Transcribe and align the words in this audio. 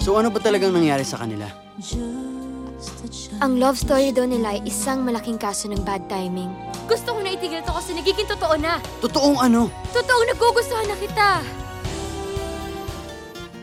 So 0.00 0.16
ano 0.16 0.32
ba 0.32 0.40
talagang 0.40 0.72
nangyari 0.72 1.04
sa 1.04 1.20
kanila? 1.20 1.44
Ang 3.44 3.60
love 3.60 3.76
story 3.76 4.16
daw 4.16 4.24
nila 4.24 4.56
ay 4.56 4.64
isang 4.64 5.04
malaking 5.04 5.36
kaso 5.36 5.68
ng 5.68 5.84
bad 5.84 6.08
timing. 6.08 6.48
Gusto 6.88 7.12
ko 7.12 7.20
na 7.20 7.36
itigil 7.36 7.60
to 7.60 7.72
kasi 7.76 7.92
nagiging 7.92 8.24
totoo 8.24 8.56
na. 8.56 8.80
Totoong 9.04 9.36
ano? 9.36 9.68
Totoong 9.92 10.24
nagugustuhan 10.32 10.88
na 10.88 10.96
kita. 10.96 11.28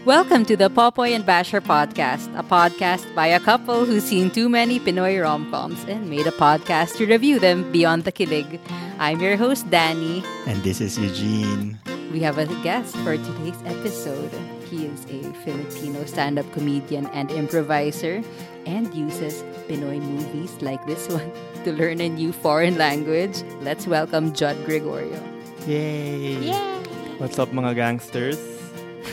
Welcome 0.06 0.46
to 0.48 0.56
the 0.56 0.70
Popoy 0.70 1.18
and 1.18 1.26
Basher 1.26 1.60
podcast, 1.60 2.30
a 2.38 2.46
podcast 2.46 3.04
by 3.18 3.34
a 3.34 3.42
couple 3.42 3.84
who's 3.84 4.06
seen 4.06 4.30
too 4.30 4.48
many 4.48 4.78
Pinoy 4.80 5.20
rom-coms 5.20 5.84
and 5.90 6.06
made 6.06 6.30
a 6.30 6.38
podcast 6.38 7.02
to 7.02 7.10
review 7.10 7.42
them 7.42 7.66
beyond 7.74 8.06
the 8.06 8.14
kilig. 8.14 8.62
I'm 9.02 9.20
your 9.20 9.36
host, 9.42 9.68
Danny. 9.74 10.22
And 10.46 10.62
this 10.62 10.80
is 10.86 11.02
Eugene. 11.02 11.82
We 12.14 12.22
have 12.22 12.38
a 12.38 12.46
guest 12.62 12.96
for 13.02 13.18
today's 13.18 13.60
episode. 13.68 14.32
He 14.68 14.84
is 14.86 15.08
a 15.08 15.24
Filipino 15.48 16.04
stand-up 16.04 16.44
comedian 16.52 17.08
and 17.16 17.32
improviser 17.32 18.20
and 18.68 18.92
uses 18.94 19.40
Pinoy 19.72 20.04
movies 20.04 20.52
like 20.60 20.84
this 20.86 21.08
one 21.08 21.32
to 21.64 21.72
learn 21.72 22.02
a 22.02 22.10
new 22.10 22.36
foreign 22.36 22.78
language. 22.78 23.48
Let's 23.64 23.88
welcome 23.88 24.36
Judd 24.36 24.60
Gregorio. 24.66 25.24
Yay! 25.66 26.52
Yeah. 26.52 26.84
What's 27.16 27.40
up, 27.40 27.56
mga 27.56 27.80
gangsters? 27.80 28.36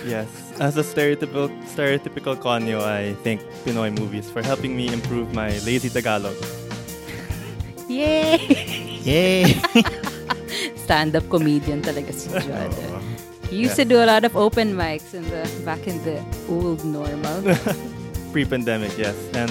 Yes, 0.02 0.26
as 0.58 0.76
a 0.76 0.82
stereotypical 0.82 1.46
stereotypical 1.70 2.34
conyo, 2.34 2.82
I 2.82 3.14
thank 3.22 3.40
Pinoy 3.62 3.94
movies 3.94 4.26
for 4.26 4.42
helping 4.42 4.74
me 4.74 4.90
improve 4.90 5.32
my 5.32 5.54
lazy 5.62 5.86
Tagalog. 5.86 6.34
Yay! 7.86 8.42
Yay! 9.06 9.54
Stand-up 10.84 11.30
comedian 11.30 11.78
talaga 11.78 12.10
si 12.10 12.26
Judd. 12.42 12.74
Oo. 12.74 13.13
He 13.54 13.62
used 13.62 13.76
to 13.78 13.84
do 13.86 14.02
a 14.02 14.06
lot 14.10 14.24
of 14.26 14.34
open 14.34 14.74
mics 14.74 15.14
in 15.14 15.22
the 15.30 15.46
back 15.62 15.86
in 15.86 16.02
the 16.02 16.18
old 16.50 16.82
normal. 16.82 17.38
Pre-pandemic, 18.34 18.98
yes, 18.98 19.14
and 19.30 19.46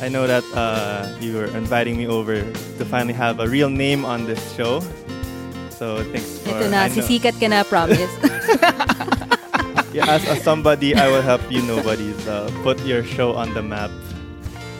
I 0.00 0.08
know 0.08 0.26
that 0.26 0.44
uh, 0.56 1.12
you 1.20 1.36
were 1.36 1.52
inviting 1.52 2.00
me 2.00 2.08
over 2.08 2.40
to 2.40 2.82
finally 2.88 3.12
have 3.12 3.40
a 3.40 3.46
real 3.46 3.68
name 3.68 4.08
on 4.08 4.24
this 4.24 4.40
show. 4.56 4.80
So 5.68 6.00
thanks 6.08 6.40
for. 6.40 6.56
Ito 6.56 6.72
na, 6.72 6.88
sisikat 6.88 7.36
ka 7.36 7.52
na, 7.52 7.68
promise. 7.68 8.08
Yeah, 9.94 10.10
as, 10.10 10.26
as 10.26 10.42
somebody, 10.42 10.90
I 10.98 11.06
will 11.06 11.22
help 11.22 11.38
you 11.46 11.62
nobody's 11.62 12.18
uh, 12.26 12.50
put 12.66 12.82
your 12.82 13.06
show 13.06 13.30
on 13.38 13.54
the 13.54 13.62
map. 13.62 13.94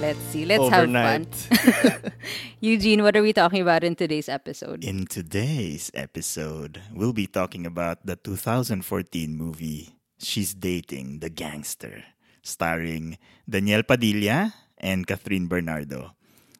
Let's 0.05 0.20
see. 0.36 0.44
Let's 0.44 0.60
Overnight. 0.69 1.33
have 1.48 1.72
fun. 1.80 2.12
Eugene, 2.60 3.00
what 3.00 3.16
are 3.16 3.24
we 3.24 3.33
talking 3.33 3.64
about 3.64 3.80
in 3.80 3.97
today's 3.97 4.28
episode? 4.28 4.84
In 4.84 5.08
today's 5.08 5.88
episode, 5.97 6.84
we'll 6.92 7.16
be 7.16 7.24
talking 7.24 7.64
about 7.64 8.05
the 8.05 8.12
2014 8.20 8.84
movie 9.32 9.97
She's 10.20 10.52
Dating 10.52 11.25
the 11.25 11.32
Gangster, 11.32 12.05
starring 12.44 13.16
Daniel 13.48 13.80
Padilla 13.80 14.52
and 14.77 15.08
Kathryn 15.08 15.48
Bernardo, 15.48 16.12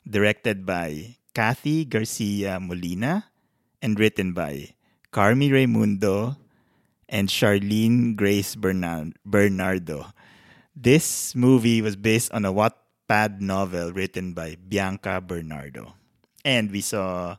directed 0.09 0.65
by 0.65 1.21
Cathy 1.37 1.85
Garcia 1.85 2.57
Molina, 2.57 3.29
and 3.85 4.01
written 4.01 4.33
by 4.33 4.73
Carmi 5.13 5.53
Raymundo 5.53 6.41
and 7.13 7.29
Charlene 7.29 8.17
Grace 8.17 8.57
Bernan- 8.57 9.21
Bernardo. 9.21 10.17
This 10.73 11.37
movie 11.37 11.85
was 11.85 11.93
based 11.95 12.33
on 12.33 12.49
a 12.49 12.53
Wattpad 13.09 13.41
novel 13.41 13.93
written 13.93 14.33
by 14.33 14.57
Bianca 14.69 15.21
Bernardino. 15.21 15.95
And 16.45 16.71
we 16.71 16.81
saw 16.81 17.37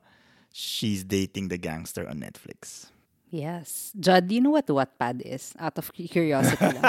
She's 0.53 1.03
Dating 1.03 1.49
the 1.49 1.57
Gangster 1.57 2.07
on 2.07 2.19
Netflix. 2.19 2.88
Yes. 3.30 3.91
Judd, 3.99 4.27
do 4.27 4.35
you 4.35 4.41
know 4.41 4.52
what 4.52 4.67
Wattpad 4.67 5.22
is? 5.22 5.53
Out 5.59 5.77
of 5.77 5.91
curiosity. 5.94 6.77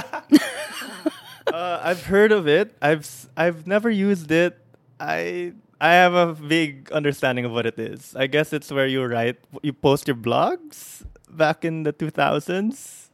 Uh, 1.47 1.79
I've 1.81 2.03
heard 2.05 2.33
of 2.33 2.49
it. 2.49 2.75
I've 2.83 3.07
s- 3.07 3.29
I've 3.37 3.69
never 3.69 3.89
used 3.89 4.33
it. 4.35 4.59
I 4.99 5.53
I 5.81 5.95
have 5.95 6.13
a 6.13 6.35
vague 6.35 6.91
understanding 6.91 7.45
of 7.47 7.53
what 7.53 7.67
it 7.67 7.79
is. 7.79 8.17
I 8.19 8.27
guess 8.27 8.53
it's 8.53 8.69
where 8.73 8.89
you 8.91 9.05
write, 9.07 9.39
you 9.63 9.73
post 9.73 10.09
your 10.11 10.17
blogs 10.19 11.07
back 11.31 11.65
in 11.65 11.85
the 11.85 11.93
2000s, 11.95 13.09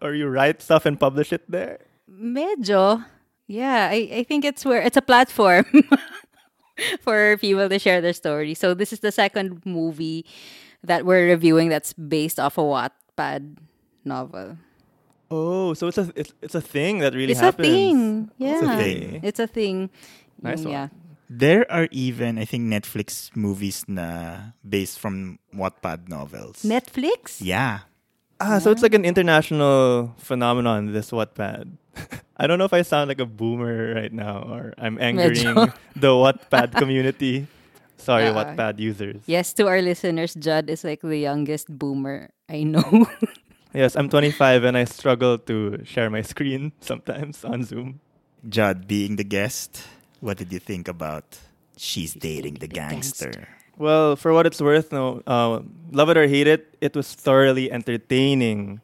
or 0.00 0.14
you 0.14 0.28
write 0.30 0.62
stuff 0.62 0.86
and 0.86 0.94
publish 0.98 1.32
it 1.34 1.42
there. 1.50 1.80
Medyo. 2.08 3.02
Yeah, 3.46 3.88
I, 3.90 4.08
I 4.12 4.22
think 4.24 4.44
it's 4.44 4.64
where 4.64 4.82
it's 4.82 4.96
a 4.96 5.02
platform 5.02 5.64
for 7.00 7.36
people 7.38 7.68
to 7.68 7.78
share 7.78 8.00
their 8.00 8.12
story. 8.12 8.54
So 8.54 8.74
this 8.74 8.92
is 8.92 9.00
the 9.00 9.12
second 9.12 9.62
movie 9.64 10.26
that 10.82 11.06
we're 11.06 11.26
reviewing 11.26 11.68
that's 11.68 11.92
based 11.94 12.38
off 12.38 12.58
a 12.58 12.62
Wattpad 12.62 13.56
novel. 14.04 14.58
Oh, 15.30 15.74
so 15.74 15.88
it's 15.88 15.98
a 15.98 16.12
it's, 16.14 16.32
it's 16.42 16.54
a 16.54 16.60
thing 16.60 16.98
that 17.00 17.14
really 17.14 17.32
it's 17.32 17.40
happens. 17.40 17.68
a 17.68 17.70
thing. 17.70 18.30
Yeah. 18.38 18.52
It's 18.54 18.62
a 18.62 18.76
thing. 18.76 19.20
It's 19.22 19.40
a 19.40 19.46
thing. 19.46 19.90
Nice 20.42 20.60
Mm, 20.60 20.64
one. 20.64 20.72
Yeah. 20.72 20.88
There 21.28 21.66
are 21.72 21.88
even, 21.90 22.38
I 22.38 22.44
think, 22.44 22.70
Netflix 22.70 23.34
movies 23.34 23.82
na 23.88 24.54
based 24.62 25.00
from 25.00 25.40
Wattpad 25.54 26.08
novels. 26.08 26.62
Netflix? 26.62 27.38
yeah. 27.42 27.80
Ah, 28.38 28.58
so 28.60 28.70
it's 28.70 28.82
like 28.82 28.92
an 28.94 29.04
international 29.08 30.14
phenomenon. 30.18 30.92
This 30.92 31.10
Wattpad. 31.10 31.72
I 32.36 32.46
don't 32.46 32.58
know 32.58 32.64
if 32.68 32.72
I 32.72 32.82
sound 32.82 33.08
like 33.08 33.20
a 33.20 33.26
boomer 33.26 33.94
right 33.94 34.12
now, 34.12 34.44
or 34.44 34.74
I'm 34.78 34.98
angering 35.00 35.36
Medyo. 35.56 35.72
the 35.96 36.12
Wattpad 36.12 36.76
community. 36.76 37.46
Sorry, 37.96 38.28
Ah. 38.28 38.36
Wattpad 38.36 38.78
users. 38.78 39.22
Yes, 39.26 39.52
to 39.54 39.66
our 39.66 39.80
listeners, 39.80 40.34
Judd 40.34 40.68
is 40.68 40.84
like 40.84 41.00
the 41.00 41.16
youngest 41.18 41.66
boomer 41.72 42.30
I 42.48 42.62
know. 42.64 43.06
Yes, 43.76 43.92
I'm 43.94 44.08
25 44.08 44.64
and 44.64 44.72
I 44.72 44.84
struggle 44.88 45.36
to 45.52 45.84
share 45.84 46.08
my 46.08 46.22
screen 46.24 46.72
sometimes 46.80 47.44
on 47.44 47.60
Zoom. 47.62 48.00
Judd, 48.48 48.88
being 48.88 49.16
the 49.20 49.24
guest, 49.24 49.84
what 50.20 50.38
did 50.40 50.48
you 50.50 50.58
think 50.58 50.88
about 50.88 51.36
She's 51.76 52.14
Dating 52.16 52.54
the 52.56 52.68
Gangster? 52.72 53.48
Well, 53.76 54.16
for 54.16 54.32
what 54.32 54.46
it's 54.48 54.62
worth, 54.64 54.92
no, 54.96 55.20
uh, 55.28 55.60
love 55.92 56.08
it 56.08 56.16
or 56.16 56.24
hate 56.26 56.46
it, 56.48 56.72
it 56.80 56.96
was 56.96 57.12
thoroughly 57.12 57.68
entertaining. 57.70 58.80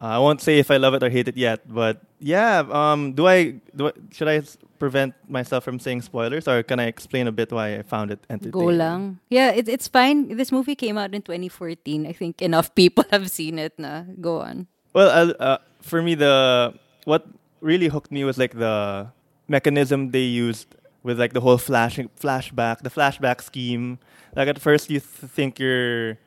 Uh, 0.00 0.06
I 0.06 0.18
won't 0.18 0.40
say 0.40 0.58
if 0.58 0.70
I 0.70 0.76
love 0.76 0.94
it 0.94 1.02
or 1.02 1.08
hate 1.08 1.28
it 1.28 1.36
yet, 1.36 1.62
but 1.66 2.02
yeah. 2.18 2.64
Um, 2.70 3.12
do 3.12 3.26
I? 3.26 3.60
Do 3.74 3.88
I, 3.88 3.92
should 4.10 4.28
I 4.28 4.42
prevent 4.78 5.14
myself 5.28 5.64
from 5.64 5.78
saying 5.78 6.02
spoilers, 6.02 6.46
or 6.48 6.62
can 6.62 6.80
I 6.80 6.86
explain 6.86 7.26
a 7.26 7.32
bit 7.32 7.52
why 7.52 7.78
I 7.78 7.82
found 7.82 8.10
it 8.10 8.20
entertaining? 8.28 8.52
Go 8.52 8.66
lang. 8.74 9.18
Yeah, 9.30 9.52
it, 9.52 9.68
it's 9.68 9.88
fine. 9.88 10.36
This 10.36 10.52
movie 10.52 10.74
came 10.74 10.98
out 10.98 11.14
in 11.14 11.22
2014. 11.22 12.06
I 12.06 12.12
think 12.12 12.42
enough 12.42 12.74
people 12.80 13.04
have 13.10 13.30
seen 13.30 13.58
it 13.58 13.78
na. 13.78 14.02
Go 14.20 14.40
on. 14.40 14.66
Well, 14.92 15.08
uh, 15.08 15.42
uh, 15.42 15.58
for 15.80 16.02
me, 16.02 16.14
the 16.14 16.74
what 17.04 17.26
really 17.60 17.88
hooked 17.88 18.10
me 18.12 18.24
was 18.24 18.36
like 18.36 18.52
the 18.58 19.08
mechanism 19.48 20.10
they 20.10 20.24
used 20.24 20.74
with 21.02 21.20
like 21.20 21.32
the 21.32 21.40
whole 21.40 21.58
flashing 21.58 22.10
flashback, 22.18 22.80
the 22.80 22.90
flashback 22.90 23.42
scheme. 23.42 23.98
Like 24.34 24.48
at 24.48 24.60
first, 24.60 24.90
you 24.90 25.00
th- 25.00 25.30
think 25.30 25.58
you're 25.58 26.18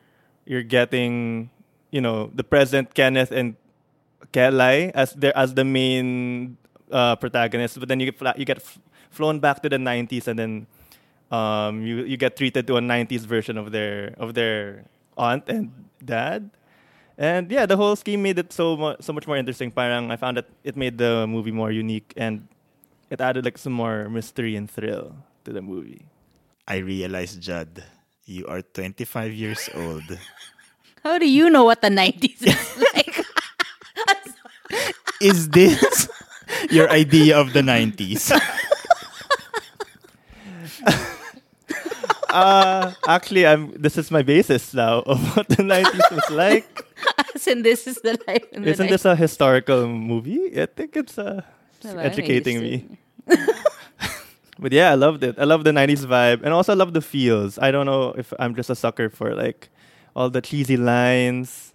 you're 0.46 0.62
getting, 0.62 1.50
you 1.90 2.00
know, 2.00 2.30
the 2.34 2.44
present 2.44 2.94
Kenneth 2.94 3.30
and 3.32 3.56
Kelay 4.32 4.90
as 4.94 5.12
their 5.14 5.36
as 5.36 5.54
the 5.54 5.64
main 5.64 6.56
uh, 6.90 7.16
protagonists, 7.16 7.78
but 7.78 7.88
then 7.88 8.00
you 8.00 8.10
get 8.10 8.38
you 8.38 8.44
get 8.44 8.58
f- 8.58 8.78
flown 9.10 9.40
back 9.40 9.62
to 9.62 9.68
the 9.68 9.78
'90s, 9.78 10.26
and 10.28 10.38
then 10.38 10.52
um, 11.30 11.82
you 11.82 12.04
you 12.04 12.16
get 12.16 12.36
treated 12.36 12.66
to 12.66 12.76
a 12.76 12.80
'90s 12.80 13.24
version 13.24 13.56
of 13.56 13.72
their 13.72 14.14
of 14.18 14.34
their 14.34 14.84
aunt 15.16 15.48
and 15.48 15.72
dad. 16.04 16.50
And 17.18 17.50
yeah, 17.50 17.66
the 17.66 17.76
whole 17.76 17.96
scheme 17.96 18.22
made 18.22 18.38
it 18.38 18.52
so 18.52 18.76
mu- 18.76 18.98
so 19.00 19.12
much 19.12 19.26
more 19.26 19.36
interesting. 19.36 19.70
Parang 19.70 20.10
I 20.12 20.16
found 20.16 20.36
that 20.36 20.46
it 20.62 20.76
made 20.76 20.98
the 20.98 21.26
movie 21.26 21.50
more 21.50 21.72
unique 21.72 22.12
and 22.16 22.46
it 23.10 23.20
added 23.20 23.44
like 23.44 23.58
some 23.58 23.72
more 23.72 24.08
mystery 24.08 24.54
and 24.54 24.70
thrill 24.70 25.16
to 25.44 25.52
the 25.52 25.62
movie. 25.62 26.06
I 26.68 26.78
realized, 26.84 27.40
Judd, 27.40 27.82
you 28.26 28.46
are 28.46 28.60
25 28.62 29.32
years 29.32 29.68
old. 29.74 30.04
How 31.08 31.16
do 31.16 31.24
you 31.24 31.48
know 31.48 31.64
what 31.64 31.80
the 31.80 31.88
90s 31.88 32.36
is 32.44 32.84
like? 32.92 33.24
Is 35.22 35.48
this 35.48 36.06
your 36.68 36.90
idea 36.90 37.32
of 37.40 37.54
the 37.54 37.62
90s? 37.62 38.28
Uh, 42.28 42.92
actually, 43.08 43.46
I'm. 43.46 43.72
This 43.72 43.96
is 43.96 44.10
my 44.10 44.20
basis 44.20 44.74
now 44.74 45.00
of 45.08 45.16
what 45.34 45.48
the 45.48 45.64
'90s 45.64 46.10
was 46.12 46.28
like. 46.30 46.84
As 47.34 47.48
in, 47.48 47.62
this 47.62 47.86
is 47.88 47.96
the 48.04 48.20
life 48.28 48.44
in 48.52 48.62
the 48.62 48.68
Isn't 48.68 48.92
this 48.92 49.06
a 49.06 49.16
historical 49.16 49.88
movie? 49.88 50.52
I 50.60 50.66
think 50.66 50.94
it's 50.94 51.16
uh, 51.16 51.40
it's 51.80 51.88
Diba? 51.88 52.04
educating 52.04 52.60
me. 52.60 52.84
But 54.58 54.72
yeah, 54.76 54.92
I 54.92 54.94
loved 54.94 55.24
it. 55.24 55.40
I 55.40 55.44
love 55.44 55.64
the 55.64 55.72
'90s 55.72 56.04
vibe, 56.04 56.44
and 56.44 56.52
also 56.52 56.72
I 56.72 56.76
love 56.76 56.92
the 56.92 57.00
feels. 57.00 57.58
I 57.58 57.72
don't 57.72 57.86
know 57.86 58.12
if 58.12 58.34
I'm 58.38 58.54
just 58.54 58.68
a 58.68 58.76
sucker 58.76 59.08
for 59.08 59.34
like 59.34 59.72
all 60.18 60.26
the 60.28 60.42
cheesy 60.42 60.74
lines, 60.76 61.70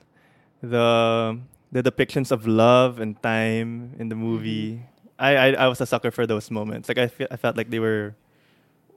the 0.59 1.39
the 1.71 1.79
depictions 1.79 2.27
of 2.35 2.43
love 2.45 2.99
and 2.99 3.15
time 3.23 3.95
in 3.95 4.11
the 4.11 4.19
movie. 4.19 4.83
I, 5.17 5.31
I 5.35 5.47
I 5.63 5.67
was 5.71 5.79
a 5.79 5.87
sucker 5.87 6.11
for 6.11 6.27
those 6.27 6.51
moments. 6.51 6.91
Like 6.91 6.99
I 6.99 7.07
fe- 7.07 7.31
I 7.31 7.39
felt 7.39 7.55
like 7.55 7.71
they 7.71 7.79
were 7.79 8.19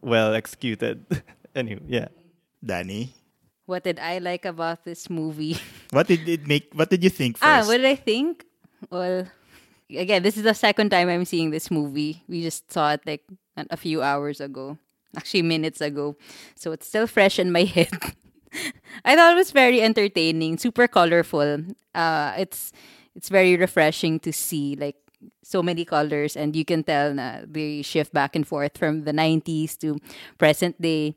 well 0.02 0.34
executed. 0.34 1.06
anyway, 1.54 1.86
yeah. 1.86 2.08
Danny, 2.58 3.14
What 3.70 3.84
did 3.86 4.02
I 4.02 4.18
like 4.18 4.42
about 4.44 4.82
this 4.82 5.06
movie? 5.06 5.62
what 5.94 6.10
did 6.10 6.26
it 6.26 6.50
make? 6.50 6.74
What 6.74 6.90
did 6.90 7.04
you 7.06 7.10
think 7.14 7.38
first? 7.38 7.46
Ah, 7.46 7.62
what 7.70 7.78
did 7.78 7.86
I 7.86 7.94
think? 7.94 8.42
Well, 8.90 9.30
again, 9.94 10.26
this 10.26 10.34
is 10.36 10.42
the 10.42 10.54
second 10.58 10.90
time 10.90 11.06
I'm 11.08 11.24
seeing 11.24 11.54
this 11.54 11.70
movie. 11.70 12.26
We 12.26 12.42
just 12.42 12.72
saw 12.72 12.98
it 12.98 13.06
like 13.06 13.22
a 13.56 13.76
few 13.78 14.02
hours 14.02 14.40
ago, 14.42 14.78
actually 15.14 15.46
minutes 15.46 15.78
ago. 15.80 16.16
So 16.58 16.72
it's 16.72 16.86
still 16.90 17.06
fresh 17.06 17.38
in 17.38 17.52
my 17.54 17.62
head. 17.76 17.94
I 19.04 19.16
thought 19.16 19.32
it 19.32 19.36
was 19.36 19.50
very 19.50 19.80
entertaining, 19.80 20.58
super 20.58 20.88
colorful. 20.88 21.62
Uh, 21.94 22.34
it's 22.38 22.72
it's 23.14 23.28
very 23.28 23.56
refreshing 23.56 24.20
to 24.20 24.32
see 24.32 24.76
like 24.76 24.96
so 25.42 25.62
many 25.62 25.84
colors, 25.84 26.36
and 26.36 26.54
you 26.54 26.64
can 26.64 26.82
tell 26.84 27.14
na 27.14 27.40
they 27.46 27.82
shift 27.82 28.12
back 28.12 28.36
and 28.36 28.46
forth 28.46 28.76
from 28.76 29.04
the 29.04 29.12
'90s 29.12 29.76
to 29.78 29.98
present 30.38 30.80
day. 30.80 31.14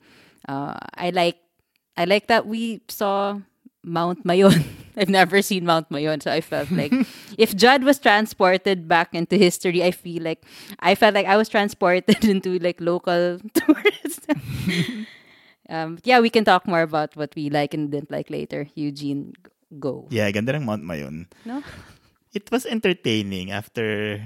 Uh, 0.47 0.77
I 0.95 1.09
like 1.11 1.37
I 1.97 2.05
like 2.05 2.27
that 2.27 2.47
we 2.47 2.81
saw 2.87 3.39
Mount 3.83 4.25
Mayon. 4.25 4.63
I've 4.99 5.09
never 5.09 5.41
seen 5.41 5.63
Mount 5.65 5.89
Mayon, 5.89 6.21
so 6.21 6.31
I 6.31 6.41
felt 6.41 6.71
like 6.71 6.91
if 7.37 7.55
Judd 7.55 7.83
was 7.83 7.99
transported 7.99 8.87
back 8.87 9.15
into 9.15 9.37
history, 9.37 9.83
I 9.83 9.91
feel 9.91 10.23
like 10.23 10.43
I 10.79 10.95
felt 10.95 11.15
like 11.15 11.25
I 11.27 11.37
was 11.37 11.47
transported 11.47 12.23
into 12.23 12.59
like 12.59 12.79
local 12.81 13.39
tourists. 13.53 14.27
Um, 15.69 15.99
yeah, 16.03 16.19
we 16.19 16.29
can 16.29 16.43
talk 16.43 16.67
more 16.67 16.81
about 16.81 17.15
what 17.15 17.33
we 17.35 17.49
like 17.49 17.73
and 17.73 17.91
didn't 17.91 18.11
like 18.11 18.29
later. 18.29 18.67
Eugene, 18.75 19.33
go. 19.77 20.07
Yeah, 20.09 20.29
ganda 20.31 20.57
ng 20.57 20.65
Mount 20.65 20.83
Mayon. 20.83 21.29
No? 21.45 21.63
It 22.33 22.49
was 22.51 22.65
entertaining 22.65 23.51
after 23.51 24.21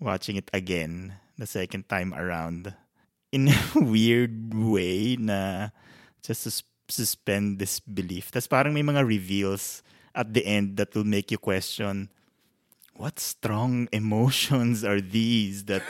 watching 0.00 0.36
it 0.36 0.50
again 0.52 1.14
the 1.36 1.46
second 1.46 1.88
time 1.88 2.12
around. 2.12 2.74
In 3.30 3.52
a 3.52 3.60
weird 3.76 4.56
way 4.56 5.16
na 5.20 5.68
just 6.24 6.48
to 6.48 6.52
suspend 6.88 7.60
disbelief. 7.60 8.32
Tapos 8.32 8.48
parang 8.48 8.72
may 8.72 8.82
mga 8.82 9.04
reveals 9.04 9.84
at 10.16 10.32
the 10.32 10.44
end 10.48 10.80
that 10.80 10.96
will 10.96 11.04
make 11.04 11.30
you 11.30 11.38
question 11.38 12.08
what 12.96 13.20
strong 13.20 13.86
emotions 13.92 14.82
are 14.82 15.00
these 15.00 15.68
that 15.68 15.84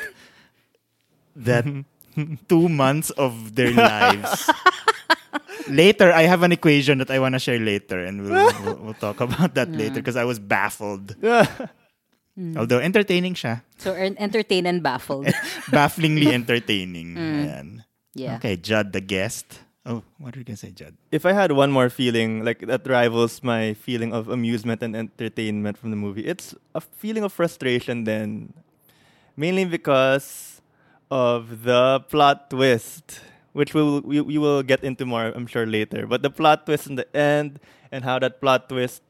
that 1.34 1.64
two 2.48 2.68
months 2.68 3.10
of 3.16 3.54
their 3.54 3.72
lives 3.72 4.48
later 5.68 6.12
I 6.12 6.22
have 6.24 6.42
an 6.42 6.52
equation 6.52 6.98
that 6.98 7.10
I 7.10 7.18
want 7.18 7.34
to 7.34 7.38
share 7.38 7.58
later 7.58 7.98
and 8.00 8.24
we'll, 8.24 8.52
we'll, 8.64 8.78
we'll 8.90 9.00
talk 9.00 9.20
about 9.20 9.54
that 9.54 9.70
later 9.70 10.00
because 10.00 10.16
I 10.16 10.24
was 10.24 10.38
baffled 10.38 11.14
mm. 11.20 12.56
although 12.56 12.78
entertaining 12.80 13.34
siya 13.34 13.62
So 13.78 13.92
en- 13.94 14.16
entertained 14.18 14.66
and 14.66 14.82
baffled. 14.82 15.28
bafflingly 15.70 16.32
entertaining 16.32 17.14
mm. 17.14 17.34
Ayan. 17.44 17.68
Yeah. 18.14 18.36
okay 18.40 18.56
Judd 18.56 18.92
the 18.92 19.00
guest 19.04 19.60
oh 19.86 20.02
what 20.18 20.34
are 20.34 20.40
you 20.40 20.44
gonna 20.44 20.56
say 20.58 20.70
Judd 20.72 20.96
If 21.12 21.24
I 21.24 21.32
had 21.32 21.52
one 21.52 21.70
more 21.70 21.88
feeling 21.90 22.44
like 22.44 22.64
that 22.66 22.86
rivals 22.88 23.42
my 23.44 23.74
feeling 23.74 24.12
of 24.12 24.28
amusement 24.28 24.82
and 24.82 24.96
entertainment 24.96 25.78
from 25.78 25.90
the 25.90 25.96
movie, 26.00 26.24
it's 26.26 26.54
a 26.74 26.80
feeling 26.80 27.22
of 27.24 27.32
frustration 27.32 28.04
then. 28.04 28.52
Mainly 29.38 29.64
because 29.64 30.57
of 31.10 31.64
the 31.64 32.00
plot 32.08 32.50
twist, 32.50 33.20
which 33.52 33.74
we'll, 33.74 34.00
we, 34.02 34.20
we 34.20 34.38
will 34.38 34.62
get 34.62 34.84
into 34.84 35.06
more, 35.06 35.26
I'm 35.34 35.46
sure, 35.46 35.66
later. 35.66 36.06
But 36.06 36.22
the 36.22 36.30
plot 36.30 36.66
twist 36.66 36.86
in 36.86 36.96
the 36.96 37.08
end 37.16 37.60
and 37.90 38.04
how 38.04 38.18
that 38.18 38.40
plot 38.40 38.68
twist 38.68 39.02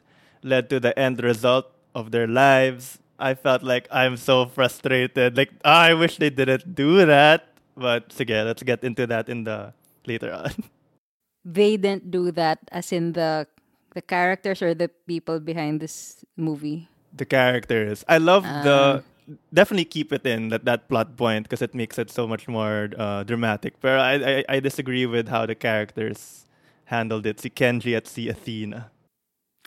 led 0.42 0.70
to 0.70 0.80
the 0.80 0.96
end 0.98 1.22
result 1.22 1.66
of 1.94 2.10
their 2.10 2.26
lives, 2.26 2.98
I 3.18 3.34
felt 3.34 3.62
like 3.62 3.88
I'm 3.90 4.16
so 4.16 4.46
frustrated. 4.46 5.36
Like, 5.36 5.50
I 5.64 5.94
wish 5.94 6.18
they 6.18 6.30
didn't 6.30 6.74
do 6.74 7.04
that. 7.06 7.48
But 7.76 8.10
sige, 8.10 8.44
let's 8.44 8.62
get 8.62 8.82
into 8.84 9.06
that 9.06 9.28
in 9.28 9.44
the 9.44 9.72
later 10.06 10.32
on. 10.32 10.52
They 11.44 11.76
didn't 11.78 12.10
do 12.10 12.30
that 12.32 12.58
as 12.70 12.92
in 12.92 13.12
the 13.12 13.46
the 13.94 14.02
characters 14.02 14.60
or 14.60 14.74
the 14.74 14.88
people 15.06 15.40
behind 15.40 15.80
this 15.80 16.24
movie. 16.36 16.88
the 17.14 17.24
characters. 17.24 18.04
I 18.08 18.18
love 18.18 18.44
the 18.44 19.00
ah. 19.00 19.17
Definitely 19.52 19.84
keep 19.84 20.12
it 20.12 20.24
in 20.26 20.48
that 20.48 20.64
that 20.64 20.88
plot 20.88 21.16
point 21.16 21.44
because 21.44 21.62
it 21.62 21.74
makes 21.74 21.98
it 21.98 22.10
so 22.10 22.26
much 22.26 22.48
more 22.48 22.90
uh, 22.96 23.22
dramatic. 23.24 23.80
But 23.80 24.00
I, 24.00 24.12
I 24.14 24.44
I 24.48 24.60
disagree 24.60 25.06
with 25.06 25.28
how 25.28 25.46
the 25.46 25.54
characters 25.54 26.46
handled 26.86 27.26
it. 27.26 27.40
Si 27.40 27.50
Kenji 27.50 27.96
at 27.96 28.06
si 28.06 28.28
Athena. 28.28 28.90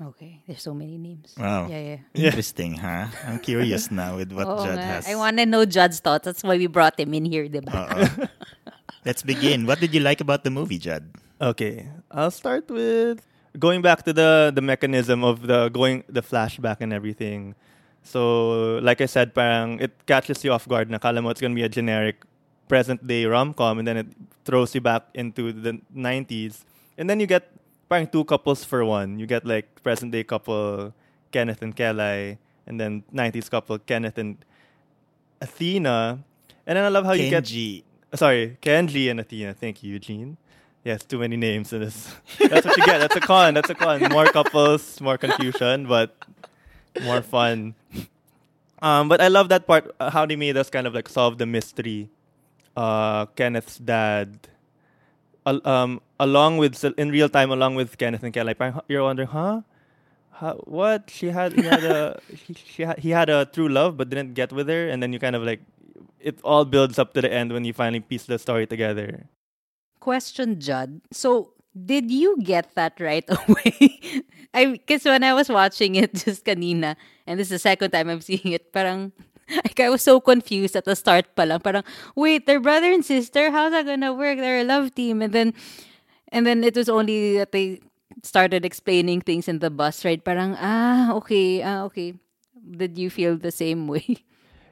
Okay, 0.01 0.41
there's 0.47 0.63
so 0.63 0.73
many 0.73 0.97
names. 0.97 1.35
wow 1.37 1.67
Yeah, 1.69 1.99
yeah. 1.99 2.01
interesting 2.17 2.73
huh 2.81 3.05
I'm 3.27 3.37
curious 3.37 3.91
now 3.93 4.17
with 4.17 4.33
what 4.33 4.49
Oo 4.49 4.65
Judd 4.65 4.81
nga. 4.81 4.87
has 4.97 5.05
I 5.05 5.13
want 5.13 5.37
to 5.37 5.45
know 5.45 5.61
Judd's 5.65 6.01
thoughts. 6.01 6.25
That's 6.25 6.41
why 6.41 6.57
we 6.57 6.65
brought 6.65 6.97
him 6.97 7.13
in 7.13 7.25
here, 7.29 7.45
diba? 7.45 7.69
Uh-oh. 7.69 8.25
Let's 9.05 9.21
begin. 9.21 9.65
What 9.65 9.77
did 9.81 9.93
you 9.93 10.01
like 10.01 10.21
about 10.21 10.41
the 10.45 10.49
movie, 10.49 10.77
Judd? 10.77 11.09
Okay, 11.41 11.89
I'll 12.09 12.33
start 12.33 12.69
with 12.69 13.21
going 13.57 13.81
back 13.81 14.05
to 14.09 14.13
the 14.13 14.49
the 14.53 14.61
mechanism 14.61 15.21
of 15.25 15.45
the 15.45 15.69
going 15.69 16.01
the 16.09 16.21
flashback 16.21 16.81
and 16.81 16.93
everything. 16.93 17.53
So, 18.03 18.80
like 18.81 19.01
I 19.01 19.06
said, 19.06 19.33
parang 19.33 19.80
it 19.80 19.94
catches 20.06 20.44
you 20.44 20.51
off 20.51 20.68
guard. 20.68 20.89
Nakala 20.89 21.21
mo 21.21 21.30
it's 21.30 21.42
gonna 21.42 21.56
be 21.56 21.63
a 21.63 21.69
generic 21.69 22.24
present 22.68 23.06
day 23.06 23.25
rom 23.25 23.53
com, 23.53 23.80
and 23.80 23.88
then 23.88 23.98
it 23.98 24.07
throws 24.45 24.74
you 24.74 24.81
back 24.81 25.06
into 25.13 25.53
the 25.53 25.80
'90s, 25.95 26.65
and 26.98 27.09
then 27.09 27.19
you 27.19 27.27
get 27.27 27.51
parang 27.89 28.07
two 28.07 28.24
couples 28.25 28.63
for 28.65 28.83
one. 28.83 29.19
You 29.19 29.27
get 29.27 29.45
like 29.45 29.83
present 29.83 30.12
day 30.12 30.24
couple 30.24 30.94
Kenneth 31.31 31.62
and 31.62 31.75
Kelay, 31.75 32.38
and 32.65 32.80
then 32.80 33.03
'90s 33.13 33.50
couple 33.50 33.77
Kenneth 33.80 34.18
and 34.18 34.38
Athena. 35.42 36.24
And 36.65 36.77
then 36.77 36.86
I 36.86 36.89
love 36.89 37.06
how 37.06 37.13
you 37.13 37.30
get 37.30 37.45
Kenji. 37.45 37.83
Sorry, 38.13 38.57
Kenji 38.62 39.09
and 39.09 39.19
Athena. 39.19 39.54
Thank 39.54 39.83
you, 39.83 39.94
Eugene. 39.94 40.38
Yes, 40.83 41.04
too 41.04 41.19
many 41.19 41.38
names 41.38 41.74
in 41.74 41.81
this. 41.81 42.09
That's 42.39 42.65
what 42.65 42.77
you 42.77 42.86
get. 42.86 42.97
That's 42.97 43.15
a 43.15 43.19
con. 43.21 43.54
That's 43.54 43.69
a 43.69 43.75
con. 43.75 44.01
More 44.09 44.25
couples, 44.25 45.00
more 45.00 45.18
confusion, 45.18 45.86
but 45.86 46.15
more 47.04 47.21
fun. 47.21 47.75
Um, 48.81 49.07
but 49.10 49.22
I 49.22 49.28
love 49.28 49.50
that 49.50 49.68
part. 49.68 49.94
uh, 50.00 50.10
How 50.10 50.25
they 50.25 50.36
made 50.36 50.57
us 50.57 50.69
kind 50.69 50.88
of 50.88 50.94
like 50.94 51.07
solve 51.10 51.38
the 51.38 51.45
mystery. 51.45 52.10
Uh, 52.75 53.25
Kenneth's 53.36 53.78
dad, 53.78 54.48
al- 55.45 55.66
um, 55.68 56.01
along 56.19 56.57
with 56.57 56.83
in 56.98 57.10
real 57.12 57.30
time, 57.30 57.51
along 57.51 57.75
with 57.75 57.98
Kenneth 57.98 58.24
and 58.24 58.33
Kelay. 58.33 58.56
You're 58.88 59.04
wondering, 59.04 59.28
huh? 59.28 59.62
How, 60.31 60.56
what 60.66 61.10
she 61.12 61.28
had? 61.28 61.54
He 61.54 61.62
had 61.63 61.83
a 61.83 62.19
he, 62.48 62.54
she 62.56 62.86
he 62.98 63.10
had 63.12 63.30
a 63.30 63.45
true 63.45 63.68
love, 63.69 63.98
but 63.98 64.10
didn't 64.10 64.33
get 64.33 64.51
with 64.51 64.68
her, 64.69 64.89
and 64.89 65.04
then 65.04 65.13
you 65.13 65.19
kind 65.19 65.36
of 65.36 65.44
like 65.44 65.62
it 66.19 66.39
all 66.44 66.66
builds 66.66 66.98
up 66.98 67.13
to 67.13 67.22
the 67.22 67.31
end 67.31 67.51
when 67.51 67.66
you 67.66 67.74
finally 67.74 68.00
piece 68.00 68.24
the 68.25 68.39
story 68.39 68.66
together. 68.66 69.28
Question, 70.00 70.60
Judd. 70.60 71.01
So, 71.12 71.54
did 71.75 72.10
you 72.10 72.38
get 72.42 72.74
that 72.75 73.00
right 73.00 73.25
away? 73.30 74.24
I 74.54 74.66
because 74.80 75.06
when 75.06 75.24
I 75.24 75.33
was 75.33 75.50
watching 75.50 75.95
it 75.95 76.13
just 76.16 76.45
kanina, 76.45 76.95
and 77.31 77.39
this 77.39 77.48
is 77.48 77.56
the 77.56 77.63
second 77.63 77.92
time 77.95 78.12
I'm 78.12 78.19
seeing 78.28 78.51
it, 78.51 78.75
parang 78.75 79.16
like 79.48 79.80
I 79.80 79.89
was 79.89 80.04
so 80.04 80.19
confused 80.19 80.75
at 80.75 80.83
the 80.83 80.95
start 80.95 81.31
pa 81.36 81.44
lang. 81.48 81.63
Parang, 81.63 81.83
wait, 82.16 82.45
they're 82.45 82.59
brother 82.59 82.92
and 82.92 83.04
sister? 83.04 83.52
How's 83.52 83.71
that 83.71 83.88
gonna 83.88 84.11
work? 84.11 84.38
They're 84.38 84.61
a 84.61 84.68
love 84.68 84.95
team. 84.95 85.21
And 85.21 85.31
then 85.31 85.54
and 86.31 86.45
then 86.45 86.64
it 86.64 86.76
was 86.76 86.88
only 86.88 87.40
that 87.40 87.52
they 87.52 87.80
started 88.23 88.66
explaining 88.66 89.21
things 89.21 89.47
in 89.47 89.59
the 89.59 89.69
bus, 89.69 90.04
right? 90.04 90.23
Parang, 90.23 90.56
ah, 90.59 91.11
okay, 91.23 91.64
ah, 91.64 91.88
okay. 91.88 92.16
Did 92.56 92.97
you 92.97 93.09
feel 93.09 93.38
the 93.38 93.52
same 93.52 93.88
way? 93.88 94.19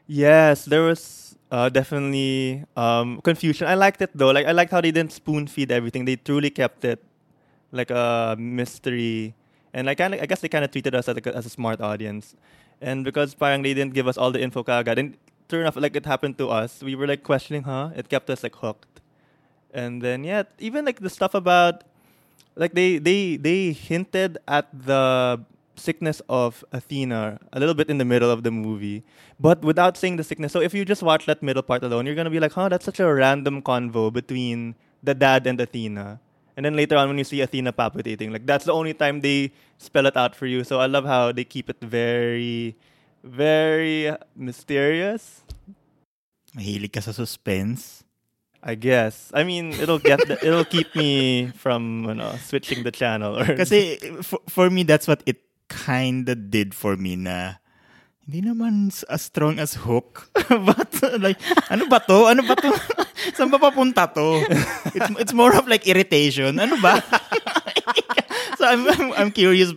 Yes, 0.10 0.66
there 0.66 0.82
was 0.82 1.38
uh, 1.52 1.70
definitely 1.70 2.66
um, 2.76 3.22
confusion. 3.22 3.68
I 3.68 3.76
liked 3.76 4.02
it 4.02 4.10
though. 4.18 4.34
Like 4.34 4.48
I 4.48 4.58
liked 4.58 4.72
how 4.74 4.82
they 4.82 4.90
didn't 4.90 5.14
spoon 5.14 5.46
feed 5.46 5.72
everything. 5.72 6.06
They 6.06 6.16
truly 6.16 6.50
kept 6.50 6.84
it 6.84 6.98
like 7.72 7.92
a 7.92 8.36
mystery, 8.40 9.36
and 9.74 9.88
like 9.88 10.02
I 10.02 10.26
guess 10.26 10.42
they 10.42 10.50
kind 10.50 10.66
of 10.66 10.72
treated 10.72 10.96
us 10.96 11.08
as, 11.08 11.18
a, 11.18 11.36
as 11.36 11.46
a 11.46 11.50
smart 11.50 11.82
audience. 11.82 12.36
And 12.82 13.04
because 13.04 13.34
parang 13.36 13.62
they 13.62 13.74
didn't 13.74 13.94
give 13.94 14.08
us 14.08 14.18
all 14.18 14.32
the 14.32 14.42
info 14.42 14.64
and 14.68 15.18
turn 15.48 15.66
off 15.66 15.76
like 15.76 15.96
it 15.96 16.06
happened 16.06 16.38
to 16.38 16.50
us, 16.50 16.82
we 16.82 16.96
were 16.96 17.08
like 17.08 17.24
questioning, 17.24 17.64
huh? 17.64 17.90
It 17.96 18.08
kept 18.08 18.30
us 18.30 18.44
like 18.44 18.56
hooked. 18.56 19.02
And 19.74 20.02
then 20.02 20.24
yeah, 20.24 20.44
even 20.60 20.86
like 20.86 21.00
the 21.00 21.10
stuff 21.10 21.34
about 21.34 21.84
like 22.56 22.74
they 22.74 22.98
they 22.98 23.38
they 23.38 23.72
hinted 23.74 24.38
at 24.48 24.68
the 24.74 25.42
sickness 25.76 26.22
of 26.28 26.64
Athena 26.72 27.40
a 27.54 27.60
little 27.60 27.76
bit 27.76 27.90
in 27.90 27.98
the 27.98 28.06
middle 28.06 28.30
of 28.30 28.44
the 28.44 28.52
movie, 28.52 29.04
but 29.40 29.62
without 29.62 29.98
saying 29.98 30.18
the 30.18 30.24
sickness. 30.24 30.52
So 30.52 30.60
if 30.62 30.74
you 30.74 30.86
just 30.86 31.02
watch 31.02 31.26
that 31.26 31.42
middle 31.42 31.64
part 31.64 31.84
alone, 31.84 32.06
you're 32.06 32.16
gonna 32.16 32.30
be 32.30 32.40
like, 32.40 32.54
huh, 32.54 32.70
that's 32.70 32.86
such 32.86 33.00
a 33.00 33.12
random 33.12 33.62
convo 33.62 34.12
between 34.12 34.76
the 35.02 35.14
dad 35.14 35.48
and 35.48 35.60
Athena. 35.60 36.20
And 36.60 36.68
then 36.68 36.76
later 36.76 37.00
on, 37.00 37.08
when 37.08 37.18
you 37.18 37.24
see 37.24 37.40
Athena 37.40 37.72
palpitating, 37.72 38.34
like 38.36 38.46
that's 38.46 38.66
the 38.66 38.76
only 38.76 38.92
time 38.92 39.24
they 39.24 39.56
spell 39.78 40.06
it 40.06 40.18
out 40.20 40.36
for 40.36 40.44
you. 40.44 40.68
So 40.68 40.84
I 40.84 40.92
love 40.92 41.06
how 41.06 41.32
they 41.32 41.46
keep 41.48 41.70
it 41.70 41.80
very, 41.80 42.76
very 43.24 44.12
mysterious. 44.36 45.40
Mahilig 46.52 46.92
ka 46.92 47.00
sa 47.00 47.16
suspense. 47.16 48.04
I 48.60 48.76
guess. 48.76 49.32
I 49.32 49.48
mean, 49.48 49.72
it'll 49.72 50.04
get 50.04 50.20
the, 50.28 50.36
it'll 50.44 50.68
keep 50.68 50.92
me 51.00 51.48
from 51.56 52.04
you 52.12 52.20
know 52.20 52.36
switching 52.44 52.84
the 52.84 52.92
channel 52.92 53.40
or 53.40 53.56
Kasi 53.56 53.96
for, 54.20 54.44
for 54.52 54.68
me, 54.68 54.84
that's 54.84 55.08
what 55.08 55.24
it 55.24 55.40
kinda 55.72 56.36
did 56.36 56.76
for 56.76 57.00
me 57.00 57.16
na 57.16 57.64
hindi 58.30 58.46
naman 58.46 58.94
as 59.10 59.26
strong 59.26 59.58
as 59.58 59.74
Hook. 59.74 60.30
But 60.70 60.94
like, 61.18 61.42
ano 61.74 61.90
ba 61.90 61.98
to? 62.06 62.30
Ano 62.30 62.46
ba 62.46 62.54
to? 62.62 62.70
Saan 63.36 63.50
ba 63.50 63.58
papunta 63.58 64.06
to? 64.06 64.46
It's, 64.94 65.10
it's 65.18 65.34
more 65.34 65.50
of 65.50 65.66
like 65.66 65.90
irritation. 65.90 66.62
Ano 66.62 66.78
ba? 66.78 67.02
so 68.62 68.70
I'm, 68.70 68.86
I'm, 68.86 69.10
I'm 69.18 69.32
curious. 69.34 69.74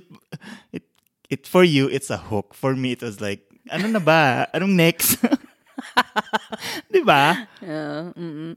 It, 0.69 0.85
it, 1.33 1.49
for 1.49 1.65
you, 1.65 1.89
it's 1.89 2.13
a 2.13 2.21
hook. 2.21 2.53
For 2.53 2.77
me, 2.77 2.93
it 2.93 3.01
was 3.01 3.25
like, 3.25 3.41
ano 3.73 3.89
na 3.89 4.05
ba? 4.05 4.45
Anong 4.53 4.77
next? 4.77 5.17
Di 6.93 7.01
ba? 7.01 7.49
Uh, 7.57 8.13
mm-mm. 8.13 8.53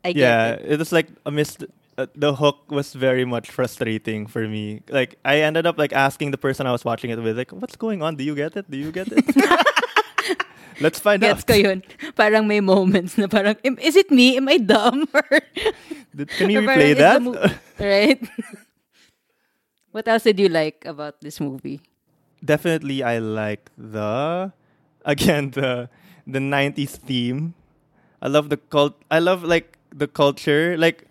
I 0.00 0.16
get 0.16 0.24
yeah, 0.24 0.56
it. 0.56 0.72
it 0.72 0.78
was 0.80 0.88
like 0.88 1.12
a 1.28 1.30
missed. 1.30 1.68
Uh, 1.98 2.06
the 2.16 2.34
hook 2.36 2.72
was 2.72 2.94
very 2.96 3.24
much 3.24 3.50
frustrating 3.52 4.24
for 4.26 4.48
me. 4.48 4.80
Like 4.88 5.20
I 5.28 5.44
ended 5.44 5.66
up 5.66 5.76
like 5.76 5.92
asking 5.92 6.30
the 6.32 6.38
person 6.40 6.66
I 6.66 6.72
was 6.72 6.84
watching 6.88 7.10
it 7.12 7.20
with, 7.20 7.36
like, 7.36 7.52
"What's 7.52 7.76
going 7.76 8.00
on? 8.00 8.16
Do 8.16 8.24
you 8.24 8.34
get 8.34 8.56
it? 8.56 8.64
Do 8.70 8.78
you 8.80 8.88
get 8.90 9.08
it?" 9.12 9.20
Let's 10.80 10.98
find 10.98 11.20
Gets 11.20 11.44
out. 11.44 11.46
ko 11.46 11.54
yun. 11.54 11.84
Parang 12.16 12.48
may 12.48 12.64
moments 12.64 13.20
na 13.20 13.28
parang, 13.28 13.60
"Am- 13.62 13.76
is 13.78 13.94
it 13.94 14.08
me? 14.10 14.40
Am 14.40 14.48
I 14.48 14.56
dumb? 14.56 15.04
Or, 15.14 15.40
Did- 16.16 16.32
Can 16.40 16.48
you 16.48 16.60
or 16.64 16.66
parang, 16.66 16.80
replay 16.80 16.90
is 16.90 16.96
the 16.96 17.04
that? 17.04 17.18
mo- 17.22 17.36
right? 17.78 18.20
what 19.92 20.08
else 20.08 20.24
did 20.24 20.40
you 20.40 20.48
like 20.48 20.84
about 20.86 21.20
this 21.20 21.40
movie? 21.40 21.80
Definitely, 22.44 23.02
I 23.04 23.18
like 23.18 23.70
the 23.76 24.52
again 25.04 25.52
the 25.52 25.88
the 26.26 26.40
'90s 26.40 26.96
theme. 26.98 27.54
I 28.24 28.28
love 28.28 28.48
the 28.48 28.56
cult. 28.56 28.96
I 29.10 29.18
love 29.20 29.44
like 29.44 29.78
the 29.94 30.08
culture. 30.08 30.74
Like 30.80 31.06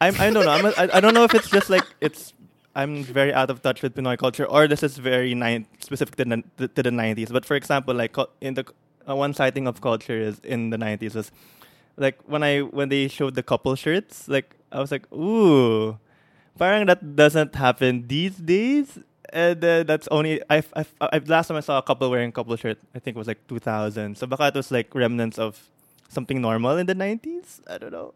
I'm. 0.00 0.14
I 0.20 0.30
don't 0.30 0.44
know. 0.44 0.50
I'm. 0.50 0.66
A, 0.66 0.70
I, 0.76 0.96
I 0.96 1.00
don't 1.00 1.14
know 1.14 1.24
if 1.24 1.34
it's 1.34 1.50
just 1.50 1.70
like 1.70 1.84
it's. 2.00 2.32
I'm 2.74 3.04
very 3.04 3.32
out 3.32 3.50
of 3.50 3.62
touch 3.62 3.82
with 3.82 3.94
Pinoy 3.94 4.18
culture, 4.18 4.44
or 4.44 4.66
this 4.66 4.82
is 4.82 4.98
very 4.98 5.34
nine, 5.34 5.66
specific 5.78 6.16
to 6.16 6.24
the, 6.56 6.68
to 6.68 6.82
the 6.82 6.90
'90s. 6.90 7.32
But 7.32 7.46
for 7.46 7.54
example, 7.54 7.94
like 7.94 8.16
in 8.40 8.54
the 8.54 8.66
uh, 9.08 9.14
one 9.14 9.32
sighting 9.32 9.66
of 9.68 9.80
culture 9.80 10.18
is 10.18 10.40
in 10.40 10.70
the 10.70 10.76
'90s 10.76 11.14
was 11.14 11.30
like 11.96 12.18
when 12.26 12.42
I 12.42 12.60
when 12.60 12.88
they 12.88 13.08
showed 13.08 13.34
the 13.34 13.42
couple 13.42 13.74
shirts. 13.76 14.28
Like 14.28 14.56
I 14.72 14.80
was 14.80 14.90
like, 14.90 15.10
ooh, 15.12 15.98
parang 16.58 16.86
that 16.86 17.16
doesn't 17.16 17.54
happen 17.54 18.06
these 18.08 18.36
days. 18.36 18.98
And 19.32 19.64
uh, 19.64 19.82
that's 19.82 20.06
only 20.08 20.40
I've, 20.48 20.72
I've 21.00 21.28
last 21.28 21.48
time 21.48 21.56
I 21.56 21.60
saw 21.60 21.78
a 21.78 21.82
couple 21.82 22.08
wearing 22.10 22.30
couple 22.30 22.54
shirt. 22.56 22.78
I 22.94 23.00
think 23.00 23.16
it 23.16 23.18
was 23.18 23.26
like 23.26 23.46
2000. 23.48 24.16
So 24.16 24.26
baka 24.26 24.48
it 24.48 24.54
was 24.54 24.70
like 24.70 24.94
remnants 24.94 25.38
of 25.38 25.70
something 26.08 26.40
normal 26.40 26.76
in 26.78 26.86
the 26.86 26.94
90s. 26.94 27.60
I 27.66 27.78
don't 27.78 27.90
know. 27.90 28.14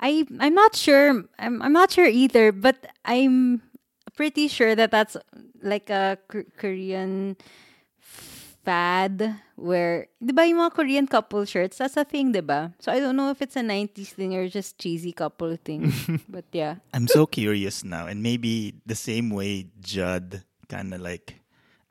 I 0.00 0.26
I'm 0.40 0.54
not 0.54 0.74
sure. 0.76 1.24
I'm 1.38 1.62
I'm 1.62 1.72
not 1.72 1.90
sure 1.90 2.06
either, 2.06 2.52
but 2.52 2.86
I'm 3.04 3.62
pretty 4.16 4.48
sure 4.48 4.74
that 4.74 4.90
that's 4.90 5.16
like 5.62 5.90
a 5.90 6.18
K- 6.30 6.46
Korean 6.56 7.36
fad 8.64 9.36
where, 9.54 10.08
di 10.24 10.32
ba 10.32 10.48
yung 10.48 10.64
mga 10.64 10.72
Korean 10.74 11.06
couple 11.06 11.44
shirts, 11.44 11.78
that's 11.78 11.96
a 12.00 12.04
thing, 12.04 12.32
di 12.32 12.40
ba? 12.40 12.72
So 12.80 12.90
I 12.90 12.98
don't 12.98 13.14
know 13.14 13.30
if 13.30 13.42
it's 13.44 13.56
a 13.56 13.62
90s 13.62 14.16
thing 14.16 14.34
or 14.34 14.48
just 14.48 14.80
cheesy 14.80 15.12
couple 15.12 15.54
thing. 15.60 15.92
but 16.28 16.48
yeah. 16.50 16.80
I'm 16.92 17.06
so 17.06 17.26
curious 17.26 17.84
now, 17.84 18.08
and 18.08 18.22
maybe 18.24 18.80
the 18.86 18.96
same 18.96 19.30
way 19.30 19.68
Judd 19.80 20.42
kind 20.68 20.94
of 20.96 21.00
like 21.04 21.43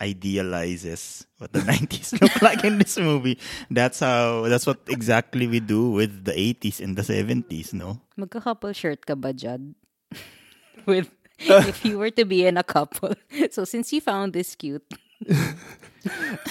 idealizes 0.03 1.25
what 1.39 1.55
the 1.55 1.60
90s 1.72 2.19
look 2.19 2.41
like 2.43 2.63
in 2.67 2.77
this 2.77 3.00
movie. 3.00 3.39
That's 3.72 4.03
how. 4.03 4.43
That's 4.51 4.67
what 4.67 4.83
exactly 4.91 5.48
we 5.48 5.63
do 5.63 5.91
with 5.95 6.27
the 6.27 6.36
80s 6.36 6.83
and 6.83 7.00
the 7.00 7.07
70s. 7.07 7.72
No. 7.72 8.03
Magka-couple 8.19 8.75
shirt 8.75 9.07
ka 9.07 9.15
ba, 9.15 9.31
Judd? 9.31 9.74
With 10.86 11.07
if 11.39 11.86
you 11.88 11.98
were 11.98 12.12
to 12.12 12.25
be 12.27 12.45
in 12.45 12.60
a 12.60 12.63
couple. 12.63 13.15
So 13.55 13.63
since 13.63 13.95
you 13.95 14.01
found 14.03 14.36
this 14.36 14.53
cute, 14.53 14.83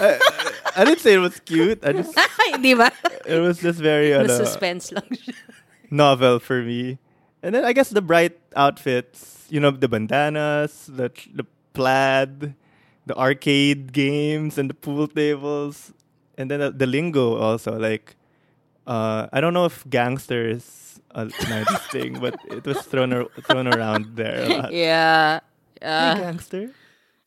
I 0.01 0.89
didn't 0.89 1.05
say 1.05 1.15
it 1.15 1.23
was 1.23 1.39
cute. 1.45 1.85
I 1.85 1.93
just 1.93 2.17
di 2.65 2.73
ba? 2.73 2.89
it 3.29 3.39
was 3.39 3.61
just 3.61 3.79
very 3.79 4.17
Mas 4.17 4.25
ano, 4.25 4.33
uh, 4.33 4.39
suspense 4.41 4.91
lang 4.91 5.13
novel 5.93 6.41
for 6.41 6.63
me. 6.63 6.99
And 7.43 7.55
then 7.55 7.65
I 7.65 7.73
guess 7.73 7.91
the 7.91 8.03
bright 8.03 8.39
outfits, 8.57 9.47
you 9.51 9.61
know, 9.61 9.71
the 9.71 9.89
bandanas, 9.89 10.89
the 10.89 11.13
the 11.35 11.45
plaid, 11.77 12.55
the 13.07 13.17
arcade 13.19 13.93
games, 13.93 14.59
and 14.59 14.71
the 14.71 14.75
pool 14.75 15.07
tables, 15.09 15.93
and 16.39 16.51
then 16.51 16.61
the, 16.61 16.71
the 16.71 16.87
lingo 16.87 17.37
also. 17.37 17.79
Like, 17.79 18.17
uh, 18.87 19.27
I 19.33 19.41
don't 19.41 19.55
know 19.55 19.65
if 19.67 19.83
gangster 19.89 20.47
is 20.49 21.01
a 21.15 21.27
90s 21.27 21.85
thing, 21.95 22.21
but 22.21 22.37
it 22.51 22.65
was 22.65 22.81
thrown 22.87 23.13
ar- 23.13 23.31
thrown 23.47 23.67
around 23.69 24.17
there 24.17 24.45
a 24.45 24.49
lot. 24.49 24.71
Yeah. 24.73 25.41
Hey, 25.81 25.87
Uh, 25.89 26.15
gangster. 26.31 26.71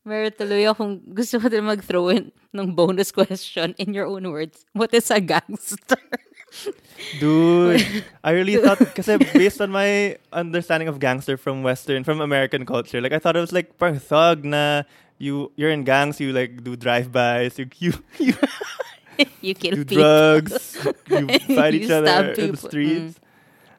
meron 0.05 0.31
tuloy 0.31 0.63
akong 0.69 1.01
gusto 1.11 1.41
ko 1.41 1.49
din 1.49 1.65
mag-throw 1.65 2.07
in 2.13 2.31
ng 2.55 2.71
bonus 2.71 3.11
question 3.11 3.75
in 3.75 3.91
your 3.91 4.07
own 4.07 4.23
words. 4.31 4.63
What 4.71 4.93
is 4.95 5.11
a 5.11 5.19
gangster? 5.19 5.99
Dude, 7.19 7.83
I 8.23 8.31
really 8.31 8.55
thought 8.63 8.79
because 8.79 9.07
based 9.33 9.59
on 9.59 9.71
my 9.71 10.15
understanding 10.31 10.87
of 10.87 10.99
gangster 10.99 11.35
from 11.37 11.63
Western, 11.63 12.03
from 12.03 12.21
American 12.21 12.65
culture, 12.65 13.01
like 13.01 13.11
I 13.11 13.19
thought 13.19 13.35
it 13.35 13.43
was 13.43 13.51
like 13.51 13.77
parang 13.77 13.99
thug 13.99 14.45
na 14.45 14.83
you 15.17 15.51
you're 15.55 15.71
in 15.71 15.83
gangs, 15.83 16.19
you 16.19 16.33
like 16.33 16.63
do 16.63 16.75
drive-bys, 16.75 17.57
you 17.59 17.67
you, 17.79 17.93
you 18.19 18.33
you 19.41 19.53
kill 19.55 19.75
do 19.75 19.85
people. 19.85 20.03
drugs, 20.03 20.75
you 21.09 21.27
fight 21.55 21.73
You 21.73 21.79
each 21.81 21.89
other 21.91 22.07
stab 22.07 22.25
in 22.37 22.51
the 22.51 22.57
people. 22.57 22.69
streets. 22.69 23.13
Mm. 23.15 23.21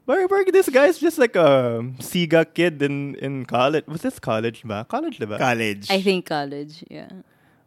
But, 0.06 0.28
but 0.30 0.52
this 0.52 0.68
guy's 0.68 0.98
just 0.98 1.18
like 1.18 1.34
a 1.34 1.82
Sega 1.98 2.46
kid 2.54 2.80
in, 2.80 3.16
in 3.16 3.44
college. 3.44 3.84
Was 3.88 4.02
this 4.02 4.20
college 4.20 4.62
ba? 4.64 4.86
College 4.88 5.18
diba? 5.18 5.36
College. 5.38 5.90
I 5.90 6.00
think 6.00 6.26
college, 6.26 6.84
yeah. 6.88 7.08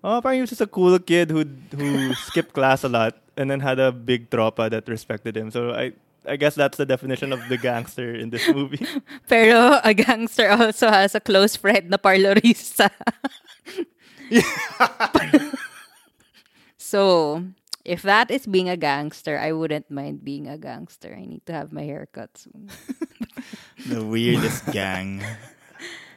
Oh, 0.02 0.22
parang 0.24 0.36
he 0.36 0.42
was 0.42 0.50
just 0.50 0.62
a 0.62 0.68
cool 0.68 0.98
kid 1.00 1.30
who 1.30 1.44
who 1.76 2.14
skipped 2.32 2.54
class 2.54 2.84
a 2.86 2.90
lot 2.90 3.18
and 3.36 3.52
then 3.52 3.60
had 3.60 3.78
a 3.80 3.92
big 3.92 4.30
tropa 4.30 4.70
that 4.72 4.88
respected 4.88 5.36
him. 5.36 5.52
So 5.52 5.72
I 5.76 5.92
I 6.26 6.38
guess 6.38 6.56
that's 6.56 6.78
the 6.78 6.86
definition 6.86 7.34
of 7.34 7.44
the 7.50 7.58
gangster 7.58 8.16
in 8.16 8.30
this 8.30 8.48
movie. 8.48 8.86
Pero 9.28 9.80
a 9.84 9.94
gangster 9.94 10.48
also 10.50 10.88
has 10.90 11.16
a 11.16 11.20
close 11.20 11.58
friend 11.60 11.90
na 11.92 11.98
parlorista. 11.98 12.88
so, 16.78 17.44
if 17.86 18.02
that 18.04 18.32
is 18.32 18.46
being 18.46 18.70
a 18.70 18.78
gangster, 18.78 19.38
I 19.38 19.52
wouldn't 19.52 19.90
mind 19.90 20.24
being 20.24 20.48
a 20.48 20.58
gangster. 20.58 21.16
I 21.16 21.26
need 21.26 21.46
to 21.48 21.54
have 21.54 21.72
my 21.72 21.84
hair 21.84 22.08
cut 22.12 22.38
soon. 22.38 22.70
the 23.88 24.06
weirdest 24.06 24.66
gang 24.72 25.24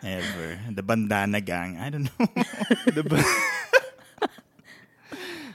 ever. 0.02 0.58
The 0.70 0.82
bandana 0.82 1.40
gang. 1.40 1.78
I 1.78 1.90
don't 1.90 2.10
know. 2.18 2.26
the 2.92 3.02
ba- 3.02 3.24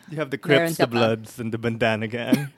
you 0.10 0.18
have 0.18 0.32
the 0.32 0.39
Meron 0.46 0.68
Crips, 0.68 0.77
the. 0.77 0.88
Bloods, 0.88 1.39
and 1.39 1.51
the 1.51 1.58
Bandana 1.58 2.08
Gang. 2.08 2.50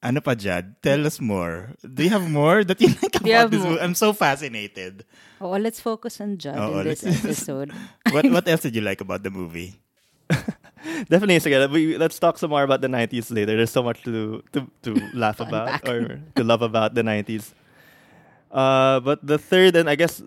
Ano 0.00 0.20
pa, 0.24 0.32
Judd? 0.32 0.80
Tell 0.80 1.04
us 1.04 1.20
more. 1.20 1.76
Do 1.84 2.00
you 2.02 2.08
have 2.08 2.24
more 2.24 2.64
that 2.64 2.80
you 2.80 2.88
like 3.04 3.20
you 3.20 3.36
about 3.36 3.40
have 3.44 3.50
this 3.52 3.60
more? 3.60 3.76
movie? 3.76 3.82
I'm 3.84 3.94
so 3.94 4.12
fascinated. 4.16 5.04
Oh, 5.40 5.52
let's 5.60 5.80
focus 5.80 6.20
on 6.24 6.38
Judd 6.40 6.56
Oo, 6.56 6.80
in 6.80 6.84
this 6.88 7.04
let's- 7.04 7.20
episode. 7.24 7.68
What 8.08 8.24
what 8.32 8.48
else 8.48 8.64
did 8.64 8.72
you 8.74 8.80
like 8.80 9.00
about 9.04 9.20
the 9.22 9.30
movie? 9.30 9.76
Definitely, 11.12 11.36
sige, 11.44 11.68
we, 11.68 11.98
let's 12.00 12.16
talk 12.18 12.38
some 12.40 12.48
more 12.48 12.62
about 12.64 12.80
the 12.80 12.88
90s 12.88 13.28
later. 13.28 13.52
There's 13.60 13.68
so 13.74 13.82
much 13.84 14.00
to 14.08 14.40
to, 14.56 14.64
to 14.88 14.90
laugh 15.12 15.36
about 15.40 15.84
unpack. 15.84 15.84
or 15.84 16.22
to 16.36 16.42
love 16.44 16.62
about 16.64 16.96
the 16.96 17.04
90s. 17.04 17.52
Uh, 18.48 19.00
but 19.04 19.20
the 19.20 19.36
third 19.36 19.76
and 19.76 19.84
I 19.90 19.94
guess 20.00 20.22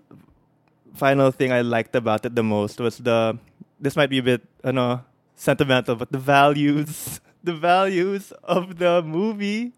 final 0.94 1.34
thing 1.34 1.50
I 1.50 1.66
liked 1.66 1.98
about 1.98 2.22
it 2.24 2.38
the 2.38 2.46
most 2.46 2.78
was 2.78 3.02
the 3.02 3.34
this 3.82 3.98
might 3.98 4.08
be 4.08 4.18
a 4.22 4.22
bit 4.22 4.46
ano 4.62 5.02
sentimental, 5.34 5.98
but 5.98 6.12
the 6.14 6.22
values 6.22 7.18
the 7.44 7.54
values 7.54 8.32
of 8.42 8.78
the 8.80 9.02
movie 9.04 9.72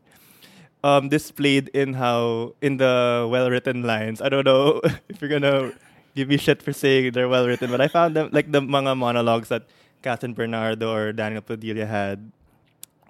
um 0.87 1.11
displayed 1.11 1.69
in 1.75 1.95
how 1.99 2.55
in 2.63 2.79
the 2.79 3.27
well 3.29 3.51
written 3.51 3.83
lines. 3.83 4.23
I 4.23 4.31
don't 4.31 4.47
know 4.47 4.81
if 5.11 5.21
you're 5.21 5.31
gonna 5.31 5.75
give 6.15 6.29
me 6.31 6.39
shit 6.39 6.63
for 6.63 6.73
saying 6.73 7.13
they're 7.13 7.29
well 7.29 7.47
written, 7.47 7.71
but 7.71 7.83
I 7.83 7.89
found 7.89 8.15
them 8.17 8.31
like 8.33 8.51
the 8.51 8.63
mga 8.63 8.97
monologues 8.97 9.51
that 9.51 9.67
Kathryn 10.03 10.35
Bernardo 10.35 10.95
or 10.95 11.13
Daniel 11.13 11.43
Padilla 11.43 11.85
had 11.85 12.31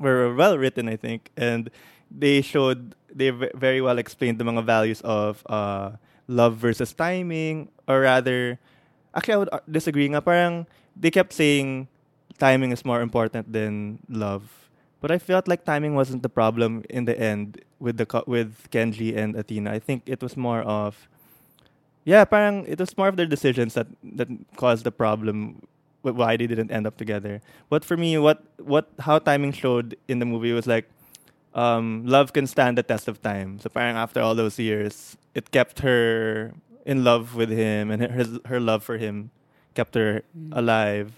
were 0.01 0.35
well 0.35 0.59
written, 0.59 0.89
I 0.89 0.97
think, 0.97 1.31
and 1.37 1.71
they 2.11 2.41
showed 2.41 2.97
they 3.13 3.31
ve- 3.31 3.55
very 3.55 3.81
well 3.81 3.99
explained 3.99 4.39
the 4.39 4.45
mga 4.45 4.65
values 4.65 5.01
of 5.03 5.45
uh, 5.47 6.01
love 6.29 6.57
versus 6.57 6.93
timing, 6.93 7.69
or 7.89 8.01
rather, 8.01 8.59
actually 9.15 9.35
I 9.35 9.39
would 9.39 9.53
uh, 9.53 9.61
disagree. 9.71 10.09
Nga 10.09 10.23
parang 10.23 10.67
they 10.97 11.11
kept 11.11 11.33
saying 11.33 11.89
timing 12.37 12.73
is 12.73 12.85
more 12.85 13.01
important 13.01 13.53
than 13.53 14.01
love, 14.09 14.69
but 15.01 15.11
I 15.11 15.19
felt 15.19 15.49
like 15.49 15.65
timing 15.65 15.95
wasn't 15.95 16.23
the 16.23 16.29
problem 16.29 16.85
in 16.91 17.05
the 17.05 17.19
end 17.19 17.61
with 17.79 17.97
the 17.97 18.07
with 18.27 18.69
Kenji 18.71 19.17
and 19.17 19.37
Athena. 19.37 19.73
I 19.73 19.79
think 19.79 20.03
it 20.07 20.23
was 20.23 20.37
more 20.37 20.63
of 20.63 21.09
yeah, 22.05 22.25
parang 22.25 22.65
it 22.69 22.79
was 22.79 22.97
more 22.97 23.09
of 23.09 23.17
their 23.17 23.27
decisions 23.27 23.75
that 23.75 23.89
that 24.17 24.29
caused 24.57 24.85
the 24.85 24.93
problem 24.93 25.67
wh- 26.03 26.15
why 26.15 26.37
they 26.37 26.47
didn't 26.47 26.71
end 26.71 26.87
up 26.87 26.97
together. 26.97 27.43
But 27.69 27.85
for 27.85 27.97
me, 27.97 28.17
what 28.19 28.45
what 28.63 28.89
how 29.01 29.19
timing 29.19 29.53
showed 29.53 29.97
in 30.09 30.21
the 30.21 30.27
movie 30.27 30.53
was 30.53 30.67
like 30.67 30.87
um, 31.55 32.05
love 32.07 32.33
can 32.33 32.47
stand 32.47 32.79
the 32.79 32.83
test 32.83 33.09
of 33.09 33.21
time. 33.23 33.59
So 33.59 33.69
parang 33.69 33.97
after 33.97 34.21
all 34.21 34.35
those 34.35 34.59
years, 34.59 35.17
it 35.35 35.51
kept 35.51 35.81
her 35.81 36.55
in 36.87 37.03
love 37.03 37.35
with 37.35 37.51
him, 37.51 37.91
and 37.91 38.03
her 38.03 38.27
her 38.47 38.61
love 38.61 38.85
for 38.85 38.99
him 38.99 39.31
kept 39.75 39.95
her 39.95 40.23
alive. 40.53 41.13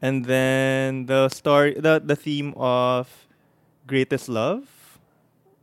And 0.00 0.24
then 0.24 1.06
the 1.06 1.28
story, 1.28 1.74
the 1.78 2.00
the 2.02 2.16
theme 2.16 2.54
of 2.56 3.08
greatest 3.86 4.28
love. 4.28 4.66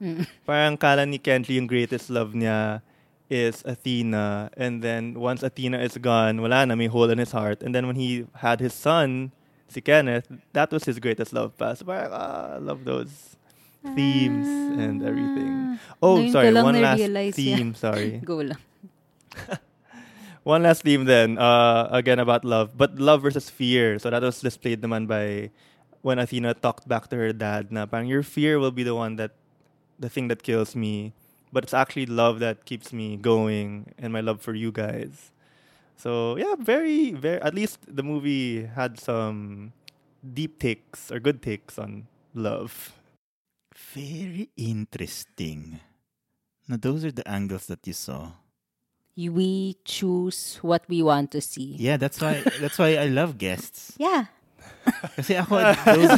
Mm. 0.02 0.28
Parang 0.48 0.78
kala 0.80 1.06
ni 1.06 1.20
Kenji 1.20 1.60
yung 1.60 1.68
greatest 1.68 2.10
love 2.10 2.32
niya 2.32 2.82
is 3.30 3.62
Athena, 3.62 4.50
and 4.58 4.82
then 4.82 5.14
once 5.14 5.44
Athena 5.44 5.78
is 5.80 5.98
gone, 6.02 6.42
wala 6.42 6.66
na, 6.66 6.74
may 6.74 6.88
hole 6.90 7.10
in 7.14 7.22
his 7.22 7.32
heart. 7.32 7.62
And 7.62 7.76
then 7.76 7.86
when 7.86 7.96
he 7.96 8.26
had 8.42 8.60
his 8.60 8.74
son, 8.74 9.32
si 9.70 9.82
Kenneth, 9.82 10.26
that 10.54 10.74
was 10.74 10.84
his 10.84 10.98
greatest 10.98 11.32
love 11.32 11.54
past. 11.54 11.86
Parang, 11.86 12.10
ah, 12.10 12.58
I 12.58 12.58
love 12.58 12.86
those 12.86 13.38
themes 13.94 14.48
and 14.82 15.06
everything. 15.06 15.78
Oh, 16.02 16.18
Ngayon 16.18 16.32
sorry, 16.32 16.54
one 16.58 16.82
last 16.82 17.36
theme, 17.38 17.76
sorry. 17.76 18.18
Go 18.26 18.42
lang. 18.42 18.58
One 20.50 20.66
last 20.66 20.82
theme 20.82 21.06
then, 21.06 21.38
uh, 21.38 21.94
again 21.94 22.18
about 22.18 22.42
love, 22.42 22.74
but 22.74 22.98
love 22.98 23.22
versus 23.22 23.54
fear. 23.54 24.02
So 24.02 24.10
that 24.10 24.26
was 24.26 24.42
displayed 24.42 24.82
naman 24.82 25.06
by 25.06 25.54
when 26.02 26.18
Athena 26.18 26.58
talked 26.58 26.90
back 26.90 27.06
to 27.14 27.22
her 27.22 27.30
dad 27.30 27.70
na 27.70 27.86
parang 27.86 28.10
your 28.10 28.26
fear 28.26 28.58
will 28.58 28.74
be 28.74 28.82
the 28.82 28.98
one 28.98 29.14
that, 29.22 29.38
the 30.02 30.10
thing 30.10 30.26
that 30.34 30.42
kills 30.42 30.74
me, 30.74 31.14
but 31.54 31.70
it's 31.70 31.78
actually 31.78 32.10
love 32.10 32.42
that 32.42 32.66
keeps 32.66 32.90
me 32.90 33.14
going 33.14 33.94
and 34.02 34.10
my 34.10 34.26
love 34.26 34.42
for 34.42 34.58
you 34.58 34.74
guys. 34.74 35.30
So 35.94 36.34
yeah, 36.42 36.58
very, 36.58 37.14
very, 37.14 37.38
at 37.46 37.54
least 37.54 37.86
the 37.86 38.02
movie 38.02 38.66
had 38.66 38.98
some 38.98 39.72
deep 40.26 40.58
takes 40.58 41.12
or 41.12 41.22
good 41.22 41.46
takes 41.46 41.78
on 41.78 42.10
love. 42.34 42.98
Very 43.94 44.50
interesting. 44.58 45.78
Now, 46.66 46.82
those 46.82 47.06
are 47.06 47.14
the 47.14 47.28
angles 47.30 47.68
that 47.68 47.86
you 47.86 47.94
saw. 47.94 48.34
We 49.28 49.76
choose 49.84 50.64
what 50.64 50.88
we 50.88 51.04
want 51.04 51.36
to 51.36 51.42
see. 51.44 51.76
Yeah, 51.76 52.00
that's 52.00 52.24
why 52.24 52.40
that's 52.64 52.80
why 52.80 52.96
I 52.96 53.12
love 53.12 53.36
guests. 53.36 53.92
Yeah. 54.00 54.32
Kasi 55.20 55.36
ako, 55.36 55.60
those, 55.86 56.16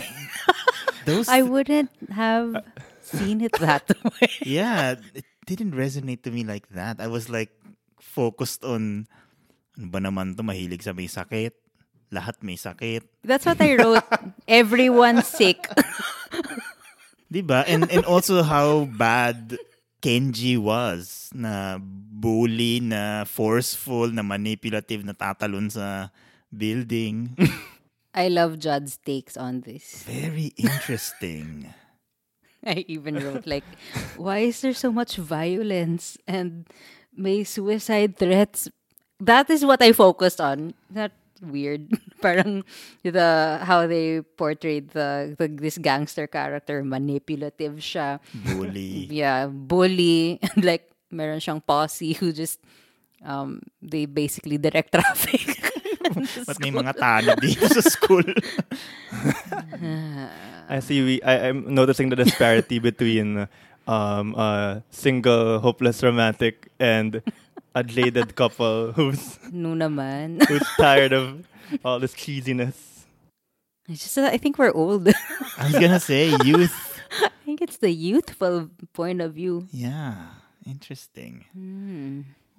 those 1.09 1.27
I 1.27 1.41
wouldn't 1.41 1.89
have 2.13 2.61
seen 3.01 3.41
it 3.41 3.57
that 3.59 3.89
way. 4.21 4.29
yeah, 4.45 4.95
it 5.17 5.25
didn't 5.49 5.73
resonate 5.73 6.23
to 6.23 6.31
me 6.31 6.45
like 6.45 6.69
that. 6.77 7.01
I 7.01 7.07
was 7.09 7.27
like 7.27 7.51
focused 7.99 8.63
on 8.63 9.09
ano 9.79 9.87
ba 9.89 9.99
naman 9.99 10.37
to 10.37 10.43
mahilig 10.45 10.83
sa 10.85 10.93
may 10.93 11.09
sakit. 11.09 11.57
Lahat 12.11 12.37
may 12.43 12.59
sakit. 12.59 13.07
That's 13.23 13.47
what 13.47 13.59
I 13.63 13.75
wrote. 13.79 14.03
Everyone's 14.47 15.27
sick. 15.27 15.63
ba? 17.31 17.63
And 17.65 17.87
and 17.87 18.03
also 18.03 18.43
how 18.43 18.85
bad 18.91 19.55
Kenji 20.03 20.57
was 20.59 21.31
na 21.31 21.79
bully, 22.21 22.77
na 22.85 23.25
forceful, 23.25 24.13
na 24.13 24.21
manipulative, 24.21 25.01
na 25.01 25.17
tatalon 25.17 25.73
sa 25.73 26.13
building. 26.53 27.33
I 28.13 28.27
love 28.27 28.59
Judd's 28.59 29.01
takes 29.01 29.33
on 29.35 29.65
this. 29.65 30.03
Very 30.05 30.53
interesting. 30.59 31.73
I 32.63 32.85
even 32.85 33.17
wrote 33.17 33.47
like, 33.47 33.65
why 34.17 34.45
is 34.45 34.61
there 34.61 34.77
so 34.77 34.91
much 34.91 35.17
violence 35.17 36.17
and 36.27 36.67
may 37.15 37.43
suicide 37.43 38.17
threats? 38.17 38.69
That 39.19 39.49
is 39.49 39.65
what 39.65 39.81
I 39.81 39.93
focused 39.93 40.41
on. 40.41 40.75
Not 40.91 41.11
weird. 41.41 41.89
Parang 42.21 42.63
the 43.01 43.59
how 43.63 43.87
they 43.87 44.21
portrayed 44.21 44.91
the, 44.91 45.33
the 45.37 45.47
this 45.47 45.77
gangster 45.77 46.27
character, 46.27 46.83
manipulative 46.83 47.81
siya. 47.81 48.19
Bully. 48.53 49.09
Yeah, 49.09 49.47
bully. 49.47 50.37
And 50.41 50.65
like 50.65 50.90
meron 51.11 51.39
siyang 51.39 51.61
posse 51.61 52.13
who 52.17 52.31
just 52.31 52.59
um 53.21 53.61
they 53.83 54.05
basically 54.05 54.57
direct 54.57 54.91
traffic. 54.95 55.45
Ba't 56.47 56.59
may 56.59 56.71
mga 56.75 56.91
tano 56.99 57.31
dito 57.39 57.63
sa 57.71 57.79
school? 57.83 58.25
I 60.67 60.79
see. 60.79 60.99
We 61.03 61.13
I, 61.23 61.49
I'm 61.49 61.71
noticing 61.73 62.09
the 62.09 62.15
disparity 62.19 62.79
between 62.83 63.47
um, 63.87 64.35
a 64.35 64.83
single 64.91 65.59
hopeless 65.59 66.03
romantic 66.03 66.67
and 66.79 67.21
a 67.75 67.83
jaded 67.83 68.35
couple 68.35 68.91
who's 68.91 69.39
no 69.51 69.71
naman. 69.71 70.43
who's 70.47 70.67
tired 70.75 71.13
of 71.13 71.47
all 71.85 71.99
this 71.99 72.13
cheesiness. 72.13 73.07
It's 73.87 74.03
just 74.03 74.15
that 74.15 74.33
I 74.33 74.37
think 74.37 74.57
we're 74.59 74.71
old. 74.75 75.07
I 75.57 75.63
was 75.67 75.79
gonna 75.79 75.99
say 75.99 76.35
youth. 76.43 76.75
I 77.23 77.31
think 77.43 77.61
it's 77.61 77.77
the 77.77 77.91
youthful 77.91 78.69
point 78.93 79.19
of 79.19 79.33
view. 79.35 79.67
Yeah, 79.71 80.39
interesting. 80.65 81.45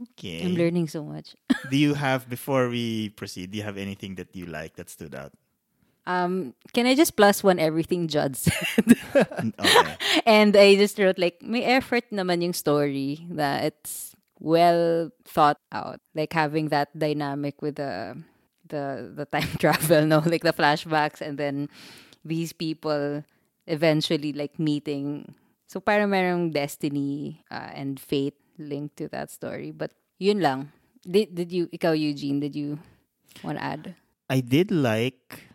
Okay. 0.02 0.44
I'm 0.44 0.54
learning 0.54 0.88
so 0.88 1.04
much. 1.04 1.36
do 1.70 1.76
you 1.76 1.94
have 1.94 2.28
before 2.28 2.68
we 2.68 3.10
proceed? 3.10 3.52
Do 3.52 3.58
you 3.58 3.64
have 3.64 3.76
anything 3.76 4.16
that 4.16 4.34
you 4.34 4.46
like 4.46 4.76
that 4.76 4.90
stood 4.90 5.14
out? 5.14 5.32
Um, 6.06 6.54
can 6.74 6.86
I 6.86 6.94
just 6.94 7.14
plus 7.16 7.44
one 7.44 7.58
everything 7.58 8.08
Judd 8.08 8.36
said? 8.36 8.98
Okay. 9.14 9.96
and 10.26 10.56
I 10.56 10.74
just 10.74 10.98
wrote 10.98 11.18
like 11.18 11.42
may 11.42 11.62
effort 11.62 12.04
naman 12.10 12.42
yung 12.42 12.56
story 12.56 13.22
that 13.30 13.64
it's 13.64 14.16
well 14.40 15.10
thought 15.24 15.58
out. 15.70 16.00
Like 16.14 16.32
having 16.32 16.68
that 16.74 16.90
dynamic 16.98 17.62
with 17.62 17.76
the 17.76 18.18
the 18.66 19.12
the 19.14 19.26
time 19.30 19.48
travel, 19.62 20.06
no, 20.06 20.18
like 20.26 20.42
the 20.42 20.52
flashbacks 20.56 21.20
and 21.20 21.38
then 21.38 21.68
these 22.24 22.52
people 22.52 23.22
eventually 23.66 24.32
like 24.32 24.58
meeting. 24.58 25.34
So 25.72 25.80
parang 25.80 26.12
merong 26.12 26.52
destiny 26.52 27.40
uh, 27.48 27.72
and 27.72 27.96
fate 27.96 28.37
linked 28.61 29.00
to 29.00 29.08
that 29.08 29.32
story. 29.32 29.72
But 29.72 29.96
yun 30.20 30.44
lang. 30.44 30.68
Did 31.00 31.32
did 31.32 31.48
you 31.48 31.72
ikaw 31.72 31.96
Eugene, 31.96 32.44
did 32.44 32.52
you 32.52 32.76
want 33.40 33.56
to 33.56 33.64
add? 33.64 33.96
I 34.28 34.44
did 34.44 34.68
like 34.68 35.48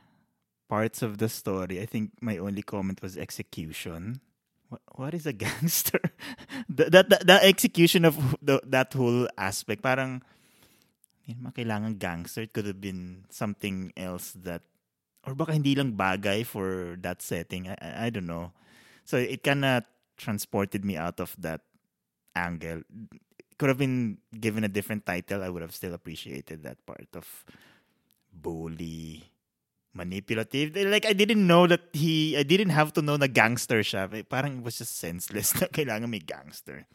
parts 0.65 1.05
of 1.05 1.21
the 1.21 1.29
story. 1.29 1.77
I 1.77 1.85
think 1.85 2.17
my 2.17 2.41
only 2.41 2.65
comment 2.65 2.97
was 3.05 3.13
execution. 3.13 4.25
What, 4.73 4.81
what 4.97 5.13
is 5.13 5.29
a 5.29 5.37
gangster? 5.37 6.01
the, 6.65 6.89
that, 6.89 7.13
that, 7.13 7.45
execution 7.45 8.03
of 8.03 8.17
the, 8.41 8.59
that 8.65 8.91
whole 8.97 9.29
aspect, 9.37 9.85
parang, 9.85 10.25
hindi 11.23 11.39
naman 11.39 11.53
kailangan 11.53 11.93
gangster. 12.01 12.41
It 12.41 12.57
could 12.57 12.65
have 12.65 12.81
been 12.81 13.23
something 13.29 13.93
else 13.95 14.33
that, 14.43 14.65
or 15.23 15.37
baka 15.37 15.53
hindi 15.53 15.77
lang 15.77 15.93
bagay 15.93 16.43
for 16.43 16.97
that 17.05 17.21
setting. 17.21 17.69
I, 17.69 17.77
I, 17.79 17.89
I 18.05 18.09
don't 18.09 18.27
know. 18.27 18.51
So 19.05 19.15
it 19.15 19.39
kind 19.45 19.63
of 19.63 19.87
transported 20.17 20.83
me 20.83 20.97
out 20.97 21.19
of 21.19 21.35
that 21.39 21.61
angle. 22.35 22.81
Could 23.57 23.69
have 23.69 23.77
been 23.77 24.17
given 24.39 24.63
a 24.63 24.69
different 24.69 25.05
title. 25.05 25.43
I 25.43 25.49
would 25.49 25.61
have 25.61 25.73
still 25.73 25.93
appreciated 25.93 26.63
that 26.63 26.83
part 26.85 27.09
of 27.15 27.25
bully, 28.31 29.23
manipulative. 29.93 30.75
Like, 30.75 31.05
I 31.05 31.13
didn't 31.13 31.45
know 31.45 31.65
that 31.67 31.81
he, 31.93 32.37
I 32.37 32.43
didn't 32.43 32.69
have 32.69 32.93
to 32.93 33.01
know 33.01 33.17
na 33.17 33.27
gangster 33.27 33.79
siya. 33.81 34.13
Eh, 34.13 34.23
Parang 34.23 34.59
it 34.59 34.63
was 34.63 34.77
just 34.77 34.97
senseless 34.97 35.53
na 35.61 35.67
kailangan 35.67 36.09
may 36.09 36.19
gangster. 36.19 36.85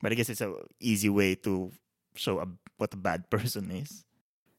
But 0.00 0.12
I 0.12 0.14
guess 0.14 0.28
it's 0.30 0.40
a 0.40 0.52
easy 0.80 1.08
way 1.08 1.34
to 1.44 1.70
show 2.14 2.40
a, 2.40 2.48
what 2.76 2.94
a 2.94 2.96
bad 3.00 3.28
person 3.32 3.70
is. 3.70 4.04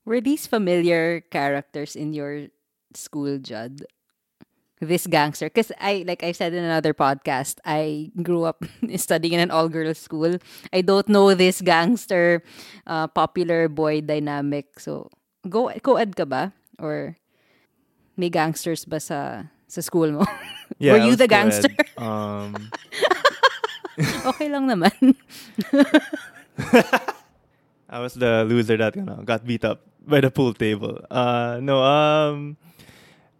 Were 0.05 0.21
these 0.21 0.47
familiar 0.47 1.21
characters 1.21 1.95
in 1.95 2.13
your 2.13 2.47
school, 2.93 3.39
Judd? 3.39 3.83
This 4.77 5.09
gangster, 5.09 5.49
because 5.49 5.73
I 5.81 6.05
like 6.05 6.21
I 6.21 6.37
said 6.37 6.53
in 6.53 6.61
another 6.61 6.93
podcast, 6.93 7.57
I 7.65 8.13
grew 8.21 8.45
up 8.45 8.61
studying 9.01 9.33
in 9.33 9.41
an 9.41 9.49
all-girls 9.49 9.97
school. 9.97 10.37
I 10.69 10.85
don't 10.85 11.09
know 11.09 11.33
this 11.33 11.65
gangster, 11.65 12.45
uh, 12.85 13.09
popular 13.09 13.73
boy 13.73 14.05
dynamic. 14.05 14.77
So, 14.77 15.09
go 15.49 15.73
co-ed 15.81 16.13
ka 16.13 16.29
ba 16.29 16.53
or 16.77 17.17
may 18.13 18.29
gangsters 18.29 18.85
ba 18.85 19.01
sa 19.01 19.49
sa 19.65 19.81
school 19.81 20.11
mo? 20.13 20.25
Yeah, 20.77 20.93
Were 20.93 21.09
you 21.09 21.15
the 21.17 21.25
gangster? 21.31 21.73
Um, 21.97 22.53
okay 24.29 24.45
lang 24.45 24.69
naman. 24.69 24.93
I 27.89 27.97
was 27.97 28.13
the 28.13 28.45
loser 28.45 28.77
that 28.77 28.95
you 28.95 29.01
know, 29.01 29.23
got 29.25 29.41
beat 29.41 29.65
up 29.65 29.81
by 30.05 30.21
the 30.21 30.29
pool 30.29 30.53
table. 30.53 31.01
Uh, 31.09 31.57
no, 31.63 31.81
um, 31.81 32.57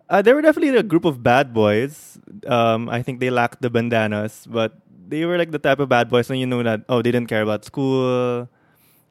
uh, 0.09 0.21
there 0.21 0.35
were 0.35 0.41
definitely 0.41 0.75
a 0.77 0.83
group 0.83 1.05
of 1.05 1.23
bad 1.23 1.53
boys. 1.53 2.17
Um, 2.47 2.89
I 2.89 3.01
think 3.01 3.19
they 3.19 3.29
lacked 3.29 3.61
the 3.61 3.69
bandanas, 3.69 4.47
but 4.49 4.79
they 5.07 5.25
were 5.25 5.37
like 5.37 5.51
the 5.51 5.59
type 5.59 5.79
of 5.79 5.89
bad 5.89 6.09
boys, 6.09 6.29
and 6.29 6.39
you 6.39 6.45
know 6.45 6.63
that 6.63 6.83
oh, 6.89 7.01
they 7.01 7.11
didn't 7.11 7.27
care 7.27 7.41
about 7.41 7.65
school. 7.65 8.47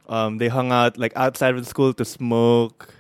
Um, 0.09 0.39
they 0.39 0.49
hung 0.49 0.73
out 0.73 0.99
like 0.99 1.13
outside 1.17 1.55
of 1.55 1.65
the 1.65 1.69
school 1.69 1.93
to 1.95 2.05
smoke, 2.05 2.95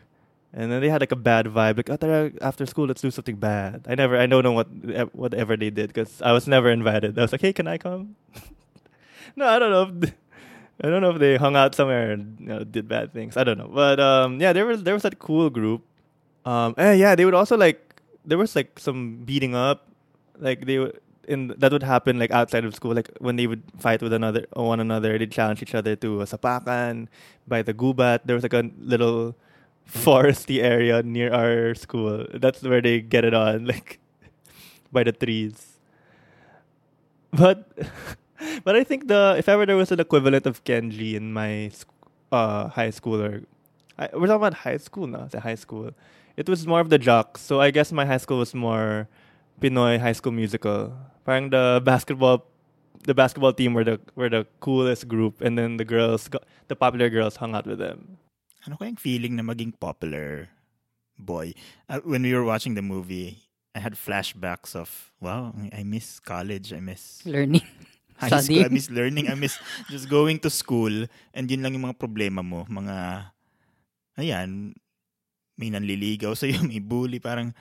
and 0.53 0.73
then 0.73 0.81
they 0.81 0.89
had 0.89 1.01
like 1.01 1.13
a 1.13 1.17
bad 1.17 1.47
vibe. 1.47 1.77
Like, 1.77 1.91
oh, 1.91 2.31
after 2.41 2.67
school, 2.67 2.87
let's 2.87 3.01
do 3.01 3.11
something 3.11 3.37
bad. 3.37 3.87
I 3.89 3.95
never, 3.95 4.17
I 4.17 4.27
don't 4.27 4.43
know 4.43 4.53
what 4.53 4.69
whatever 5.15 5.57
they 5.57 5.71
did 5.71 5.89
because 5.89 6.21
I 6.21 6.33
was 6.33 6.47
never 6.47 6.71
invited. 6.71 7.19
I 7.19 7.23
was 7.23 7.33
like, 7.33 7.41
hey, 7.43 7.53
can 7.53 7.67
I 7.67 7.79
come? 7.79 8.17
no, 9.37 9.47
I 9.47 9.59
don't 9.59 9.71
know. 9.71 9.83
If 10.03 10.15
I 10.83 10.91
don't 10.91 11.01
know 11.01 11.11
if 11.11 11.19
they 11.19 11.37
hung 11.37 11.57
out 11.57 11.75
somewhere 11.75 12.13
and 12.13 12.39
you 12.41 12.47
know, 12.47 12.65
did 12.65 12.89
bad 12.89 13.13
things. 13.15 13.37
I 13.37 13.45
don't 13.45 13.57
know, 13.57 13.69
but 13.73 13.99
um, 14.01 14.41
yeah, 14.41 14.53
there 14.53 14.67
was 14.67 14.83
there 14.83 14.95
was 14.95 15.05
that 15.05 15.19
cool 15.19 15.49
group. 15.49 15.83
Um, 16.45 16.75
and 16.77 16.99
yeah, 16.99 17.15
they 17.15 17.25
would 17.25 17.35
also 17.35 17.57
like 17.57 17.86
there 18.27 18.39
was 18.39 18.57
like 18.57 18.79
some 18.79 19.23
beating 19.25 19.55
up, 19.55 19.89
like 20.39 20.67
they 20.67 20.91
in 21.29 21.55
that 21.59 21.73
would 21.73 21.83
happen 21.83 22.19
like 22.19 22.31
outside 22.31 22.65
of 22.65 22.75
school, 22.75 22.95
like 22.95 23.11
when 23.19 23.37
they 23.37 23.47
would 23.47 23.63
fight 23.79 24.03
with 24.03 24.13
another 24.13 24.47
one 24.53 24.81
another, 24.81 25.19
they'd 25.19 25.33
challenge 25.33 25.63
each 25.63 25.75
other 25.75 25.97
to 25.97 26.21
a 26.23 26.27
sapakan 26.27 27.09
by 27.47 27.63
the 27.63 27.75
gubat. 27.75 28.21
There 28.25 28.35
was 28.35 28.43
like 28.43 28.55
a 28.55 28.71
little 28.79 29.35
foresty 29.89 30.63
area 30.63 31.03
near 31.03 31.33
our 31.33 31.75
school. 31.75 32.27
That's 32.35 32.63
where 32.63 32.83
they 32.83 33.01
get 33.01 33.25
it 33.25 33.35
on, 33.35 33.67
like 33.73 33.99
by 34.93 35.05
the 35.05 35.13
trees. 35.13 35.79
But 37.33 37.69
but 38.65 38.77
I 38.77 38.85
think 38.85 39.09
the 39.09 39.37
if 39.39 39.49
ever 39.49 39.67
there 39.67 39.77
was 39.77 39.93
an 39.93 40.01
equivalent 40.01 40.47
of 40.47 40.65
Kenji 40.65 41.15
in 41.15 41.33
my 41.33 41.71
uh, 42.33 42.69
high 42.69 42.91
school 42.91 43.23
or 43.23 43.43
I, 43.99 44.11
we're 44.13 44.27
talking 44.27 44.37
about 44.37 44.55
high 44.55 44.77
school 44.77 45.07
now. 45.07 45.25
It's 45.25 45.35
high 45.35 45.55
school. 45.57 45.93
It 46.37 46.49
was 46.49 46.67
more 46.67 46.81
of 46.81 46.91
the 46.91 46.99
jocks. 46.99 47.41
So 47.41 47.61
I 47.61 47.71
guess 47.71 47.93
my 47.93 48.05
high 48.05 48.21
school 48.21 48.39
was 48.39 48.55
more 48.55 49.09
Pinoy 49.61 49.99
high 49.99 50.13
school 50.13 50.33
musical. 50.33 50.93
Parang 51.25 51.51
the 51.51 51.81
basketball 51.85 52.45
the 53.05 53.15
basketball 53.15 53.53
team 53.53 53.73
were 53.73 53.85
the 53.85 53.99
were 54.15 54.29
the 54.29 54.47
coolest 54.61 55.09
group 55.09 55.41
and 55.41 55.57
then 55.57 55.77
the 55.77 55.85
girls 55.85 56.29
got, 56.29 56.45
the 56.69 56.77
popular 56.77 57.09
girls 57.09 57.37
hung 57.37 57.55
out 57.55 57.67
with 57.67 57.79
them. 57.79 58.19
Ano 58.67 58.77
kayang 58.77 58.99
feeling 58.99 59.39
na 59.39 59.43
maging 59.47 59.79
popular 59.79 60.51
boy? 61.17 61.55
Uh, 61.89 62.03
when 62.05 62.23
we 62.23 62.35
were 62.35 62.45
watching 62.45 62.75
the 62.75 62.83
movie, 62.83 63.47
I 63.75 63.79
had 63.79 63.95
flashbacks 63.95 64.75
of, 64.75 65.13
wow, 65.21 65.55
I 65.73 65.85
miss 65.85 66.19
college. 66.19 66.73
I 66.73 66.81
miss 66.81 67.23
Learning. 67.25 67.63
high 68.19 68.41
school. 68.41 68.65
I 68.65 68.69
miss 68.69 68.91
learning. 68.91 69.29
I 69.29 69.37
miss 69.37 69.59
just 69.89 70.09
going 70.09 70.41
to 70.41 70.51
school. 70.51 71.07
And 71.33 71.45
yun 71.51 71.63
lang 71.63 71.77
yung 71.77 71.85
mga 71.85 72.01
problema 72.01 72.43
mo. 72.43 72.65
Mga, 72.69 73.29
ayan, 74.19 74.75
may 75.59 75.71
nanliligaw 75.71 76.37
sa'yo, 76.39 76.63
may 76.63 76.79
bully. 76.79 77.19
Parang, 77.19 77.55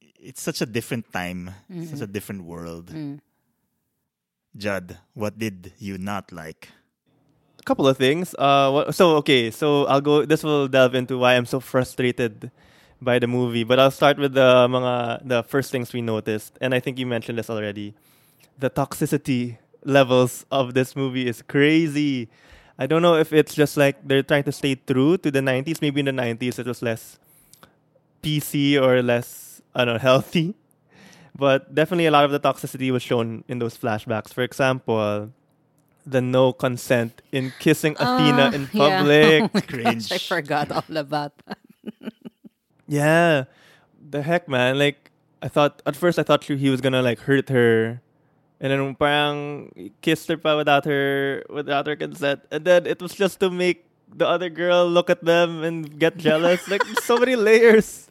it's 0.00 0.40
such 0.42 0.62
a 0.62 0.66
different 0.66 1.12
time. 1.12 1.50
Such 1.90 2.00
a 2.00 2.06
different 2.06 2.44
world. 2.44 2.88
Mm. 2.90 3.20
Judd, 4.56 4.98
what 5.14 5.38
did 5.38 5.72
you 5.78 5.98
not 5.98 6.30
like? 6.30 6.70
A 7.58 7.62
couple 7.62 7.88
of 7.88 7.98
things. 7.98 8.34
Uh, 8.38 8.70
what, 8.70 8.94
so 8.94 9.16
okay, 9.16 9.50
so 9.50 9.84
I'll 9.86 10.00
go. 10.00 10.24
This 10.24 10.44
will 10.44 10.68
delve 10.68 10.94
into 10.94 11.18
why 11.18 11.34
I'm 11.34 11.46
so 11.46 11.58
frustrated 11.58 12.50
by 13.02 13.18
the 13.18 13.26
movie. 13.26 13.64
But 13.64 13.80
I'll 13.80 13.90
start 13.90 14.18
with 14.18 14.34
the 14.34 14.68
mga 14.68 15.26
the 15.26 15.42
first 15.42 15.72
things 15.72 15.92
we 15.92 16.02
noticed, 16.02 16.56
and 16.60 16.74
I 16.74 16.78
think 16.78 16.98
you 16.98 17.06
mentioned 17.06 17.38
this 17.38 17.50
already. 17.50 17.94
The 18.58 18.70
toxicity 18.70 19.58
levels 19.82 20.46
of 20.52 20.74
this 20.74 20.94
movie 20.94 21.26
is 21.26 21.42
crazy. 21.42 22.28
I 22.78 22.86
don't 22.86 23.02
know 23.02 23.14
if 23.14 23.32
it's 23.32 23.54
just 23.54 23.76
like 23.76 24.06
they're 24.06 24.22
trying 24.22 24.44
to 24.44 24.52
stay 24.52 24.74
true 24.74 25.16
to 25.18 25.30
the 25.30 25.40
90s. 25.40 25.82
Maybe 25.82 26.00
in 26.00 26.06
the 26.06 26.16
90s 26.16 26.58
it 26.58 26.66
was 26.66 26.82
less 26.82 27.18
PC 28.24 28.80
or 28.80 29.02
less, 29.02 29.60
I 29.74 29.84
don't 29.84 29.94
know, 29.94 30.00
healthy. 30.00 30.54
But 31.36 31.74
definitely 31.74 32.06
a 32.06 32.10
lot 32.10 32.24
of 32.24 32.30
the 32.30 32.40
toxicity 32.40 32.90
was 32.90 33.02
shown 33.02 33.44
in 33.48 33.58
those 33.58 33.76
flashbacks. 33.76 34.32
For 34.32 34.42
example, 34.42 35.32
the 36.06 36.20
no 36.20 36.52
consent 36.52 37.22
in 37.32 37.52
kissing 37.58 37.94
Athena 37.98 38.50
Ah, 38.52 38.56
in 38.56 38.62
yeah. 38.72 38.78
public. 38.78 39.42
Oh 39.42 39.50
my 39.52 39.60
gosh, 39.60 39.66
Cringe. 39.68 40.12
I 40.12 40.18
forgot 40.18 40.70
all 40.72 40.96
about 40.96 41.32
that. 41.46 41.58
Yeah. 42.86 43.44
The 43.98 44.22
heck, 44.22 44.48
man. 44.48 44.78
Like, 44.78 45.10
I 45.42 45.48
thought, 45.48 45.80
at 45.86 45.96
first, 45.96 46.18
I 46.18 46.22
thought 46.22 46.44
he 46.44 46.68
was 46.70 46.80
gonna, 46.80 47.02
like, 47.02 47.20
hurt 47.20 47.48
her. 47.48 48.00
And 48.60 48.70
then 48.70 48.94
parang 48.94 49.72
he 49.74 49.92
kissed 50.00 50.28
her 50.28 50.36
pa 50.36 50.56
without 50.56 50.84
her, 50.84 51.42
without 51.50 51.86
her 51.86 51.96
consent. 51.96 52.44
And 52.52 52.64
then 52.64 52.86
it 52.86 53.00
was 53.02 53.12
just 53.14 53.40
to 53.40 53.50
make 53.50 53.84
the 54.14 54.28
other 54.28 54.48
girl 54.48 54.86
look 54.88 55.10
at 55.10 55.24
them 55.24 55.64
and 55.64 55.98
get 55.98 56.16
jealous. 56.16 56.68
like, 56.72 56.84
so 57.02 57.16
many 57.18 57.36
layers. 57.36 58.08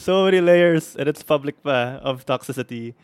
So 0.00 0.24
many 0.24 0.40
layers. 0.40 0.96
And 0.96 1.08
it's 1.08 1.22
public 1.22 1.62
pa 1.62 2.00
of 2.00 2.24
toxicity. 2.24 2.94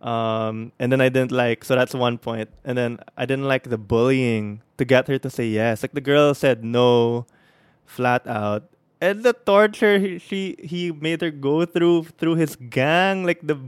Um, 0.00 0.70
and 0.78 0.92
then 0.92 1.00
I 1.00 1.08
didn't 1.08 1.32
like, 1.32 1.64
so 1.64 1.74
that's 1.74 1.94
one 1.94 2.18
point. 2.18 2.50
And 2.64 2.78
then 2.78 3.00
I 3.16 3.26
didn't 3.26 3.48
like 3.48 3.64
the 3.64 3.78
bullying 3.78 4.62
to 4.78 4.84
get 4.84 5.08
her 5.08 5.18
to 5.18 5.30
say 5.30 5.48
yes. 5.48 5.82
Like, 5.82 5.92
the 5.92 6.04
girl 6.04 6.34
said 6.34 6.62
no 6.62 7.26
flat 7.86 8.26
out 8.26 8.70
and 9.00 9.22
the 9.22 9.32
torture 9.32 9.98
he, 9.98 10.18
she 10.18 10.56
he 10.58 10.90
made 10.90 11.20
her 11.20 11.30
go 11.30 11.64
through 11.64 12.04
through 12.16 12.34
his 12.34 12.56
gang 12.56 13.24
like 13.24 13.40
the 13.44 13.58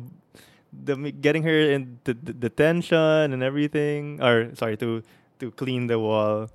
the 0.72 0.96
getting 1.12 1.42
her 1.42 1.58
in 1.70 1.98
the, 2.04 2.14
the 2.14 2.32
detention 2.32 3.32
and 3.32 3.42
everything 3.42 4.20
or 4.22 4.54
sorry 4.54 4.76
to 4.76 5.02
to 5.38 5.50
clean 5.52 5.86
the 5.86 5.98
wall 5.98 6.48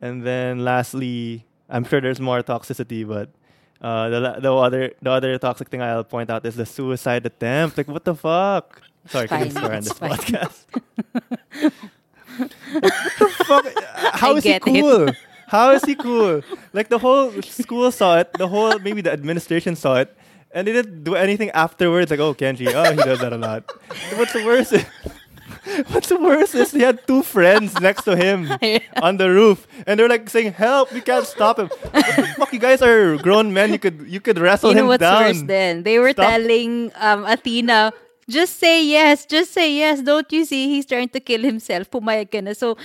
and 0.00 0.22
then 0.22 0.64
lastly 0.64 1.44
i'm 1.68 1.84
sure 1.84 2.00
there's 2.00 2.20
more 2.20 2.42
toxicity 2.42 3.06
but 3.06 3.30
uh, 3.84 4.08
the 4.08 4.40
the 4.40 4.48
other 4.48 4.92
the 5.02 5.10
other 5.10 5.36
toxic 5.36 5.68
thing 5.68 5.82
I'll 5.82 6.04
point 6.04 6.30
out 6.30 6.46
is 6.46 6.56
the 6.56 6.64
suicide 6.64 7.26
attempt. 7.26 7.76
Like 7.76 7.88
what 7.88 8.02
the 8.02 8.14
fuck? 8.14 8.80
Sorry, 9.06 9.28
can 9.28 9.50
you 9.50 9.60
on 9.60 9.84
this 9.84 9.92
fine. 9.92 10.10
podcast? 10.10 10.64
fuck? 13.44 13.66
How 14.16 14.36
is 14.36 14.44
he 14.44 14.56
get 14.56 14.62
it. 14.66 14.80
cool? 14.80 15.08
How 15.48 15.72
is 15.72 15.84
he 15.84 15.94
cool? 15.94 16.40
Like 16.72 16.88
the 16.88 16.98
whole 16.98 17.30
school 17.42 17.92
saw 17.92 18.24
it, 18.24 18.32
the 18.32 18.48
whole 18.48 18.78
maybe 18.78 19.02
the 19.02 19.12
administration 19.12 19.76
saw 19.76 19.96
it, 19.96 20.16
and 20.52 20.66
they 20.66 20.72
didn't 20.72 21.04
do 21.04 21.14
anything 21.14 21.50
afterwards. 21.50 22.10
Like, 22.10 22.20
oh, 22.20 22.32
Kenji, 22.32 22.72
oh, 22.72 22.90
he 22.90 22.96
does 22.96 23.20
that 23.20 23.34
a 23.34 23.36
lot. 23.36 23.70
What's 24.16 24.32
the 24.32 24.46
worst? 24.46 24.72
is- 25.68 25.86
What's 25.92 26.08
the 26.08 26.18
worst 26.20 26.54
is 26.54 26.72
he 26.72 26.80
had 26.80 27.06
two 27.06 27.22
friends 27.22 27.78
next 27.80 28.04
to 28.04 28.16
him 28.16 28.48
on 29.02 29.16
the 29.16 29.30
roof, 29.30 29.66
and 29.86 29.98
they're 29.98 30.08
like 30.08 30.28
saying, 30.28 30.52
"Help! 30.52 30.92
We 30.92 31.00
can't 31.00 31.26
stop 31.26 31.58
him." 31.58 31.68
What 31.68 31.92
the 31.92 32.34
fuck? 32.38 32.52
You 32.52 32.58
guys 32.60 32.82
are 32.82 33.16
grown 33.18 33.52
men. 33.52 33.72
You 33.72 33.78
could 33.78 34.04
you 34.06 34.20
could 34.20 34.38
wrestle 34.38 34.70
you 34.70 34.76
know 34.76 34.82
him 34.82 34.86
what's 34.88 35.00
down. 35.00 35.22
worse 35.22 35.42
then? 35.42 35.82
They 35.82 35.98
were 35.98 36.12
Stop. 36.12 36.28
telling 36.30 36.92
um, 36.96 37.24
Athena, 37.24 37.92
just 38.28 38.56
say 38.60 38.84
yes, 38.84 39.26
just 39.26 39.52
say 39.52 39.72
yes. 39.72 40.00
Don't 40.00 40.28
you 40.32 40.44
see 40.44 40.68
he's 40.68 40.86
trying 40.86 41.08
to 41.12 41.20
kill 41.20 41.42
himself? 41.42 41.90
Pumayag 41.90 42.30
ka 42.32 42.40
na. 42.40 42.52
So, 42.56 42.76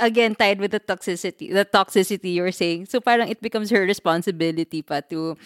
again, 0.00 0.34
tied 0.34 0.58
with 0.58 0.70
the 0.72 0.80
toxicity, 0.80 1.52
the 1.52 1.64
toxicity 1.64 2.34
you're 2.34 2.50
saying. 2.52 2.86
So, 2.86 3.00
parang 3.00 3.28
it 3.28 3.40
becomes 3.42 3.70
her 3.70 3.82
responsibility 3.86 4.82
pa 4.82 5.00
to, 5.10 5.36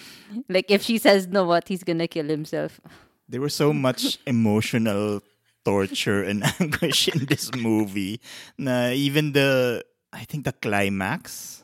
like, 0.49 0.71
if 0.71 0.83
she 0.83 0.97
says 0.99 1.29
no, 1.29 1.45
what, 1.45 1.69
he's 1.69 1.85
gonna 1.85 2.09
kill 2.09 2.27
himself. 2.27 2.81
There 3.29 3.41
was 3.45 3.53
so 3.53 3.73
much 3.77 4.17
emotional 4.27 5.21
torture 5.65 6.23
and 6.23 6.45
anguish 6.61 7.09
in 7.09 7.27
this 7.27 7.51
movie 7.55 8.21
na 8.57 8.91
even 8.91 9.33
the 9.33 9.83
I 10.13 10.25
think 10.25 10.45
the 10.45 10.57
climax 10.57 11.63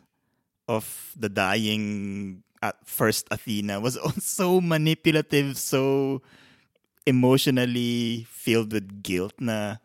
of 0.68 1.12
the 1.16 1.28
dying 1.28 2.42
at 2.64 2.80
first 2.88 3.28
Athena 3.30 3.80
was 3.80 4.00
so 4.24 4.60
manipulative, 4.60 5.56
so 5.60 6.22
emotionally 7.04 8.24
filled 8.32 8.72
with 8.72 9.04
guilt 9.04 9.36
na 9.36 9.76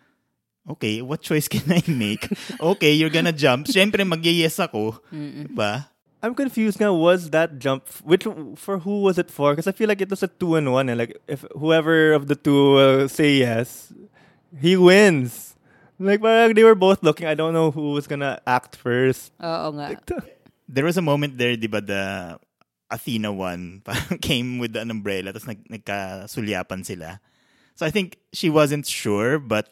okay, 0.70 1.02
what 1.02 1.20
choice 1.20 1.48
can 1.52 1.68
I 1.68 1.84
make? 1.92 2.32
okay, 2.62 2.94
you're 2.94 3.12
gonna 3.12 3.36
jump. 3.36 3.68
Siyempre, 3.68 4.08
mag-yes 4.08 4.60
ako. 4.64 5.04
Diba? 5.12 5.92
I'm 6.22 6.36
confused 6.36 6.80
now. 6.80 6.94
Was 6.94 7.30
that 7.32 7.60
jump 7.60 7.88
which 8.04 8.28
for 8.56 8.80
who 8.80 9.02
was 9.02 9.18
it 9.18 9.32
for? 9.32 9.54
Because 9.54 9.68
I 9.68 9.72
feel 9.72 9.88
like 9.88 10.02
it 10.02 10.10
was 10.10 10.24
a 10.24 10.28
two 10.28 10.56
and 10.56 10.72
one, 10.72 10.90
and 10.90 11.00
like 11.00 11.16
if 11.28 11.46
whoever 11.56 12.12
of 12.12 12.28
the 12.28 12.36
two 12.36 12.76
uh, 12.76 13.08
say 13.08 13.40
yes, 13.40 13.94
he 14.60 14.76
wins. 14.76 15.56
Like 16.00 16.22
parang 16.22 16.56
they 16.56 16.64
were 16.64 16.76
both 16.76 17.04
looking. 17.04 17.28
I 17.28 17.36
don't 17.36 17.54
know 17.54 17.72
who 17.72 17.92
was 17.92 18.08
gonna 18.08 18.40
act 18.48 18.76
first. 18.76 19.32
Oo 19.40 19.72
nga. 19.76 19.96
there 20.70 20.86
was 20.86 20.96
a 20.96 21.04
moment 21.04 21.36
there, 21.36 21.58
di 21.58 21.66
ba, 21.66 21.82
the 21.82 22.38
Athena 22.94 23.34
one 23.34 23.82
came 24.22 24.62
with 24.62 24.78
an 24.78 24.94
umbrella 24.94 25.34
tapos 25.34 25.50
nag, 25.50 25.66
nagkasulyapan 25.66 26.86
sila. 26.86 27.20
So 27.74 27.86
I 27.86 27.92
think 27.92 28.22
she 28.34 28.50
wasn't 28.54 28.86
sure, 28.86 29.40
but 29.40 29.72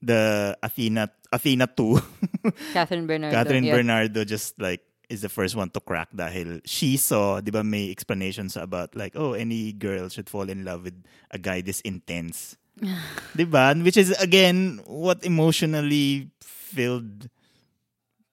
the 0.00 0.56
Athena 0.62 1.10
Athena 1.32 1.68
2, 1.68 2.00
Kathryn 2.72 3.04
Bernardo. 3.06 3.36
Kathryn 3.36 3.64
yeah. 3.66 3.76
Bernardo 3.76 4.24
just 4.24 4.56
like 4.56 4.80
is 5.08 5.22
the 5.24 5.28
first 5.32 5.56
one 5.56 5.70
to 5.72 5.80
crack 5.80 6.08
dahil 6.12 6.60
she 6.68 6.96
saw, 6.96 7.40
di 7.40 7.50
ba, 7.50 7.64
may 7.64 7.90
explanations 7.90 8.56
about 8.56 8.92
like, 8.94 9.16
oh, 9.16 9.32
any 9.32 9.72
girl 9.72 10.08
should 10.08 10.28
fall 10.28 10.48
in 10.48 10.64
love 10.64 10.84
with 10.84 10.96
a 11.32 11.38
guy 11.40 11.60
this 11.60 11.80
intense. 11.82 12.56
di 13.36 13.44
ba? 13.44 13.72
Which 13.74 13.96
is, 13.96 14.12
again, 14.20 14.80
what 14.84 15.24
emotionally 15.24 16.28
filled 16.44 17.32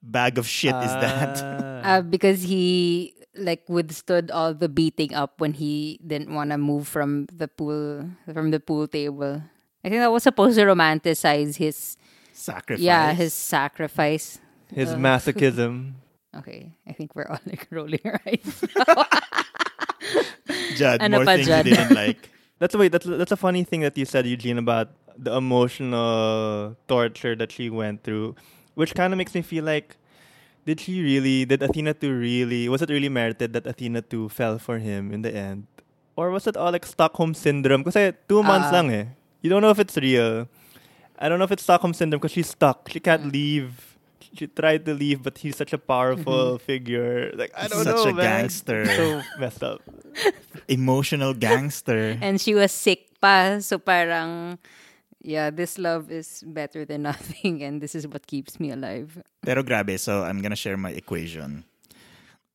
bag 0.04 0.38
of 0.38 0.46
shit 0.48 0.76
is 0.76 0.94
that? 1.00 1.40
Ah. 1.42 1.62
Uh, 1.86 2.02
because 2.02 2.42
he 2.42 3.14
like 3.38 3.62
withstood 3.70 4.32
all 4.34 4.58
the 4.58 4.66
beating 4.66 5.14
up 5.14 5.38
when 5.38 5.54
he 5.54 6.00
didn't 6.02 6.34
want 6.34 6.50
to 6.50 6.58
move 6.58 6.88
from 6.90 7.30
the 7.30 7.46
pool 7.48 8.10
from 8.34 8.50
the 8.50 8.58
pool 8.60 8.88
table. 8.90 9.38
I 9.86 9.90
think 9.94 10.02
that 10.02 10.10
was 10.10 10.24
supposed 10.26 10.58
to 10.58 10.66
romanticize 10.66 11.62
his 11.62 11.94
Sacrifice. 12.34 12.82
yeah 12.82 13.14
his 13.14 13.38
sacrifice. 13.38 14.42
His 14.74 14.94
Uh, 14.94 14.98
masochism. 14.98 15.94
Okay, 16.38 16.72
I 16.88 16.94
think 16.94 17.16
we're 17.16 17.28
all 17.28 17.40
like 17.46 17.68
rolling 17.72 18.00
our 18.06 18.20
eyes. 18.28 18.64
Judd, 20.76 21.02
Ano 21.02 21.20
more 21.20 21.26
pa, 21.26 21.36
things 21.36 21.48
Judd? 21.48 21.66
you 21.66 21.76
didn't 21.76 21.96
like. 21.96 22.30
That's 22.60 22.76
wait. 22.76 22.92
That's 22.92 23.06
that's 23.06 23.32
a 23.36 23.40
funny 23.40 23.64
thing 23.68 23.82
that 23.82 23.98
you 23.98 24.06
said, 24.06 24.26
Eugene, 24.26 24.58
about 24.58 24.90
the 25.18 25.36
emotional 25.36 26.76
torture 26.88 27.36
that 27.36 27.52
she 27.52 27.70
went 27.70 28.04
through, 28.04 28.36
which 28.76 28.96
kind 28.96 29.12
of 29.12 29.18
makes 29.20 29.36
me 29.36 29.42
feel 29.44 29.66
like, 29.68 29.98
did 30.66 30.80
she 30.80 31.04
really? 31.04 31.44
Did 31.44 31.62
Athena 31.64 31.96
two 32.00 32.16
really? 32.16 32.70
Was 32.72 32.80
it 32.82 32.88
really 32.90 33.10
merited 33.12 33.52
that 33.60 33.68
Athena 33.68 34.04
two 34.08 34.30
fell 34.30 34.56
for 34.58 34.80
him 34.80 35.12
in 35.12 35.20
the 35.22 35.36
end, 35.36 35.68
or 36.16 36.32
was 36.32 36.48
it 36.48 36.56
all 36.56 36.72
like 36.72 36.86
Stockholm 36.88 37.34
syndrome? 37.36 37.84
Because 37.84 38.16
two 38.30 38.40
months 38.44 38.72
Ah. 38.72 38.76
lang 38.80 38.88
eh. 38.92 39.06
You 39.44 39.50
don't 39.52 39.62
know 39.62 39.72
if 39.76 39.80
it's 39.80 39.98
real. 40.00 40.48
I 41.20 41.28
don't 41.28 41.40
know 41.40 41.46
if 41.46 41.52
it's 41.52 41.64
Stockholm 41.64 41.92
syndrome 41.94 42.20
because 42.24 42.32
she's 42.32 42.48
stuck. 42.56 42.88
She 42.88 43.02
can't 43.04 43.34
leave. 43.36 43.95
She 44.36 44.48
tried 44.48 44.86
to 44.86 44.94
leave, 44.94 45.24
but 45.24 45.38
he's 45.40 45.56
such 45.56 45.74
a 45.74 45.78
powerful 45.78 46.60
mm-hmm. 46.60 46.66
figure. 46.66 47.32
Like 47.34 47.52
I 47.56 47.68
don't 47.68 47.86
know. 47.86 47.96
Such 47.96 48.06
know, 48.06 48.12
a 48.12 48.14
man. 48.14 48.26
gangster. 48.26 48.86
So 48.86 49.22
messed 49.40 49.64
up. 49.64 49.82
Emotional 50.68 51.34
gangster. 51.34 52.18
and 52.22 52.40
she 52.40 52.54
was 52.56 52.72
sick 52.72 53.16
pa, 53.22 53.60
so 53.60 53.80
parang 53.80 54.60
yeah, 55.26 55.50
this 55.50 55.78
love 55.82 56.12
is 56.12 56.44
better 56.46 56.86
than 56.86 57.02
nothing, 57.10 57.64
and 57.64 57.82
this 57.82 57.96
is 57.96 58.08
what 58.08 58.28
keeps 58.28 58.60
me 58.60 58.72
alive. 58.72 59.18
Pero 59.42 59.64
grabe, 59.64 59.98
so 60.00 60.24
I'm 60.24 60.42
gonna 60.42 60.56
share 60.56 60.78
my 60.78 60.92
equation. 60.92 61.66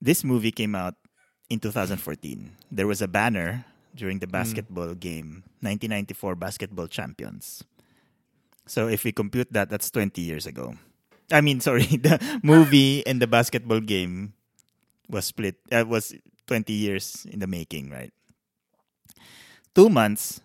This 0.00 0.24
movie 0.24 0.52
came 0.52 0.74
out 0.74 0.94
in 1.50 1.60
2014. 1.60 2.56
There 2.70 2.86
was 2.86 3.02
a 3.02 3.08
banner 3.08 3.66
during 3.94 4.20
the 4.20 4.26
mm. 4.26 4.32
basketball 4.32 4.94
game, 4.94 5.44
1994 5.60 6.36
basketball 6.36 6.86
champions. 6.86 7.64
So 8.66 8.86
if 8.86 9.04
we 9.04 9.12
compute 9.12 9.52
that, 9.52 9.68
that's 9.68 9.90
20 9.90 10.22
years 10.22 10.46
ago. 10.46 10.78
I 11.32 11.40
mean, 11.40 11.60
sorry, 11.60 11.86
the 11.86 12.20
movie 12.42 13.06
and 13.06 13.20
the 13.20 13.26
basketball 13.26 13.80
game 13.80 14.34
was 15.08 15.26
split. 15.26 15.56
Uh, 15.70 15.84
was 15.86 16.14
20 16.46 16.72
years 16.72 17.26
in 17.30 17.38
the 17.38 17.46
making, 17.46 17.90
right? 17.90 18.12
Two 19.74 19.88
months 19.88 20.40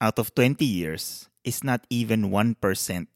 out 0.00 0.18
of 0.18 0.34
20 0.34 0.64
years 0.64 1.28
is 1.44 1.62
not 1.62 1.86
even 1.90 2.30
1% 2.30 3.06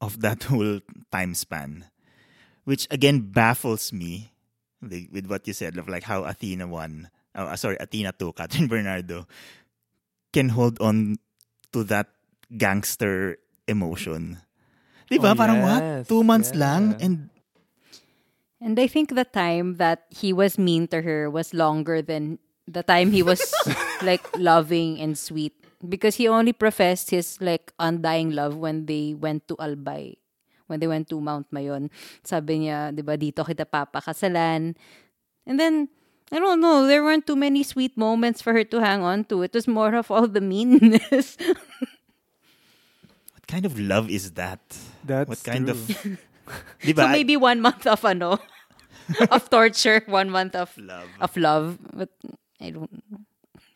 of 0.00 0.20
that 0.20 0.42
whole 0.50 0.80
time 1.10 1.34
span, 1.34 1.86
which 2.64 2.86
again 2.90 3.20
baffles 3.20 3.92
me 3.92 4.32
with 4.80 5.26
what 5.26 5.46
you 5.46 5.52
said 5.52 5.76
of 5.76 5.88
like 5.88 6.04
how 6.04 6.22
Athena 6.22 6.66
1, 6.66 7.10
oh, 7.34 7.54
sorry, 7.56 7.76
Athena 7.80 8.12
2, 8.16 8.32
Kathryn 8.38 8.68
Bernardo, 8.68 9.26
can 10.32 10.50
hold 10.50 10.80
on 10.80 11.16
to 11.72 11.82
that 11.84 12.06
gangster 12.56 13.38
emotion. 13.66 14.38
Di 15.08 15.16
ba? 15.18 15.32
Oh, 15.32 15.38
Parang 15.38 15.60
what? 15.64 15.82
yes, 15.82 16.08
Two 16.08 16.22
months 16.22 16.52
yeah. 16.52 16.60
lang 16.60 16.96
and 17.00 17.32
And 18.58 18.74
I 18.74 18.90
think 18.90 19.14
the 19.14 19.22
time 19.22 19.78
that 19.78 20.10
he 20.10 20.34
was 20.34 20.58
mean 20.58 20.90
to 20.90 20.98
her 21.06 21.30
was 21.30 21.54
longer 21.54 22.02
than 22.02 22.42
the 22.66 22.82
time 22.82 23.14
he 23.14 23.22
was 23.22 23.38
like 24.02 24.26
loving 24.34 24.98
and 24.98 25.14
sweet 25.14 25.54
because 25.78 26.18
he 26.18 26.26
only 26.26 26.50
professed 26.50 27.14
his 27.14 27.38
like 27.38 27.70
undying 27.78 28.34
love 28.34 28.58
when 28.58 28.90
they 28.90 29.14
went 29.14 29.46
to 29.46 29.54
Albay. 29.62 30.18
When 30.66 30.82
they 30.82 30.90
went 30.90 31.06
to 31.14 31.22
Mount 31.22 31.46
Mayon. 31.54 31.88
Sabi 32.26 32.66
niya, 32.66 32.90
'di 32.90 33.00
ba, 33.06 33.14
dito 33.14 33.46
kita 33.46 33.62
papakasalan. 33.62 34.74
And 35.46 35.56
then 35.56 35.86
I 36.34 36.42
don't 36.42 36.60
know, 36.60 36.84
there 36.84 37.00
weren't 37.06 37.24
too 37.30 37.38
many 37.38 37.62
sweet 37.62 37.96
moments 37.96 38.42
for 38.42 38.52
her 38.52 38.66
to 38.74 38.82
hang 38.82 39.00
on 39.06 39.22
to. 39.32 39.46
It 39.46 39.54
was 39.54 39.64
more 39.70 39.94
of 39.94 40.10
all 40.10 40.26
the 40.28 40.42
meanness. 40.42 41.38
what 43.48 43.64
kind 43.64 43.64
of 43.64 43.80
love 43.80 44.12
is 44.12 44.36
that? 44.36 44.60
That's 45.08 45.24
what 45.24 45.40
kind 45.40 45.64
true. 45.64 45.72
of 45.72 45.80
Di 46.84 46.92
so 46.92 47.08
maybe 47.08 47.36
one 47.36 47.64
month 47.64 47.88
of 47.88 48.04
ano, 48.04 48.36
of 49.32 49.48
torture, 49.48 50.04
one 50.04 50.28
month 50.28 50.52
of 50.52 50.76
love. 50.76 51.08
of 51.20 51.32
love. 51.36 51.80
But 51.96 52.12
I 52.60 52.76
don't 52.76 52.92
know. 53.08 53.24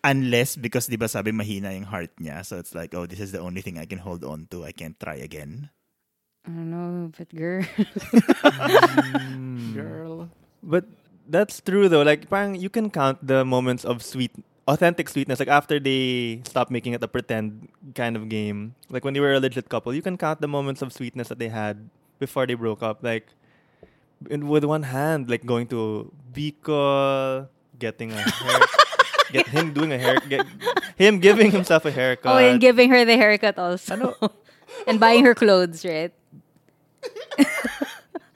Unless 0.04 0.56
because 0.61 0.92
di 0.92 1.00
ba 1.00 1.08
sabi 1.08 1.32
mahina 1.32 1.72
yung 1.72 1.88
heart 1.88 2.12
niya, 2.20 2.44
so 2.44 2.61
it's 2.61 2.76
like, 2.76 2.92
oh, 2.92 3.08
this 3.08 3.20
is 3.20 3.32
the 3.32 3.40
only 3.40 3.64
thing 3.64 3.80
I 3.80 3.88
can 3.88 4.00
hold 4.00 4.24
on 4.28 4.44
to. 4.52 4.64
I 4.64 4.72
can't 4.76 4.98
try 5.00 5.16
again. 5.16 5.72
I 6.44 6.52
don't 6.52 6.68
know, 6.68 7.08
but 7.16 7.32
girl. 7.32 7.64
Girl. 9.72 10.28
But 10.61 10.85
that's 11.24 11.64
true 11.64 11.88
though. 11.88 12.04
Like 12.04 12.28
parang 12.28 12.61
you 12.61 12.68
can 12.68 12.92
count 12.92 13.24
the 13.24 13.44
moments 13.44 13.88
of 13.88 14.04
sweet 14.04 14.37
authentic 14.68 15.09
sweetness 15.09 15.40
like 15.40 15.48
after 15.48 15.81
they 15.81 16.40
stop 16.46 16.70
making 16.70 16.92
it 16.92 17.03
a 17.03 17.09
pretend 17.09 17.68
kind 17.94 18.16
of 18.16 18.29
game. 18.29 18.75
Like 18.90 19.05
when 19.05 19.14
they 19.14 19.20
were 19.20 19.35
a 19.35 19.40
legit 19.40 19.68
couple, 19.68 19.94
you 19.94 20.03
can 20.03 20.16
count 20.16 20.40
the 20.40 20.48
moments 20.48 20.83
of 20.83 20.92
sweetness 20.92 21.29
that 21.29 21.38
they 21.38 21.48
had 21.48 21.88
before 22.18 22.46
they 22.46 22.55
broke 22.55 22.83
up. 22.83 23.03
Like 23.03 23.27
in, 24.31 24.48
with 24.48 24.64
one 24.64 24.85
hand, 24.85 25.29
like 25.29 25.44
going 25.44 25.66
to 25.68 26.12
Bicol, 26.33 27.48
getting 27.79 28.12
a 28.12 28.22
hair 28.22 28.61
get 29.33 29.48
him 29.48 29.72
doing 29.72 29.92
a 29.92 29.98
hair 29.98 30.20
get 30.29 30.46
him 30.96 31.18
giving 31.18 31.51
himself 31.51 31.85
a 31.85 31.90
haircut. 31.90 32.33
oh, 32.33 32.38
and 32.38 32.61
giving 32.61 32.90
her 32.90 33.05
the 33.05 33.16
haircut 33.16 33.59
also. 33.59 34.14
and 34.87 35.01
buying 35.01 35.25
her 35.25 35.35
clothes, 35.35 35.85
right? 35.85 36.12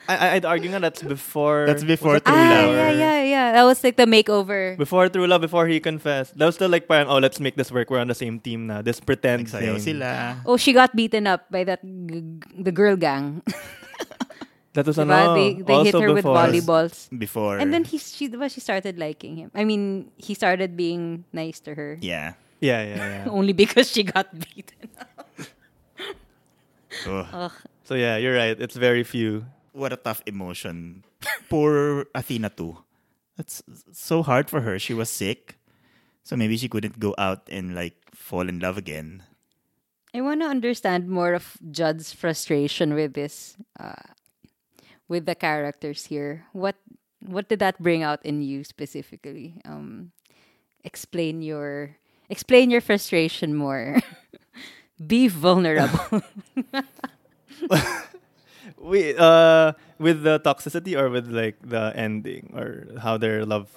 I, 0.08 0.14
I- 0.16 0.30
I'd 0.38 0.44
argue 0.46 0.70
nga 0.70 0.80
that's 0.80 1.02
before 1.02 1.66
That's 1.66 1.82
before 1.84 2.14
was 2.18 2.22
it 2.22 2.24
True 2.26 2.34
ah, 2.34 2.46
Love. 2.46 2.74
yeah, 2.74 2.90
yeah, 2.94 3.18
yeah. 3.22 3.46
That 3.58 3.64
was 3.64 3.82
like 3.82 3.96
the 3.96 4.06
makeover. 4.06 4.78
Before 4.78 5.08
True 5.08 5.26
Love, 5.26 5.40
before 5.42 5.66
he 5.66 5.80
confessed. 5.80 6.38
That 6.38 6.46
was 6.46 6.54
still 6.54 6.70
like 6.70 6.86
parang, 6.86 7.08
oh, 7.08 7.18
let's 7.18 7.40
make 7.40 7.56
this 7.56 7.70
work. 7.72 7.90
We're 7.90 7.98
on 8.00 8.08
the 8.08 8.14
same 8.18 8.38
team 8.38 8.66
now. 8.66 8.82
This 8.82 9.00
pretend 9.00 9.46
Nagsayaw 9.50 9.82
thing. 9.82 9.98
sila. 10.02 10.40
Oh, 10.46 10.56
she 10.56 10.72
got 10.72 10.94
beaten 10.94 11.26
up 11.26 11.50
by 11.50 11.64
that 11.64 11.82
g- 11.82 12.22
g- 12.22 12.62
the 12.62 12.72
girl 12.72 12.94
gang. 12.96 13.42
That 14.76 14.84
was 14.84 15.00
Diba? 15.00 15.08
ano, 15.08 15.32
they 15.32 15.48
they 15.64 15.88
hit 15.88 15.96
also 15.96 16.00
her 16.04 16.12
with 16.12 16.20
before. 16.20 16.36
volleyballs. 16.36 17.08
Before. 17.08 17.56
And 17.56 17.72
then 17.72 17.88
he 17.88 17.96
she 17.96 18.28
diba, 18.28 18.52
she 18.52 18.60
started 18.60 19.00
liking 19.00 19.40
him. 19.40 19.48
I 19.56 19.64
mean, 19.64 20.12
he 20.20 20.36
started 20.36 20.76
being 20.76 21.24
nice 21.32 21.64
to 21.64 21.72
her 21.72 21.96
Yeah. 22.04 22.36
Yeah, 22.60 22.84
yeah, 22.84 23.24
yeah. 23.24 23.24
only 23.32 23.56
because 23.56 23.88
she 23.88 24.04
got 24.04 24.28
beaten. 24.36 24.92
Oh, 27.08 27.52
so 27.84 27.94
yeah, 27.94 28.16
you're 28.16 28.36
right. 28.36 28.56
It's 28.58 28.76
very 28.76 29.04
few. 29.04 29.44
What 29.76 29.92
a 29.92 30.00
tough 30.00 30.22
emotion. 30.26 31.04
Poor 31.48 32.06
Athena 32.14 32.50
too. 32.50 32.80
That's 33.36 33.62
so 33.92 34.22
hard 34.22 34.48
for 34.48 34.62
her. 34.62 34.78
She 34.78 34.94
was 34.94 35.10
sick. 35.10 35.60
So 36.24 36.34
maybe 36.34 36.56
she 36.56 36.68
couldn't 36.68 36.98
go 36.98 37.14
out 37.18 37.46
and 37.52 37.74
like 37.76 37.94
fall 38.14 38.48
in 38.48 38.58
love 38.58 38.76
again. 38.76 39.22
I 40.14 40.22
want 40.22 40.40
to 40.40 40.48
understand 40.48 41.08
more 41.08 41.34
of 41.34 41.58
Judd's 41.70 42.12
frustration 42.12 42.94
with 42.94 43.12
this, 43.12 43.56
uh, 43.78 44.16
with 45.06 45.26
the 45.26 45.36
characters 45.36 46.06
here. 46.06 46.46
What 46.52 46.76
what 47.20 47.48
did 47.48 47.60
that 47.60 47.78
bring 47.78 48.02
out 48.02 48.24
in 48.24 48.40
you 48.42 48.64
specifically? 48.64 49.60
Um, 49.64 50.12
explain 50.82 51.42
your 51.42 51.96
explain 52.30 52.70
your 52.70 52.80
frustration 52.80 53.54
more. 53.54 54.00
Be 55.06 55.28
vulnerable. 55.28 56.24
We 58.78 59.16
uh 59.16 59.72
with 59.98 60.22
the 60.22 60.38
toxicity 60.40 60.96
or 60.98 61.08
with 61.08 61.28
like 61.28 61.56
the 61.64 61.92
ending 61.96 62.52
or 62.54 62.86
how 63.00 63.16
their 63.16 63.44
love 63.44 63.68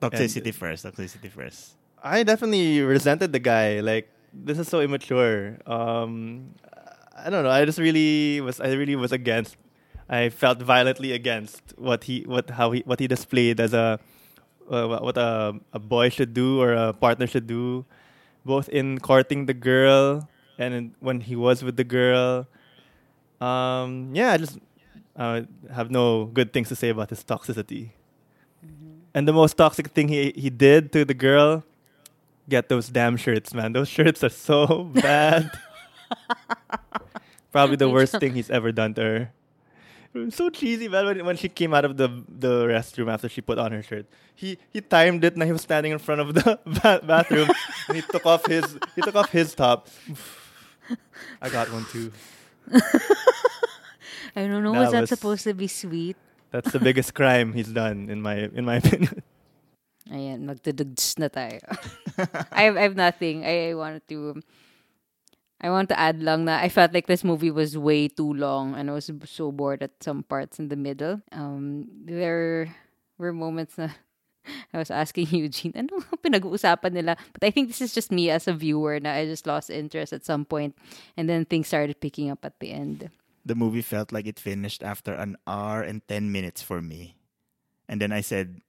Toxicity 0.00 0.48
ended? 0.48 0.54
first. 0.56 0.84
Toxicity 0.84 1.30
first. 1.30 1.76
I 2.02 2.22
definitely 2.24 2.80
resented 2.80 3.32
the 3.32 3.38
guy. 3.38 3.80
Like 3.80 4.08
this 4.32 4.58
is 4.58 4.68
so 4.68 4.80
immature. 4.80 5.58
Um 5.66 6.54
I 7.16 7.28
don't 7.28 7.44
know. 7.44 7.50
I 7.52 7.64
just 7.64 7.78
really 7.78 8.40
was 8.40 8.60
I 8.60 8.72
really 8.72 8.96
was 8.96 9.12
against 9.12 9.56
I 10.08 10.30
felt 10.30 10.58
violently 10.62 11.12
against 11.12 11.60
what 11.76 12.04
he 12.04 12.24
what 12.26 12.48
how 12.50 12.72
he 12.72 12.80
what 12.86 12.98
he 12.98 13.06
displayed 13.06 13.60
as 13.60 13.74
a 13.74 14.00
uh, 14.70 14.86
what- 14.88 15.02
what 15.04 15.16
a 15.18 15.58
a 15.74 15.78
boy 15.78 16.08
should 16.08 16.32
do 16.32 16.60
or 16.62 16.72
a 16.72 16.92
partner 16.94 17.26
should 17.26 17.46
do 17.46 17.84
both 18.46 18.68
in 18.72 18.98
courting 18.98 19.44
the 19.46 19.52
girl 19.54 20.26
and 20.56 20.72
in, 20.74 20.84
when 21.00 21.20
he 21.20 21.36
was 21.36 21.62
with 21.62 21.76
the 21.76 21.84
girl. 21.84 22.48
Um 23.40 24.10
yeah, 24.14 24.32
I 24.32 24.36
just 24.36 24.58
uh, 25.16 25.42
have 25.72 25.90
no 25.90 26.26
good 26.26 26.52
things 26.52 26.68
to 26.68 26.76
say 26.76 26.88
about 26.88 27.10
his 27.10 27.24
toxicity. 27.24 27.90
And 29.14 29.26
the 29.26 29.32
most 29.32 29.56
toxic 29.56 29.88
thing 29.88 30.08
he 30.08 30.32
he 30.36 30.50
did 30.50 30.92
to 30.92 31.04
the 31.04 31.14
girl, 31.14 31.64
get 32.48 32.68
those 32.68 32.88
damn 32.88 33.16
shirts, 33.16 33.52
man. 33.52 33.72
Those 33.72 33.88
shirts 33.88 34.22
are 34.22 34.28
so 34.30 34.84
bad. 34.94 35.50
Probably 37.50 37.76
the 37.76 37.88
worst 37.88 38.18
thing 38.20 38.34
he's 38.34 38.50
ever 38.50 38.70
done 38.70 38.94
to 38.94 39.02
her. 39.02 39.32
So 40.30 40.50
cheesy, 40.50 40.88
man. 40.88 41.06
When, 41.06 41.24
when 41.24 41.36
she 41.36 41.48
came 41.48 41.72
out 41.74 41.84
of 41.84 41.96
the 41.96 42.08
the 42.28 42.66
restroom 42.66 43.12
after 43.12 43.28
she 43.28 43.40
put 43.40 43.58
on 43.58 43.72
her 43.72 43.82
shirt, 43.82 44.06
he 44.34 44.58
he 44.70 44.80
timed 44.80 45.24
it. 45.24 45.36
Now 45.36 45.46
he 45.46 45.52
was 45.52 45.62
standing 45.62 45.92
in 45.92 45.98
front 45.98 46.20
of 46.20 46.34
the 46.34 46.58
ba- 46.82 47.00
bathroom, 47.02 47.50
and 47.88 47.96
he 47.96 48.02
took 48.02 48.26
off 48.26 48.46
his 48.46 48.78
he 48.94 49.02
took 49.02 49.14
off 49.14 49.30
his 49.30 49.54
top. 49.54 49.88
I 51.42 51.48
got 51.48 51.72
one 51.72 51.84
too. 51.90 52.10
I 54.36 54.46
don't 54.46 54.62
know. 54.62 54.72
That 54.72 54.80
was 54.80 54.92
that 54.92 55.00
was- 55.02 55.10
supposed 55.10 55.44
to 55.44 55.54
be 55.54 55.66
sweet? 55.66 56.16
That's 56.50 56.72
the 56.72 56.80
biggest 56.82 57.14
crime 57.14 57.52
he's 57.52 57.70
done 57.70 58.10
in 58.10 58.22
my 58.22 58.50
in 58.50 58.64
my 58.66 58.76
opinion. 58.82 59.22
Ayan, 60.10 60.42
magtudugs 60.42 61.14
na 61.22 61.30
tayo. 61.30 61.62
I 62.50 62.66
have, 62.66 62.76
I 62.76 62.82
have 62.82 62.96
nothing. 62.98 63.46
I, 63.46 63.70
I 63.70 63.74
wanted 63.78 64.02
to 64.10 64.42
I 65.60 65.70
want 65.70 65.88
to 65.94 65.98
add 65.98 66.18
lang 66.18 66.46
na 66.50 66.58
I 66.58 66.66
felt 66.68 66.90
like 66.90 67.06
this 67.06 67.22
movie 67.22 67.52
was 67.54 67.78
way 67.78 68.08
too 68.08 68.32
long 68.34 68.74
and 68.74 68.90
I 68.90 68.92
was 68.96 69.06
so 69.30 69.52
bored 69.52 69.82
at 69.86 69.92
some 70.02 70.24
parts 70.26 70.58
in 70.58 70.66
the 70.72 70.76
middle. 70.76 71.20
Um, 71.30 71.86
there 72.02 72.74
were 73.18 73.30
moments 73.32 73.78
na 73.78 73.94
I 74.72 74.78
was 74.78 74.90
asking 74.90 75.28
Eugene, 75.36 75.72
ano 75.76 76.00
pinag-uusapan 76.24 76.92
nila? 76.92 77.16
But 77.32 77.44
I 77.44 77.50
think 77.50 77.68
this 77.68 77.80
is 77.80 77.92
just 77.92 78.12
me 78.12 78.30
as 78.30 78.48
a 78.48 78.54
viewer 78.54 78.98
na 79.00 79.12
I 79.12 79.26
just 79.26 79.46
lost 79.46 79.70
interest 79.70 80.12
at 80.12 80.24
some 80.24 80.44
point 80.44 80.76
and 81.16 81.28
then 81.28 81.44
things 81.44 81.68
started 81.68 82.00
picking 82.00 82.30
up 82.30 82.44
at 82.44 82.58
the 82.60 82.72
end. 82.72 83.10
The 83.44 83.54
movie 83.54 83.82
felt 83.82 84.12
like 84.12 84.26
it 84.26 84.38
finished 84.38 84.82
after 84.82 85.12
an 85.12 85.36
hour 85.46 85.80
and 85.82 86.06
10 86.08 86.30
minutes 86.30 86.60
for 86.60 86.80
me. 86.80 87.16
And 87.88 88.00
then 88.00 88.12
I 88.12 88.20
said, 88.20 88.60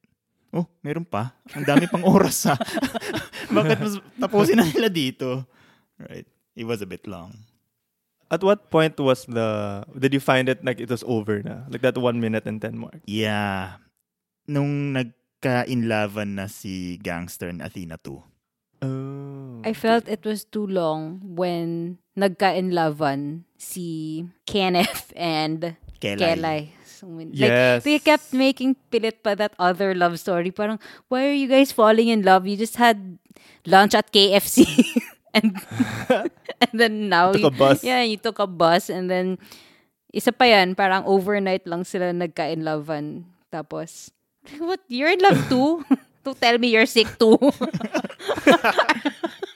Oh, 0.52 0.68
meron 0.84 1.08
pa. 1.08 1.32
Ang 1.56 1.64
dami 1.64 1.88
pang 1.88 2.04
oras 2.12 2.44
ha. 2.44 2.60
Bakit 3.56 3.78
mas 3.80 3.96
tapusin 4.20 4.60
na 4.60 4.68
nila 4.68 4.92
dito? 4.92 5.48
Right. 5.96 6.28
It 6.56 6.68
was 6.68 6.84
a 6.84 6.90
bit 6.90 7.08
long. 7.08 7.48
At 8.32 8.44
what 8.44 8.72
point 8.72 9.00
was 9.00 9.24
the 9.28 9.84
did 9.96 10.12
you 10.12 10.24
find 10.24 10.48
it 10.52 10.64
like 10.64 10.80
it 10.80 10.92
was 10.92 11.04
over 11.08 11.40
na? 11.44 11.68
Like 11.72 11.84
that 11.84 12.00
one 12.00 12.20
minute 12.20 12.48
and 12.48 12.60
ten 12.60 12.80
mark? 12.80 13.00
Yeah. 13.08 13.80
Nung 14.48 14.92
nagka-inlavan 15.42 16.38
na 16.38 16.46
si 16.46 17.02
Gangster 17.02 17.50
and 17.50 17.66
Athena 17.66 17.98
2. 17.98 18.86
Oh. 18.86 19.62
I 19.66 19.74
felt 19.74 20.06
it 20.06 20.22
was 20.26 20.46
too 20.46 20.66
long 20.70 21.22
when 21.22 21.98
nagka-inlovean 22.14 23.46
si 23.58 24.26
Kenneth 24.46 25.10
and 25.18 25.74
Kelay. 25.98 26.22
Kelay. 26.38 26.62
So, 26.86 27.10
when- 27.10 27.34
Yes. 27.34 27.82
Like, 27.82 27.84
they 27.86 27.98
kept 27.98 28.34
making 28.38 28.78
pilit 28.94 29.26
pa 29.26 29.34
that 29.34 29.58
other 29.58 29.98
love 29.98 30.22
story. 30.22 30.54
Parang, 30.54 30.78
why 31.10 31.26
are 31.26 31.34
you 31.38 31.50
guys 31.50 31.74
falling 31.74 32.10
in 32.14 32.22
love? 32.22 32.46
You 32.46 32.54
just 32.58 32.78
had 32.78 33.18
lunch 33.66 33.98
at 33.98 34.14
KFC. 34.14 34.66
and 35.34 35.58
and 36.62 36.74
then 36.74 37.10
now 37.10 37.34
Took 37.34 37.50
a 37.50 37.58
bus. 37.58 37.82
Yeah, 37.82 38.06
you 38.06 38.18
took 38.22 38.38
a 38.38 38.46
bus 38.46 38.90
and 38.94 39.10
then 39.10 39.42
isa 40.14 40.30
pa 40.30 40.46
yan, 40.46 40.78
parang 40.78 41.02
overnight 41.10 41.66
lang 41.66 41.82
sila 41.82 42.14
nagka-inlovean. 42.14 43.26
Tapos, 43.50 44.10
what? 44.60 44.80
You're 44.88 45.12
in 45.12 45.20
love 45.20 45.50
too? 45.50 45.86
to 46.26 46.34
tell 46.38 46.58
me 46.58 46.70
you're 46.70 46.86
sick 46.86 47.08
too. 47.18 47.38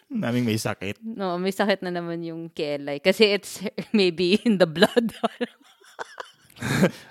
Naming 0.09 0.45
may 0.47 0.55
sakit. 0.55 0.95
no, 1.03 1.37
may 1.37 1.51
sakit 1.51 1.83
na 1.83 1.91
naman 1.91 2.23
yung 2.23 2.49
Kelay. 2.49 3.03
Kasi 3.03 3.35
it's 3.35 3.59
maybe 3.91 4.39
in 4.47 4.57
the 4.57 4.65
blood. 4.67 5.11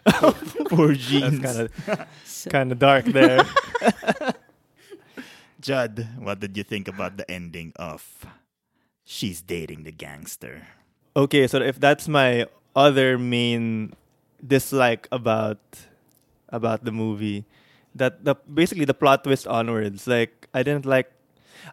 Oh, 0.08 0.32
poor 0.72 0.96
That's 0.96 1.04
jeans. 1.04 1.40
kind 1.44 1.58
of 1.60 1.68
kind 2.48 2.72
of 2.72 2.78
dark 2.80 3.04
there. 3.04 3.44
Judd, 5.60 6.08
what 6.16 6.40
did 6.40 6.56
you 6.56 6.64
think 6.64 6.88
about 6.88 7.16
the 7.16 7.28
ending 7.30 7.72
of 7.76 8.24
She's 9.04 9.40
Dating 9.44 9.84
the 9.84 9.92
Gangster? 9.92 10.64
okay, 11.14 11.46
so 11.46 11.60
if 11.62 11.78
that's 11.78 12.08
my 12.08 12.46
other 12.74 13.18
main 13.18 13.92
dislike 14.44 15.06
about 15.12 15.60
about 16.48 16.84
the 16.84 16.92
movie, 16.92 17.44
that 17.94 18.24
the 18.24 18.34
basically 18.52 18.84
the 18.84 18.94
plot 18.94 19.24
twist 19.24 19.46
onwards, 19.46 20.06
like 20.06 20.48
I 20.54 20.62
didn't 20.62 20.86
like. 20.86 21.10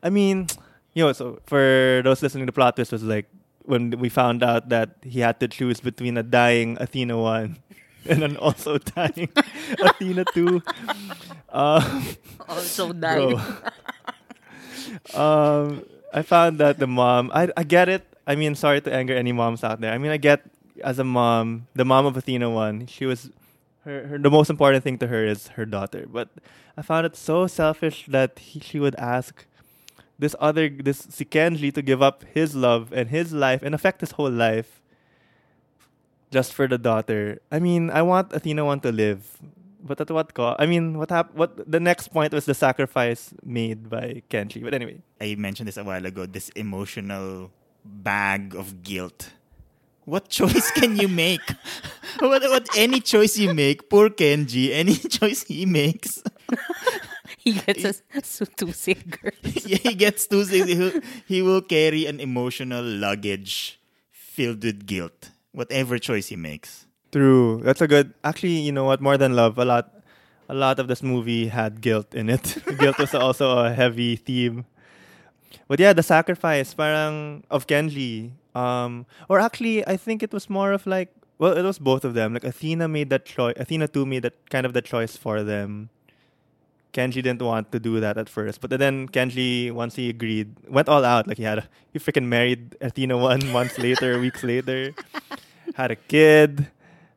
I 0.03 0.09
mean, 0.09 0.47
you 0.93 1.05
know, 1.05 1.13
so 1.13 1.39
for 1.45 2.01
those 2.03 2.21
listening, 2.21 2.45
the 2.45 2.51
plot 2.51 2.75
twist 2.75 2.91
was 2.91 3.03
like 3.03 3.27
when 3.63 3.91
we 3.99 4.09
found 4.09 4.43
out 4.43 4.69
that 4.69 4.97
he 5.03 5.19
had 5.19 5.39
to 5.39 5.47
choose 5.47 5.79
between 5.79 6.17
a 6.17 6.23
dying 6.23 6.77
Athena 6.79 7.17
one 7.17 7.57
and 8.09 8.23
an 8.23 8.37
also 8.37 8.77
dying 8.77 9.29
Athena 9.81 10.25
two. 10.33 10.61
Um, 11.51 12.07
also 12.47 12.93
Bro. 12.93 13.35
um, 15.13 15.83
I 16.13 16.21
found 16.21 16.59
that 16.59 16.79
the 16.79 16.87
mom, 16.87 17.29
I, 17.33 17.49
I 17.57 17.63
get 17.63 17.89
it. 17.89 18.07
I 18.25 18.35
mean, 18.35 18.55
sorry 18.55 18.79
to 18.79 18.93
anger 18.93 19.13
any 19.13 19.33
moms 19.33 19.61
out 19.61 19.81
there. 19.81 19.91
I 19.91 19.97
mean, 19.97 20.11
I 20.11 20.17
get 20.17 20.43
as 20.81 20.97
a 20.99 21.03
mom, 21.03 21.67
the 21.75 21.83
mom 21.83 22.05
of 22.05 22.15
Athena 22.15 22.49
one, 22.49 22.87
she 22.87 23.05
was, 23.05 23.29
her, 23.85 24.07
her 24.07 24.17
the 24.17 24.29
most 24.29 24.49
important 24.49 24.83
thing 24.83 24.97
to 24.99 25.07
her 25.07 25.25
is 25.25 25.49
her 25.49 25.65
daughter. 25.65 26.05
But 26.07 26.29
I 26.77 26.81
found 26.81 27.05
it 27.05 27.15
so 27.15 27.47
selfish 27.47 28.05
that 28.07 28.39
he, 28.39 28.59
she 28.59 28.79
would 28.79 28.95
ask 28.95 29.45
this 30.19 30.35
other, 30.39 30.69
this 30.69 31.05
Sikenji 31.07 31.73
to 31.73 31.81
give 31.81 32.01
up 32.01 32.23
his 32.33 32.55
love 32.55 32.93
and 32.93 33.09
his 33.09 33.33
life 33.33 33.63
and 33.63 33.73
affect 33.73 34.01
his 34.01 34.11
whole 34.11 34.29
life 34.29 34.81
just 36.31 36.53
for 36.53 36.67
the 36.67 36.77
daughter. 36.77 37.41
I 37.51 37.59
mean, 37.59 37.89
I 37.89 38.01
want 38.01 38.31
Athena 38.33 38.63
one 38.65 38.79
to 38.81 38.91
live. 38.91 39.37
But 39.83 39.99
at 39.99 40.11
what 40.11 40.33
cost? 40.33 40.61
I 40.61 40.67
mean, 40.67 40.97
what 40.97 41.09
hap- 41.09 41.33
What 41.33 41.57
the 41.69 41.79
next 41.79 42.09
point 42.09 42.33
was 42.33 42.45
the 42.45 42.53
sacrifice 42.53 43.33
made 43.43 43.89
by 43.89 44.21
Kenji. 44.29 44.63
But 44.63 44.75
anyway, 44.75 45.01
I 45.19 45.33
mentioned 45.35 45.67
this 45.67 45.77
a 45.77 45.83
while 45.83 46.05
ago, 46.05 46.27
this 46.27 46.49
emotional 46.49 47.49
bag 47.83 48.53
of 48.53 48.83
guilt. 48.83 49.31
What 50.05 50.29
choice 50.29 50.69
can 50.71 50.97
you 50.97 51.07
make? 51.07 51.41
what, 52.19 52.41
what 52.43 52.67
any 52.77 52.99
choice 52.99 53.37
you 53.37 53.53
make, 53.53 53.89
poor 53.89 54.09
Kenji, 54.09 54.71
any 54.71 54.95
choice 55.17 55.43
he 55.43 55.65
makes, 55.65 56.21
he 57.37 57.53
gets 57.53 57.83
a 57.83 58.23
so 58.23 58.45
two 58.45 58.71
sick 58.71 59.19
yeah, 59.65 59.77
he 59.77 59.93
gets 59.95 60.27
too 60.27 60.43
sick. 60.43 60.65
Will, 60.67 61.01
he 61.27 61.41
will 61.41 61.61
carry 61.61 62.05
an 62.05 62.19
emotional 62.19 62.83
luggage 62.83 63.79
filled 64.11 64.63
with 64.63 64.85
guilt. 64.85 65.31
Whatever 65.51 65.99
choice 65.99 66.27
he 66.27 66.35
makes. 66.35 66.85
true. 67.11 67.61
That's 67.63 67.81
a 67.81 67.87
good. 67.87 68.13
Actually, 68.23 68.61
you 68.63 68.71
know 68.71 68.85
what? 68.85 69.01
More 69.01 69.17
than 69.17 69.35
love, 69.35 69.57
a 69.57 69.65
lot, 69.65 69.91
a 70.47 70.53
lot 70.53 70.79
of 70.79 70.87
this 70.87 71.03
movie 71.03 71.47
had 71.47 71.81
guilt 71.81 72.15
in 72.15 72.29
it. 72.29 72.57
guilt 72.79 72.97
was 72.99 73.13
also 73.13 73.57
a 73.59 73.73
heavy 73.73 74.15
theme. 74.15 74.65
But 75.67 75.79
yeah, 75.79 75.93
the 75.93 76.03
sacrifice, 76.03 76.73
parang 76.73 77.43
of 77.49 77.67
Kenji. 77.67 78.31
Um, 78.55 79.05
or 79.29 79.39
actually, 79.39 79.85
I 79.87 79.97
think 79.97 80.23
it 80.23 80.31
was 80.33 80.49
more 80.49 80.71
of 80.73 80.85
like. 80.87 81.09
Well, 81.41 81.57
it 81.57 81.65
was 81.65 81.79
both 81.79 82.05
of 82.05 82.13
them. 82.13 82.37
Like 82.37 82.43
Athena 82.43 82.87
made 82.87 83.09
that 83.09 83.25
choice. 83.25 83.57
Athena 83.57 83.87
too 83.87 84.05
made 84.05 84.21
that 84.21 84.37
kind 84.51 84.63
of 84.63 84.73
the 84.77 84.81
choice 84.81 85.17
for 85.17 85.41
them. 85.41 85.89
Kenji 86.93 87.25
didn't 87.25 87.41
want 87.41 87.71
to 87.71 87.79
do 87.79 87.99
that 87.99 88.19
at 88.19 88.29
first, 88.29 88.61
but 88.61 88.69
then 88.69 89.09
Kenji, 89.09 89.71
once 89.71 89.95
he 89.95 90.09
agreed, 90.09 90.53
went 90.69 90.87
all 90.87 91.03
out. 91.03 91.25
Like 91.25 91.37
he 91.37 91.43
had, 91.43 91.57
a, 91.57 91.69
he 91.91 91.97
freaking 91.97 92.27
married 92.27 92.77
Athena 92.79 93.17
one 93.17 93.41
months 93.51 93.79
later, 93.79 94.19
weeks 94.19 94.43
later, 94.43 94.93
had 95.73 95.89
a 95.89 95.95
kid. 95.95 96.67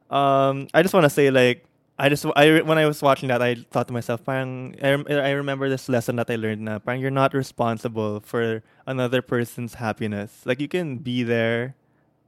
Um, 0.08 0.68
I 0.72 0.80
just 0.80 0.94
want 0.94 1.04
to 1.04 1.10
say, 1.10 1.30
like, 1.30 1.66
I 1.98 2.08
just 2.08 2.24
I 2.34 2.62
when 2.62 2.78
I 2.78 2.86
was 2.86 3.02
watching 3.02 3.28
that, 3.28 3.42
I 3.42 3.56
thought 3.56 3.88
to 3.88 3.92
myself, 3.92 4.24
parang, 4.24 4.74
I, 4.80 4.96
I 5.04 5.30
remember 5.32 5.68
this 5.68 5.86
lesson 5.90 6.16
that 6.16 6.30
I 6.30 6.36
learned. 6.36 6.62
Na, 6.62 6.78
parang 6.78 7.00
you're 7.00 7.10
not 7.12 7.34
responsible 7.34 8.20
for 8.24 8.62
another 8.86 9.20
person's 9.20 9.74
happiness. 9.74 10.46
Like 10.46 10.60
you 10.60 10.68
can 10.68 10.96
be 10.96 11.24
there, 11.24 11.74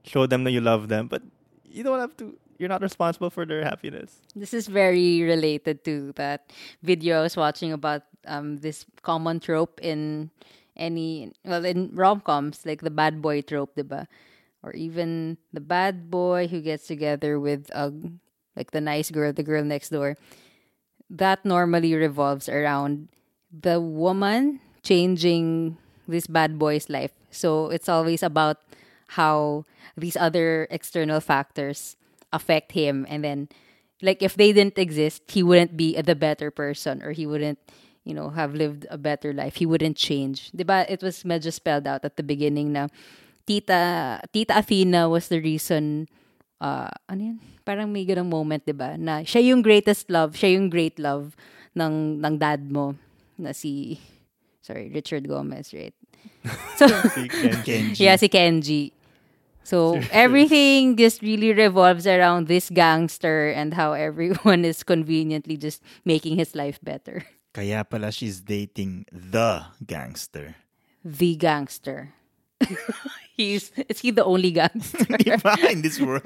show 0.05 0.27
them 0.27 0.45
that 0.45 0.51
you 0.51 0.61
love 0.61 0.89
them, 0.89 1.09
but 1.09 1.23
you 1.71 1.83
don't 1.83 2.01
have 2.01 2.17
to. 2.19 2.37
You're 2.59 2.73
not 2.73 2.81
responsible 2.81 3.29
for 3.29 3.45
their 3.45 3.63
happiness. 3.63 4.17
This 4.35 4.55
is 4.55 4.67
very 4.67 5.23
related 5.23 5.85
to 5.85 6.13
that 6.17 6.53
video 6.83 7.21
I 7.21 7.23
was 7.23 7.37
watching 7.37 7.73
about 7.73 8.03
um 8.27 8.59
this 8.59 8.87
common 9.03 9.41
trope 9.41 9.79
in 9.83 10.31
any 10.77 11.33
well 11.45 11.65
in 11.65 11.91
rom 11.93 12.21
coms 12.21 12.65
like 12.65 12.81
the 12.81 12.91
bad 12.91 13.21
boy 13.21 13.43
trope, 13.43 13.77
diba? 13.77 14.07
Or 14.63 14.73
even 14.73 15.39
the 15.53 15.61
bad 15.61 16.11
boy 16.11 16.49
who 16.49 16.61
gets 16.61 16.87
together 16.87 17.39
with 17.39 17.69
a 17.71 17.93
like 18.57 18.73
the 18.73 18.81
nice 18.81 19.11
girl, 19.11 19.33
the 19.33 19.45
girl 19.45 19.63
next 19.63 19.91
door. 19.91 20.17
That 21.09 21.45
normally 21.45 21.95
revolves 21.95 22.49
around 22.49 23.09
the 23.53 23.81
woman 23.81 24.61
changing 24.83 25.79
this 26.09 26.27
bad 26.27 26.59
boy's 26.59 26.89
life. 26.89 27.13
So 27.31 27.71
it's 27.71 27.89
always 27.89 28.23
about 28.23 28.59
how 29.15 29.65
these 29.97 30.17
other 30.17 30.67
external 30.71 31.21
factors 31.21 31.97
affect 32.33 32.73
him. 32.73 33.07
And 33.09 33.23
then 33.25 33.49
like 34.03 34.23
if 34.23 34.35
they 34.35 34.53
didn't 34.53 34.79
exist 34.79 35.23
he 35.29 35.43
wouldn't 35.43 35.77
be 35.77 36.01
the 36.01 36.15
better 36.15 36.51
person 36.51 37.03
or 37.03 37.13
he 37.13 37.27
wouldn't 37.27 37.59
you 38.05 38.15
know 38.15 38.31
have 38.31 38.55
lived 38.55 38.87
a 38.91 38.99
better 38.99 39.33
life. 39.33 39.57
He 39.57 39.67
wouldn't 39.67 39.97
change. 39.97 40.53
Diba 40.53 40.87
it 40.89 41.03
was 41.03 41.23
medyo 41.25 41.53
spelled 41.53 41.87
out 41.87 42.05
at 42.05 42.17
the 42.17 42.23
beginning 42.23 42.73
na 42.73 42.89
tita 43.47 44.21
tita 44.33 44.59
Athena 44.59 45.09
was 45.09 45.29
the 45.29 45.41
reason 45.41 46.09
uh 46.61 46.91
ano 47.09 47.35
yun? 47.35 47.39
Parang 47.67 47.91
may 47.91 48.07
ganung 48.07 48.31
moment 48.31 48.65
diba 48.67 48.99
na 48.99 49.23
siya 49.27 49.43
yung 49.43 49.63
greatest 49.63 50.11
love 50.11 50.35
siya 50.37 50.55
yung 50.55 50.71
great 50.71 50.99
love 50.99 51.35
ng 51.75 52.21
ng 52.23 52.35
dad 52.39 52.63
mo. 52.71 52.95
Na 53.37 53.53
si 53.53 54.01
sorry 54.63 54.89
Richard 54.93 55.27
Gomez 55.29 55.73
right? 55.73 55.95
So 56.79 56.87
Si 56.87 57.27
Kenji. 57.27 57.97
Yeah, 58.03 58.17
si 58.17 58.29
Kenji. 58.29 58.96
So 59.67 59.99
everything 60.15 60.95
just 60.95 61.27
really 61.27 61.51
revolves 61.51 62.07
around 62.07 62.47
this 62.47 62.71
gangster 62.71 63.51
and 63.51 63.75
how 63.75 63.99
everyone 63.99 64.63
is 64.63 64.87
conveniently 64.87 65.59
just 65.59 65.83
making 66.07 66.39
his 66.39 66.55
life 66.55 66.79
better. 66.87 67.27
Kaya 67.51 67.83
pala 67.83 68.15
she's 68.15 68.39
dating 68.47 69.11
the 69.11 69.67
gangster. 69.83 70.55
The 71.03 71.35
gangster. 71.35 72.15
He's 73.37 73.69
is 73.91 74.01
he 74.01 74.11
the 74.17 74.25
only 74.25 74.49
gangster? 74.51 75.05
Diba? 75.21 75.53
In 75.69 75.83
this 75.85 76.01
world, 76.01 76.25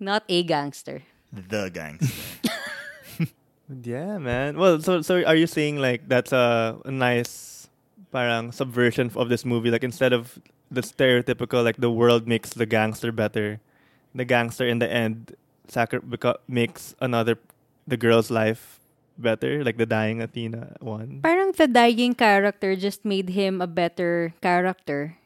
Not 0.00 0.24
a 0.28 0.42
gangster. 0.42 1.02
the 1.30 1.70
gangster. 1.70 2.10
Yeah, 3.68 4.18
man. 4.18 4.58
Well, 4.58 4.80
so 4.80 5.02
so 5.02 5.22
are 5.22 5.34
you 5.34 5.46
saying 5.46 5.78
like 5.78 6.06
that's 6.08 6.30
a, 6.32 6.78
a 6.84 6.90
nice 6.90 7.66
parang 8.10 8.50
subversion 8.50 9.10
of 9.14 9.28
this 9.28 9.44
movie? 9.44 9.70
Like 9.70 9.82
instead 9.82 10.12
of 10.12 10.38
the 10.70 10.82
stereotypical 10.82 11.62
like 11.62 11.76
the 11.76 11.90
world 11.90 12.26
makes 12.26 12.50
the 12.50 12.66
gangster 12.66 13.12
better, 13.12 13.60
the 14.14 14.24
gangster 14.24 14.66
in 14.66 14.78
the 14.78 14.90
end 14.90 15.36
sacri- 15.68 16.00
beca- 16.00 16.42
makes 16.48 16.94
another 17.00 17.38
the 17.86 17.96
girl's 17.96 18.30
life 18.30 18.80
better, 19.18 19.64
like 19.64 19.76
the 19.76 19.86
dying 19.86 20.20
Athena 20.20 20.76
one. 20.80 21.20
Parang 21.22 21.52
the 21.52 21.68
dying 21.68 22.14
character 22.14 22.76
just 22.76 23.04
made 23.04 23.30
him 23.30 23.60
a 23.60 23.66
better 23.66 24.34
character. 24.42 25.16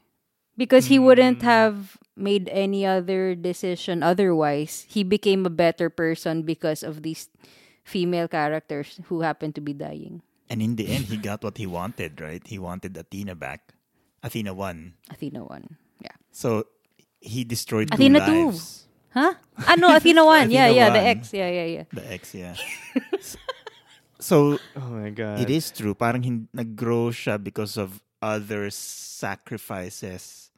Because 0.57 0.87
he 0.87 0.99
wouldn't 0.99 1.41
hmm. 1.41 1.47
have 1.47 1.97
made 2.15 2.49
any 2.51 2.85
other 2.85 3.33
decision 3.33 4.03
otherwise. 4.03 4.85
He 4.87 5.01
became 5.01 5.45
a 5.45 5.49
better 5.49 5.89
person 5.89 6.43
because 6.43 6.83
of 6.83 7.01
these 7.01 7.29
female 7.83 8.27
characters 8.27 8.99
who 9.05 9.21
happen 9.21 9.53
to 9.53 9.61
be 9.61 9.73
dying. 9.73 10.21
And 10.49 10.61
in 10.61 10.75
the 10.75 10.91
end, 10.91 11.05
he 11.05 11.17
got 11.17 11.43
what 11.43 11.57
he 11.57 11.65
wanted, 11.65 12.19
right? 12.19 12.45
He 12.45 12.59
wanted 12.59 12.95
Athena 12.97 13.35
back. 13.35 13.73
Athena 14.23 14.53
1. 14.53 14.93
Athena 15.11 15.43
1. 15.43 15.77
Yeah. 16.01 16.15
So 16.31 16.65
he 17.19 17.43
destroyed 17.43 17.93
Athena 17.93 18.25
two. 18.25 18.45
lives. 18.49 18.85
Huh? 19.13 19.33
Ah, 19.67 19.75
no, 19.77 19.93
Athena 19.93 20.23
1. 20.25 20.49
yeah, 20.53 20.65
Athena 20.67 20.75
yeah, 20.77 20.89
the 20.89 20.99
one. 21.03 21.07
ex. 21.07 21.33
Yeah, 21.33 21.49
yeah, 21.49 21.65
yeah. 21.67 21.85
The 21.91 22.05
ex, 22.13 22.23
yeah. 22.35 22.55
so 24.19 24.57
Oh 24.77 24.89
my 24.93 25.09
god. 25.09 25.39
it 25.41 25.49
is 25.49 25.71
true. 25.71 25.93
Parang 25.93 26.23
hin- 26.23 26.47
nag-grow 26.53 27.09
siya 27.11 27.41
because 27.41 27.75
of 27.77 28.01
other 28.21 28.69
sacrifices 28.69 30.49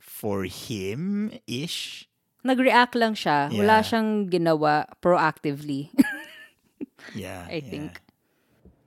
for 0.00 0.44
him 0.44 1.30
ish. 1.46 2.06
Nag-react 2.46 2.94
lang 2.96 3.12
siya. 3.12 3.52
Wala 3.52 3.82
siyang 3.84 4.30
ginawa 4.30 4.86
proactively, 5.02 5.90
Yeah. 7.14 7.44
I 7.48 7.60
yeah. 7.60 7.68
think. 7.68 7.90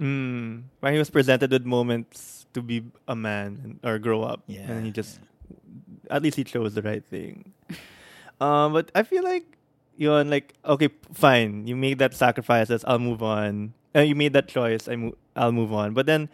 Mm, 0.02 0.64
when 0.82 0.94
he 0.94 1.00
was 1.00 1.10
presented 1.14 1.52
with 1.52 1.66
moments 1.66 2.43
to 2.54 2.62
be 2.62 2.84
a 3.08 3.16
man 3.16 3.60
and, 3.64 3.74
or 3.84 4.00
grow 4.00 4.24
up, 4.24 4.44
Yeah, 4.48 4.70
and 4.72 4.86
he 4.86 4.92
just 4.92 5.20
at 6.10 6.22
least 6.22 6.38
he 6.38 6.44
chose 6.44 6.74
the 6.74 6.82
right 6.82 7.04
thing. 7.06 7.54
um, 8.42 8.74
but 8.78 8.92
I 8.96 9.04
feel 9.04 9.24
like 9.24 9.46
yun 9.98 10.30
like 10.30 10.54
okay, 10.66 10.90
fine, 11.14 11.68
you 11.68 11.76
made 11.76 12.00
that 12.00 12.14
sacrifices, 12.14 12.84
I'll 12.88 13.00
move 13.00 13.22
on. 13.24 13.74
Uh, 13.96 14.02
you 14.02 14.16
made 14.16 14.34
that 14.34 14.48
choice, 14.50 14.88
I 14.90 14.96
mo- 14.98 15.16
I'll 15.36 15.52
move 15.54 15.72
on. 15.74 15.94
But 15.94 16.06
then 16.10 16.30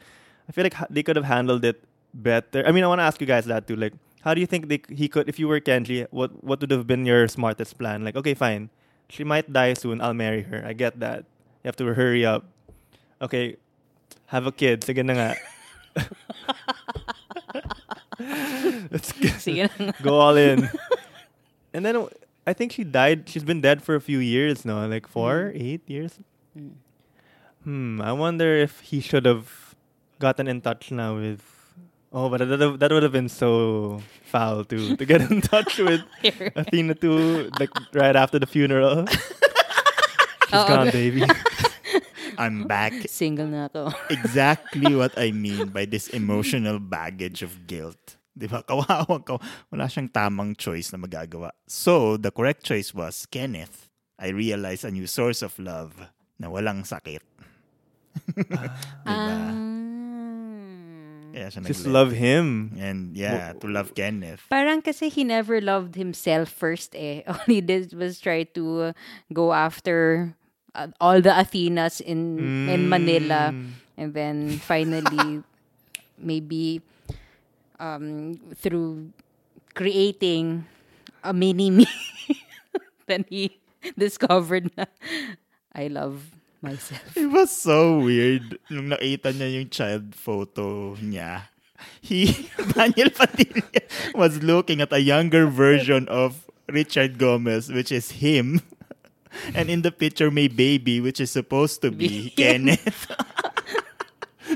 I 0.47 0.51
feel 0.51 0.63
like 0.63 0.74
ha- 0.76 0.88
they 0.89 1.03
could 1.03 1.15
have 1.20 1.26
handled 1.28 1.65
it 1.65 1.84
better. 2.13 2.63
I 2.65 2.72
mean, 2.72 2.84
I 2.84 2.88
want 2.88 2.99
to 2.99 3.07
ask 3.07 3.20
you 3.20 3.28
guys 3.28 3.45
that 3.51 3.67
too. 3.67 3.76
Like, 3.76 3.93
how 4.24 4.34
do 4.34 4.39
you 4.39 4.47
think 4.47 4.67
they, 4.72 4.80
he 4.89 5.07
could, 5.11 5.28
if 5.28 5.38
you 5.39 5.47
were 5.47 5.59
Kenji, 5.59 6.07
what 6.11 6.32
what 6.43 6.59
would 6.63 6.72
have 6.72 6.88
been 6.88 7.05
your 7.05 7.28
smartest 7.28 7.78
plan? 7.78 8.03
Like, 8.07 8.15
okay, 8.15 8.34
fine, 8.34 8.70
she 9.11 9.24
might 9.28 9.51
die 9.51 9.74
soon. 9.76 9.99
I'll 9.99 10.15
marry 10.15 10.43
her. 10.47 10.63
I 10.65 10.72
get 10.74 10.99
that. 11.03 11.28
You 11.63 11.67
have 11.67 11.76
to 11.84 11.86
hurry 11.93 12.24
up. 12.26 12.47
Okay, 13.22 13.57
have 14.32 14.47
a 14.47 14.51
kid. 14.55 14.82
Sige 14.88 15.03
na 15.03 15.13
nga. 15.13 15.30
Let's 18.91 19.14
g- 19.14 19.30
Sige 19.39 19.70
na 19.80 19.91
go 20.04 20.20
all 20.20 20.36
in. 20.36 20.70
and 21.74 21.86
then 21.86 22.08
I 22.45 22.54
think 22.54 22.72
she 22.74 22.84
died. 22.84 23.30
She's 23.30 23.43
been 23.43 23.62
dead 23.62 23.82
for 23.82 23.95
a 23.95 24.02
few 24.02 24.20
years 24.20 24.66
now, 24.66 24.86
like 24.88 25.08
four, 25.08 25.52
eight 25.56 25.82
years. 25.88 26.20
Mm. 26.58 26.72
Hmm. 27.64 28.02
I 28.02 28.12
wonder 28.14 28.56
if 28.56 28.80
he 28.82 29.00
should 29.00 29.26
have 29.26 29.76
gotten 30.20 30.47
in 30.47 30.62
touch 30.62 30.91
now 30.91 31.16
with. 31.16 31.41
Oh, 32.12 32.28
but 32.28 32.39
that 32.41 32.50
would 32.50 32.60
have, 32.62 32.80
that 32.80 32.91
would 32.91 33.04
have 33.04 33.12
been 33.14 33.30
so 33.30 34.02
foul 34.26 34.66
too 34.66 34.97
to 34.97 35.06
get 35.06 35.22
in 35.30 35.41
touch 35.41 35.78
with 35.86 36.02
Athena 36.56 36.95
too, 36.95 37.52
like 37.60 37.70
right 37.93 38.16
after 38.16 38.39
the 38.39 38.47
funeral. 38.47 39.06
She's 40.50 40.66
gone, 40.66 40.89
baby. 40.89 41.22
I'm 42.40 42.64
back. 42.64 42.96
Single 43.12 43.52
na 43.52 43.68
ako. 43.68 43.92
exactly 44.16 44.96
what 44.96 45.12
I 45.20 45.36
mean 45.36 45.76
by 45.76 45.84
this 45.84 46.08
emotional 46.16 46.80
baggage 46.80 47.44
of 47.44 47.68
guilt. 47.68 48.16
Di 48.32 48.48
ba? 48.48 48.64
Kawawa 48.64 49.20
ka. 49.20 49.36
Wala 49.68 49.92
siyang 49.92 50.08
tamang 50.08 50.56
choice 50.56 50.96
na 50.96 51.04
magagawa. 51.04 51.52
So, 51.68 52.16
the 52.16 52.32
correct 52.32 52.64
choice 52.64 52.96
was 52.96 53.28
Kenneth. 53.28 53.92
I 54.16 54.32
realized 54.32 54.88
a 54.88 54.92
new 54.92 55.08
source 55.08 55.44
of 55.44 55.60
love 55.60 56.00
na 56.40 56.48
walang 56.48 56.88
sakit. 56.88 57.20
diba? 58.40 58.72
Ah. 59.04 59.52
Kaya 61.30 61.48
siya 61.52 61.62
Just 61.68 61.88
love 61.88 62.12
him. 62.12 62.76
And 62.80 63.16
yeah, 63.16 63.54
to 63.60 63.68
love 63.68 63.94
Kenneth. 63.94 64.44
Parang 64.50 64.82
kasi 64.82 65.12
he 65.12 65.24
never 65.24 65.62
loved 65.62 65.96
himself 65.96 66.50
first 66.50 66.96
eh. 66.96 67.22
All 67.30 67.44
he 67.46 67.62
did 67.62 67.94
was 67.94 68.20
try 68.20 68.44
to 68.56 68.96
go 69.32 69.54
after 69.54 70.34
uh, 70.76 70.88
all 70.99 71.22
the 71.22 71.34
Athenas 71.34 72.01
in 72.01 72.38
in 72.70 72.89
Manila 72.89 73.51
Mm. 73.53 73.74
and 73.97 74.09
then 74.13 74.36
finally 74.59 75.43
maybe 76.20 76.82
um 77.80 78.36
through 78.55 79.11
creating 79.74 80.65
a 81.24 81.32
mini 81.34 81.72
me 81.72 81.88
then 83.07 83.26
he 83.30 83.57
discovered 83.97 84.70
na 84.78 84.86
I 85.74 85.88
love 85.88 86.32
myself. 86.61 87.15
It 87.15 87.32
was 87.32 87.51
so 87.55 88.03
weird 88.03 88.59
nung 88.67 88.91
nakita 88.91 89.32
niya 89.32 89.47
yung 89.61 89.70
child 89.72 90.11
photo 90.11 90.95
niya. 90.99 91.47
He, 92.03 92.36
Daniel 92.76 93.07
Padilla, 93.15 93.63
was 94.11 94.43
looking 94.43 94.84
at 94.84 94.91
a 94.91 94.99
younger 94.99 95.47
version 95.47 96.03
of 96.11 96.43
Richard 96.67 97.15
Gomez, 97.15 97.72
which 97.72 97.91
is 97.95 98.20
him. 98.20 98.59
And 99.53 99.69
in 99.69 99.82
the 99.82 99.91
picture, 99.91 100.32
may 100.32 100.47
baby, 100.47 100.99
which 101.01 101.19
is 101.19 101.32
supposed 101.32 101.82
to 101.84 101.91
be 101.91 102.07
Be. 102.07 102.34
Kenneth. 102.36 103.09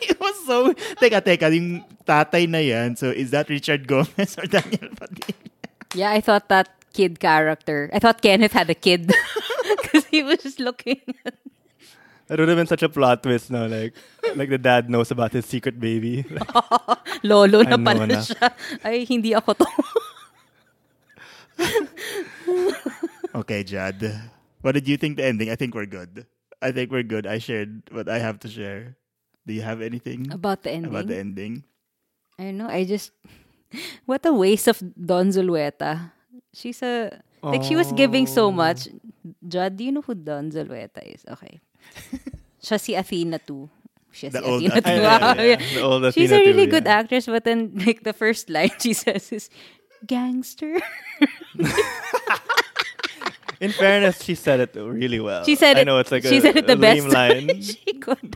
it 0.00 0.18
was 0.20 0.36
so... 0.46 0.72
Teka, 0.96 1.20
teka, 1.20 1.52
yung 1.52 1.84
tatay 2.06 2.48
na 2.48 2.58
yan. 2.58 2.96
So, 2.96 3.10
is 3.10 3.30
that 3.30 3.48
Richard 3.48 3.86
Gomez 3.86 4.38
or 4.38 4.46
Daniel 4.48 4.88
Padilla? 4.96 5.36
Yeah, 5.94 6.10
I 6.10 6.20
thought 6.20 6.48
that 6.48 6.70
kid 6.92 7.20
character. 7.20 7.90
I 7.92 7.98
thought 7.98 8.22
Kenneth 8.22 8.52
had 8.52 8.70
a 8.70 8.74
kid 8.74 9.12
because 9.82 10.06
he 10.06 10.22
was 10.22 10.38
just 10.42 10.60
looking. 10.60 11.00
At, 11.26 11.34
That 12.30 12.38
would 12.38 12.48
have 12.48 12.58
been 12.58 12.70
such 12.70 12.82
a 12.82 12.88
plot 12.88 13.22
twist, 13.24 13.50
no? 13.50 13.66
Like, 13.66 13.92
like 14.36 14.50
the 14.50 14.58
dad 14.58 14.88
knows 14.88 15.10
about 15.10 15.32
his 15.32 15.46
secret 15.46 15.80
baby. 15.80 16.24
Like, 16.30 16.46
Lolo 17.26 17.62
na 17.66 17.74
I 17.74 17.82
pala 17.82 18.06
na. 18.06 18.22
siya. 18.22 18.54
Ay, 18.86 19.02
hindi 19.04 19.34
ako 19.34 19.54
to. 19.58 19.66
Okay, 23.34 23.62
Judd. 23.62 24.02
What 24.60 24.72
did 24.72 24.88
you 24.88 24.96
think 24.96 25.16
the 25.16 25.24
ending? 25.24 25.50
I 25.50 25.56
think 25.56 25.74
we're 25.74 25.86
good. 25.86 26.26
I 26.60 26.72
think 26.72 26.90
we're 26.90 27.06
good. 27.06 27.26
I 27.26 27.38
shared 27.38 27.82
what 27.90 28.08
I 28.08 28.18
have 28.18 28.38
to 28.44 28.48
share. 28.48 28.96
Do 29.46 29.54
you 29.54 29.62
have 29.62 29.80
anything 29.80 30.28
About 30.30 30.62
the 30.62 30.70
ending. 30.70 30.90
about 30.92 31.06
the 31.06 31.16
ending? 31.16 31.64
I 32.38 32.44
don't 32.44 32.58
know. 32.58 32.68
I 32.68 32.84
just 32.84 33.12
what 34.06 34.24
a 34.26 34.32
waste 34.32 34.68
of 34.68 34.82
Dawn 34.94 35.28
Zulueta. 35.32 36.12
She's 36.52 36.82
a 36.82 37.22
like 37.42 37.64
she 37.64 37.76
was 37.76 37.92
giving 37.92 38.26
so 38.26 38.46
oh. 38.48 38.52
much. 38.52 38.88
Judd, 39.46 39.76
do 39.76 39.84
you 39.84 39.92
know 39.92 40.02
who 40.02 40.14
Dawn 40.14 40.50
Zulueta 40.50 41.00
is? 41.00 41.24
Okay. 41.24 41.60
Siya 42.62 42.76
si 42.76 42.92
Athena 42.94 43.38
too. 43.40 43.70
Siya 44.12 44.28
The 44.32 44.40
si 44.40 44.44
old 44.44 44.60
Athena 44.60 44.74
too. 44.74 44.88
Athena, 44.90 45.02
Wow, 45.08 45.34
yeah, 45.40 45.42
yeah. 45.56 45.74
the 45.74 45.80
old 45.80 46.14
She's 46.14 46.32
a 46.32 46.38
really 46.38 46.66
too, 46.66 46.76
good 46.76 46.84
yeah. 46.84 46.98
actress, 47.00 47.24
but 47.24 47.44
then 47.44 47.72
like 47.86 48.04
the 48.04 48.12
first 48.12 48.50
line 48.50 48.76
she 48.78 48.92
says 48.92 49.32
is 49.32 49.48
gangster. 50.04 50.76
In 53.60 53.72
fairness, 53.76 54.24
she 54.24 54.34
said 54.34 54.60
it 54.60 54.72
really 54.74 55.20
well. 55.20 55.44
She 55.44 55.54
said 55.54 55.76
I 55.76 55.80
it. 55.80 55.84
know 55.84 56.00
it's 56.00 56.10
like 56.10 56.24
she 56.24 56.38
a, 56.38 56.40
said 56.40 56.56
it 56.56 56.66
the 56.66 56.80
best 56.80 57.06
line. 57.12 57.60
she 57.62 57.92
could. 58.00 58.32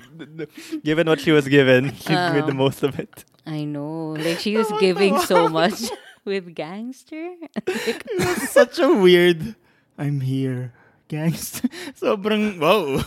Given 0.85 1.09
what 1.09 1.21
she 1.21 1.33
was 1.33 1.49
given, 1.49 1.97
she 1.97 2.13
oh. 2.13 2.33
made 2.33 2.45
the 2.45 2.53
Oh. 2.53 2.69
most 2.69 2.85
of 2.85 3.01
it. 3.01 3.25
I 3.49 3.65
know. 3.65 4.13
Like 4.21 4.41
she 4.41 4.57
was 4.57 4.69
giving 4.79 5.17
so 5.25 5.49
much 5.49 5.89
with 6.29 6.55
gangster. 6.55 7.33
Like, 7.67 8.05
Such 8.53 8.79
a 8.79 8.93
weird. 8.93 9.57
I'm 9.97 10.21
here, 10.21 10.77
gangster. 11.09 11.73
Sobrang 11.97 12.61
wow. 12.61 13.01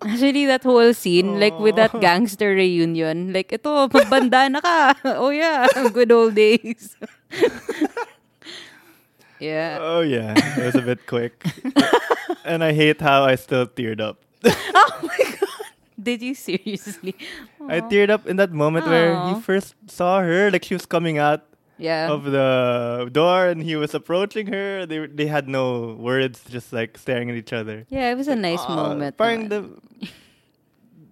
Actually, 0.00 0.46
that 0.48 0.64
whole 0.64 0.94
scene, 0.96 1.36
like 1.40 1.58
with 1.60 1.76
that 1.76 1.92
oh. 1.92 2.00
gangster 2.00 2.56
reunion, 2.56 3.36
like, 3.36 3.52
ito, 3.52 3.88
magbanda 3.92 4.48
na 4.48 4.64
ka. 4.64 4.96
Oh 5.04 5.28
yeah, 5.28 5.68
good 5.92 6.08
old 6.08 6.32
days. 6.34 6.96
Yeah. 9.40 9.78
Oh 9.80 10.00
yeah, 10.00 10.34
it 10.58 10.64
was 10.64 10.74
a 10.76 10.82
bit 10.82 11.06
quick, 11.06 11.42
and 12.44 12.62
I 12.62 12.72
hate 12.72 13.00
how 13.00 13.24
I 13.24 13.34
still 13.36 13.66
teared 13.66 14.00
up. 14.00 14.20
Oh 14.44 14.98
my 15.02 15.18
god. 15.18 15.48
Did 16.00 16.22
you 16.22 16.34
seriously? 16.34 17.14
I 17.68 17.80
teared 17.80 18.08
up 18.08 18.26
in 18.26 18.36
that 18.36 18.52
moment 18.52 18.86
where 18.86 19.12
he 19.28 19.40
first 19.40 19.74
saw 19.86 20.20
her, 20.22 20.50
like 20.50 20.64
she 20.64 20.74
was 20.74 20.86
coming 20.86 21.18
out 21.18 21.44
Yeah. 21.80 22.08
of 22.12 22.24
the 22.28 23.08
door, 23.12 23.48
and 23.48 23.62
he 23.64 23.76
was 23.76 23.92
approaching 23.96 24.48
her. 24.52 24.84
They 24.86 25.04
they 25.08 25.26
had 25.28 25.48
no 25.48 25.96
words, 25.96 26.44
just 26.48 26.72
like 26.72 26.96
staring 26.96 27.28
at 27.32 27.36
each 27.36 27.52
other. 27.52 27.84
yeah, 27.88 28.12
it 28.12 28.16
was 28.16 28.28
a 28.28 28.36
nice 28.36 28.64
moment. 28.68 29.16
Parang 29.16 29.48
the 29.48 29.64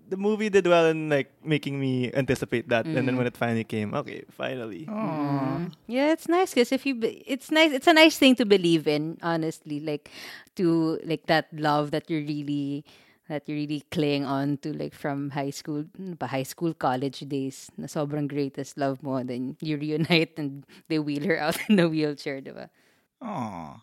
the 0.08 0.16
movie 0.16 0.48
did 0.48 0.66
well 0.66 0.86
in 0.88 1.08
like 1.12 1.30
making 1.44 1.78
me 1.78 2.10
anticipate 2.12 2.68
that, 2.72 2.86
and 2.86 2.96
then 3.06 3.14
Mm. 3.14 3.18
when 3.18 3.26
it 3.28 3.36
finally 3.36 3.64
came, 3.64 3.92
okay, 3.94 4.24
finally. 4.32 4.86
Mm. 4.88 5.72
Yeah, 5.86 6.12
it's 6.12 6.28
nice 6.28 6.52
because 6.54 6.72
if 6.72 6.86
you, 6.86 6.94
be- 6.96 7.22
it's 7.26 7.50
nice. 7.52 7.72
It's 7.72 7.86
a 7.86 7.92
nice 7.92 8.16
thing 8.18 8.34
to 8.36 8.46
believe 8.48 8.88
in. 8.88 9.18
Honestly, 9.22 9.80
like 9.80 10.10
to 10.56 10.98
like 11.04 11.26
that 11.28 11.46
love 11.52 11.90
that 11.92 12.08
you're 12.08 12.24
really 12.24 12.84
that 13.28 13.44
you 13.44 13.54
really 13.60 13.84
cling 13.92 14.24
on 14.24 14.56
to, 14.64 14.72
like 14.72 14.96
from 14.96 15.28
high 15.36 15.52
school, 15.52 15.84
ano 16.00 16.16
high 16.24 16.48
school, 16.48 16.72
college 16.72 17.20
days. 17.28 17.68
Na 17.76 17.84
sobrang 17.84 18.24
greatest 18.24 18.80
love 18.80 19.04
mo, 19.04 19.20
then 19.22 19.56
you 19.60 19.76
reunite 19.76 20.40
and 20.40 20.64
they 20.88 20.96
wheel 20.98 21.22
her 21.28 21.36
out 21.36 21.60
in 21.68 21.76
the 21.76 21.84
wheelchair, 21.88 22.40
diba? 22.40 22.72
Aw. 23.20 23.76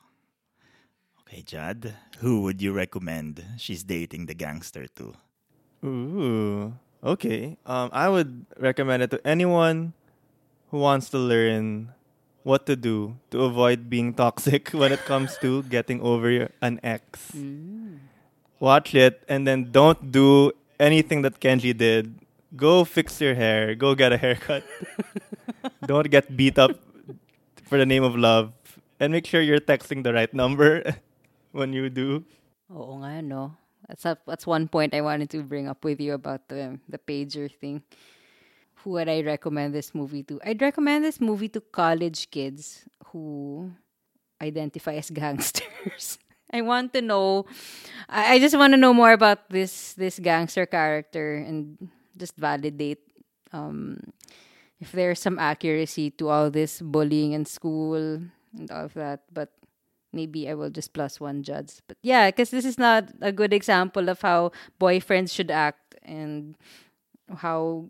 Okay, 1.22 1.42
Judd. 1.42 1.94
Who 2.20 2.42
would 2.42 2.62
you 2.62 2.74
recommend 2.74 3.44
she's 3.58 3.84
dating 3.84 4.26
the 4.26 4.34
gangster 4.38 4.88
to? 4.98 5.14
Ooh, 5.86 6.74
okay. 7.04 7.58
Um, 7.66 7.90
I 7.94 8.10
would 8.10 8.46
recommend 8.58 9.04
it 9.04 9.12
to 9.12 9.22
anyone 9.26 9.94
who 10.72 10.80
wants 10.80 11.10
to 11.14 11.20
learn 11.20 11.94
what 12.42 12.66
to 12.66 12.76
do 12.76 13.18
to 13.32 13.44
avoid 13.44 13.90
being 13.90 14.14
toxic 14.14 14.70
when 14.74 14.92
it 14.92 15.06
comes 15.06 15.38
to 15.42 15.62
getting 15.64 16.02
over 16.02 16.30
your- 16.30 16.50
an 16.62 16.80
ex. 16.84 17.34
Watch 18.60 18.96
it 18.96 19.22
and 19.30 19.46
then 19.46 19.70
don't 19.72 20.12
do 20.12 20.52
anything 20.80 21.22
that 21.22 21.40
Kenji 21.40 21.76
did. 21.76 22.18
Go 22.56 22.86
fix 22.86 23.20
your 23.20 23.36
hair. 23.36 23.76
Go 23.76 23.94
get 23.96 24.14
a 24.14 24.18
haircut. 24.18 24.64
don't 25.86 26.10
get 26.10 26.36
beat 26.38 26.58
up 26.58 26.72
for 27.68 27.78
the 27.78 27.86
name 27.86 28.04
of 28.04 28.16
love. 28.16 28.54
And 29.00 29.12
make 29.12 29.28
sure 29.28 29.42
you're 29.42 29.60
texting 29.60 30.04
the 30.08 30.14
right 30.14 30.34
number 30.34 30.82
when 31.52 31.74
you 31.74 31.90
do. 31.92 32.24
Oo 32.72 33.04
nga, 33.04 33.20
no? 33.22 33.60
That's, 33.88 34.06
a, 34.06 34.18
that's 34.26 34.48
one 34.48 34.68
point 34.68 34.94
I 34.94 35.02
wanted 35.02 35.30
to 35.32 35.44
bring 35.44 35.68
up 35.68 35.84
with 35.84 36.02
you 36.02 36.14
about 36.14 36.48
the, 36.50 36.80
the 36.90 36.98
pager 36.98 37.52
thing. 37.52 37.84
who 38.84 38.92
would 38.92 39.10
I 39.10 39.22
recommend 39.22 39.74
this 39.74 39.96
movie 39.96 40.24
to? 40.24 40.40
I'd 40.46 40.62
recommend 40.62 41.04
this 41.06 41.20
movie 41.20 41.50
to 41.50 41.62
college 41.62 42.30
kids 42.30 42.86
who 43.08 43.72
identify 44.42 44.96
as 44.96 45.10
gangsters. 45.14 46.20
I 46.52 46.62
want 46.62 46.94
to 46.94 47.02
know 47.02 47.46
I, 48.08 48.36
I 48.36 48.40
just 48.40 48.56
want 48.56 48.74
to 48.74 48.78
know 48.78 48.94
more 48.94 49.12
about 49.12 49.50
this 49.50 49.94
this 49.94 50.20
gangster 50.20 50.66
character 50.66 51.36
and 51.42 51.90
just 52.18 52.38
validate 52.38 53.02
um 53.52 53.98
if 54.80 54.92
there's 54.92 55.20
some 55.20 55.40
accuracy 55.40 56.12
to 56.12 56.30
all 56.30 56.52
this 56.52 56.82
bullying 56.82 57.34
in 57.34 57.46
school 57.46 58.22
and 58.54 58.72
all 58.72 58.86
of 58.86 58.94
that. 58.94 59.24
But 59.34 59.50
maybe 60.16 60.50
I 60.50 60.56
will 60.56 60.72
just 60.72 60.94
plus 60.94 61.20
one 61.20 61.44
judge. 61.44 61.84
But 61.88 61.98
yeah, 62.02 62.32
because 62.32 62.50
this 62.50 62.66
is 62.66 62.80
not 62.80 63.12
a 63.22 63.32
good 63.32 63.54
example 63.54 64.10
of 64.10 64.22
how 64.22 64.52
boyfriends 64.80 65.32
should 65.32 65.52
act 65.52 65.96
and 66.04 66.56
how 67.44 67.90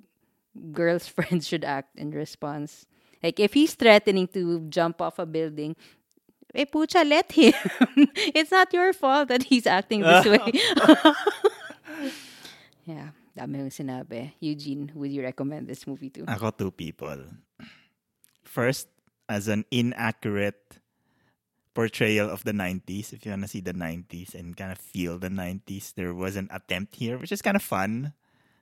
girls' 0.72 1.08
friends 1.16 1.48
should 1.48 1.64
act 1.64 1.96
in 1.96 2.12
response. 2.12 2.86
Like 3.24 3.40
if 3.40 3.54
he's 3.54 3.74
threatening 3.74 4.28
to 4.34 4.62
jump 4.70 5.02
off 5.02 5.20
a 5.20 5.26
building, 5.26 5.76
eh 6.54 6.66
pucha, 6.66 7.08
let 7.08 7.32
him. 7.32 7.54
it's 8.36 8.52
not 8.52 8.74
your 8.74 8.94
fault 8.94 9.30
that 9.30 9.44
he's 9.44 9.66
acting 9.66 10.02
this 10.02 10.26
way. 10.26 10.52
yeah, 12.86 13.10
dami 13.38 13.66
yung 13.66 13.74
sinabi. 13.74 14.34
Eugene, 14.40 14.92
would 14.96 15.12
you 15.12 15.24
recommend 15.24 15.68
this 15.68 15.88
movie 15.88 16.10
to? 16.10 16.26
Ako 16.30 16.52
two 16.52 16.72
people. 16.72 17.18
First, 18.44 18.88
as 19.28 19.48
an 19.48 19.66
inaccurate 19.72 20.80
portrayal 21.76 22.32
of 22.32 22.48
the 22.48 22.56
90s, 22.56 23.12
if 23.12 23.28
you 23.28 23.36
want 23.36 23.44
to 23.44 23.52
see 23.52 23.60
the 23.60 23.76
90s 23.76 24.34
and 24.34 24.56
kind 24.56 24.72
of 24.72 24.80
feel 24.80 25.20
the 25.20 25.30
90s, 25.30 25.94
there 25.94 26.16
was 26.16 26.40
an 26.40 26.48
attempt 26.50 26.96
here, 26.96 27.20
which 27.20 27.36
is 27.36 27.44
kind 27.44 27.60
of 27.60 27.62
fun. 27.62 28.16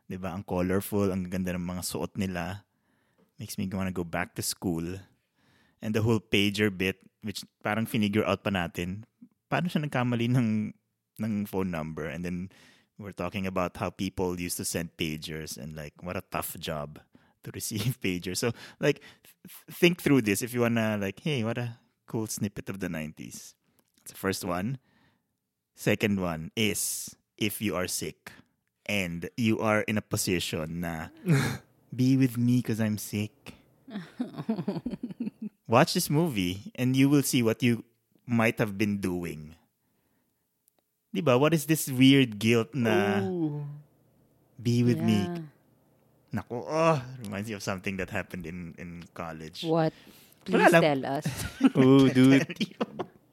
Diba? 0.09 0.33
Ang 0.33 0.43
colorful, 0.43 1.13
ang 1.13 1.29
ganda 1.29 1.53
ng 1.53 1.61
mga 1.61 1.85
suot 1.85 2.17
nila. 2.17 2.65
Makes 3.37 3.61
me 3.61 3.69
want 3.71 3.87
to 3.87 3.93
go 3.93 4.03
back 4.03 4.33
to 4.35 4.41
school. 4.41 4.97
And 5.79 5.93
the 5.93 6.01
whole 6.01 6.19
pager 6.19 6.73
bit, 6.73 6.97
which 7.21 7.45
parang 7.61 7.85
finigure 7.85 8.25
out 8.25 8.41
pa 8.41 8.49
natin, 8.49 9.05
paano 9.47 9.69
siya 9.69 9.85
nagkamali 9.85 10.33
ng, 10.33 10.73
ng 11.21 11.33
phone 11.45 11.69
number? 11.69 12.09
And 12.09 12.25
then 12.25 12.49
we're 12.97 13.13
talking 13.13 13.45
about 13.45 13.77
how 13.77 13.93
people 13.93 14.41
used 14.41 14.57
to 14.57 14.65
send 14.65 14.97
pagers 14.97 15.57
and 15.57 15.77
like 15.77 15.93
what 16.01 16.17
a 16.17 16.25
tough 16.33 16.57
job 16.57 16.99
to 17.43 17.51
receive 17.55 18.01
pagers. 18.01 18.41
So 18.41 18.51
like 18.81 19.05
th- 19.21 19.69
think 19.69 20.01
through 20.01 20.25
this 20.25 20.41
if 20.41 20.53
you 20.53 20.61
wanna 20.61 20.97
like, 20.97 21.21
hey, 21.21 21.43
what 21.43 21.57
a 21.57 21.77
cool 22.07 22.27
snippet 22.27 22.69
of 22.69 22.79
the 22.79 22.87
90s. 22.87 23.53
It's 24.01 24.11
the 24.11 24.17
first 24.17 24.43
one. 24.43 24.79
Second 25.75 26.19
one 26.19 26.51
is 26.55 27.15
if 27.37 27.61
you 27.61 27.75
are 27.75 27.87
sick 27.87 28.31
and 28.85 29.29
you 29.37 29.59
are 29.59 29.81
in 29.81 29.97
a 29.97 30.05
position 30.05 30.81
na 30.81 31.07
be 31.95 32.17
with 32.17 32.37
me 32.37 32.57
because 32.61 32.79
I'm 32.79 32.97
sick. 32.97 33.55
Watch 35.67 35.93
this 35.93 36.09
movie 36.09 36.71
and 36.75 36.95
you 36.95 37.09
will 37.09 37.23
see 37.23 37.41
what 37.41 37.63
you 37.63 37.83
might 38.27 38.59
have 38.59 38.77
been 38.77 38.99
doing. 38.99 39.55
Diba? 41.15 41.39
What 41.39 41.53
is 41.53 41.65
this 41.65 41.89
weird 41.89 42.39
guilt 42.39 42.73
na 42.73 43.21
be 44.61 44.83
with 44.83 44.99
me? 44.99 45.25
Yeah. 45.29 45.39
Naku, 46.33 46.65
oh, 46.65 46.97
reminds 47.21 47.47
me 47.47 47.53
of 47.53 47.61
something 47.61 47.97
that 47.97 48.09
happened 48.09 48.49
in, 48.49 48.73
in 48.77 49.05
college. 49.13 49.63
What? 49.63 49.93
Wala 50.49 50.67
Please 50.67 50.73
lang. 50.73 50.81
tell 50.83 51.01
us. 51.17 51.25
Ooh, 51.79 52.09
dude, 52.15 52.43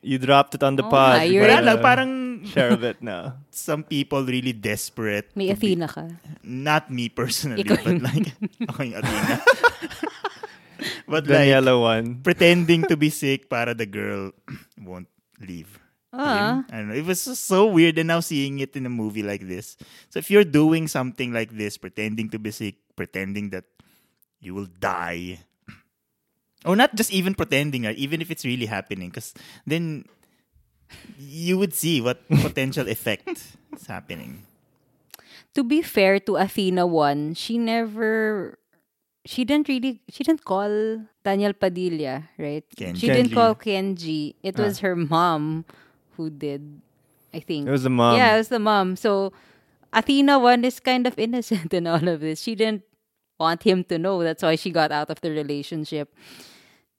you 0.02 0.16
dropped 0.18 0.54
it 0.54 0.62
on 0.62 0.76
the 0.76 0.84
Oh 0.86 0.90
pod. 0.90 1.18
my, 1.18 1.24
You 1.26 1.42
you're- 1.42 1.48
Wala 1.50 1.60
gotta 1.60 1.74
lang, 1.74 1.82
parang 1.82 2.10
share 2.46 2.70
of 2.72 2.82
it 2.84 3.02
now. 3.02 3.36
some 3.50 3.82
people 3.82 4.24
really 4.24 4.52
desperate. 4.54 5.28
May 5.34 5.50
to 5.50 5.58
be- 5.58 5.74
Athena 5.74 5.88
ka. 5.90 6.06
Not 6.42 6.88
me 6.90 7.08
personally, 7.10 7.64
Ikaw 7.66 7.76
but 7.82 7.86
yun. 7.86 8.00
like, 8.00 8.28
ako 8.70 8.78
yung 8.86 8.96
Athena. 9.02 9.34
but 11.08 11.24
The 11.26 11.34
like, 11.44 11.48
yellow 11.52 11.82
one. 11.82 12.22
pretending 12.22 12.84
to 12.88 12.96
be 12.96 13.10
sick 13.10 13.50
para 13.50 13.74
the 13.74 13.86
girl 13.86 14.32
won't 14.80 15.08
leave. 15.40 15.78
Ah. 16.10 16.64
him. 16.64 16.66
I 16.70 16.76
don't 16.82 16.88
know. 16.90 16.98
It 16.98 17.06
was 17.06 17.24
just 17.24 17.44
so 17.46 17.66
weird 17.70 17.98
and 17.98 18.08
now 18.08 18.18
seeing 18.18 18.58
it 18.58 18.74
in 18.74 18.86
a 18.86 18.90
movie 18.90 19.22
like 19.22 19.46
this. 19.46 19.76
So 20.10 20.18
if 20.18 20.30
you're 20.30 20.42
doing 20.48 20.88
something 20.88 21.30
like 21.32 21.54
this, 21.54 21.78
pretending 21.78 22.30
to 22.30 22.38
be 22.38 22.50
sick, 22.50 22.82
pretending 22.96 23.50
that 23.50 23.64
you 24.40 24.54
will 24.54 24.66
die, 24.66 25.38
or 26.64 26.76
not 26.76 26.94
just 26.94 27.12
even 27.12 27.34
pretending, 27.34 27.84
right? 27.84 27.96
even 27.96 28.20
if 28.20 28.30
it's 28.30 28.44
really 28.44 28.66
happening, 28.66 29.08
because 29.08 29.32
then 29.66 30.04
you 31.18 31.58
would 31.58 31.74
see 31.74 32.00
what 32.00 32.26
potential 32.42 32.88
effect 32.88 33.28
is 33.72 33.86
happening. 33.86 34.42
to 35.54 35.62
be 35.64 35.82
fair 35.82 36.18
to 36.20 36.36
Athena 36.36 36.86
one, 36.86 37.34
she 37.34 37.58
never 37.58 38.56
she 39.26 39.44
didn't 39.44 39.68
really 39.68 40.00
she 40.08 40.22
didn't 40.24 40.44
call 40.44 40.70
Daniel 41.24 41.52
Padilla, 41.52 42.30
right? 42.38 42.64
Kenji. 42.76 42.96
She 42.96 43.06
didn't 43.10 43.34
call 43.34 43.54
Kenji. 43.54 44.34
It 44.42 44.54
Ah. 44.58 44.62
was 44.66 44.78
her 44.80 44.94
mom 44.96 45.64
who 46.16 46.30
did 46.30 46.80
I 47.34 47.38
think. 47.40 47.66
It 47.68 47.74
was 47.74 47.82
the 47.86 47.90
mom. 47.94 48.16
Yeah, 48.18 48.34
it 48.34 48.38
was 48.42 48.48
the 48.50 48.58
mom. 48.62 48.94
So 48.96 49.32
Athena 49.92 50.38
one 50.38 50.64
is 50.64 50.78
kind 50.80 51.06
of 51.06 51.18
innocent 51.18 51.74
in 51.78 51.86
all 51.86 52.02
of 52.06 52.20
this. 52.22 52.42
She 52.42 52.54
didn't 52.54 52.82
want 53.40 53.64
him 53.64 53.82
to 53.88 53.96
know. 53.96 54.22
That's 54.22 54.44
why 54.44 54.54
she 54.54 54.70
got 54.70 54.92
out 54.92 55.08
of 55.08 55.24
the 55.24 55.32
relationship. 55.32 56.12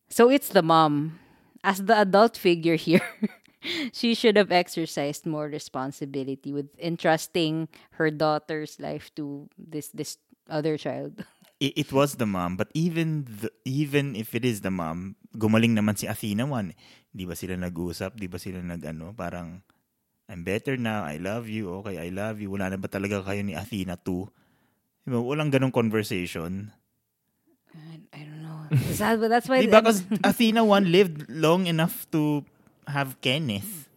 So 0.09 0.33
it's 0.33 0.49
the 0.49 0.65
mom. 0.65 1.21
As 1.63 1.85
the 1.85 2.01
adult 2.01 2.35
figure 2.35 2.75
here, 2.75 3.05
she 3.93 4.17
should 4.17 4.35
have 4.35 4.51
exercised 4.51 5.29
more 5.29 5.45
responsibility 5.45 6.51
with 6.51 6.73
entrusting 6.81 7.69
her 8.01 8.09
daughter's 8.09 8.81
life 8.81 9.13
to 9.21 9.45
this 9.61 9.93
this 9.93 10.17
other 10.49 10.81
child. 10.81 11.21
it, 11.61 11.85
it 11.85 11.89
was 11.93 12.17
the 12.17 12.25
mom, 12.25 12.57
but 12.57 12.73
even 12.73 13.29
the, 13.29 13.53
even 13.63 14.17
if 14.17 14.33
it 14.33 14.41
is 14.41 14.65
the 14.65 14.73
mom, 14.73 15.15
gumaling 15.37 15.77
naman 15.77 15.93
si 15.93 16.09
Athena 16.09 16.49
one. 16.49 16.73
Di 17.13 17.29
ba 17.29 17.37
sila 17.37 17.53
nag-usap? 17.53 18.17
Di 18.17 18.25
ba 18.25 18.41
sila 18.41 18.65
nag-ano? 18.65 19.13
Parang, 19.13 19.61
I'm 20.25 20.41
better 20.41 20.79
now, 20.79 21.05
I 21.05 21.21
love 21.21 21.45
you, 21.45 21.69
okay, 21.83 22.01
I 22.01 22.09
love 22.09 22.41
you. 22.41 22.49
Wala 22.49 22.73
na 22.73 22.81
ba 22.81 22.89
talaga 22.89 23.21
kayo 23.21 23.45
ni 23.45 23.53
Athena 23.53 23.99
2? 23.99 24.40
Di 25.01 25.09
ba, 25.09 25.17
walang 25.17 25.49
ganong 25.49 25.73
conversation. 25.73 26.69
I, 28.13 28.21
don't 28.21 28.43
know. 28.43 28.69
But 28.69 29.29
that's 29.29 29.49
why 29.49 29.65
Di 29.65 29.71
ba? 29.71 29.81
Because 29.81 30.03
Athena 30.23 30.61
1 30.63 30.91
lived 30.91 31.25
long 31.29 31.65
enough 31.65 32.05
to 32.11 32.45
have 32.85 33.19
Kenneth. 33.21 33.89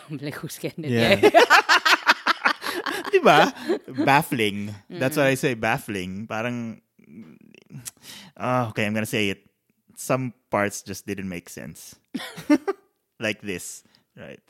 like 0.10 0.34
who's 0.36 0.58
it? 0.62 0.74
Yeah. 0.78 1.16
Di 3.10 3.18
ba? 3.22 3.50
baffling. 4.06 4.74
That's 4.90 5.16
what 5.16 5.26
I 5.26 5.34
say, 5.34 5.54
baffling. 5.54 6.26
Parang, 6.26 6.80
ah, 8.36 8.68
okay, 8.70 8.86
I'm 8.86 8.94
gonna 8.94 9.06
say 9.06 9.30
it. 9.30 9.46
Some 9.96 10.34
parts 10.50 10.82
just 10.82 11.06
didn't 11.06 11.28
make 11.28 11.48
sense. 11.48 11.94
like 13.18 13.40
this, 13.42 13.82
right? 14.18 14.42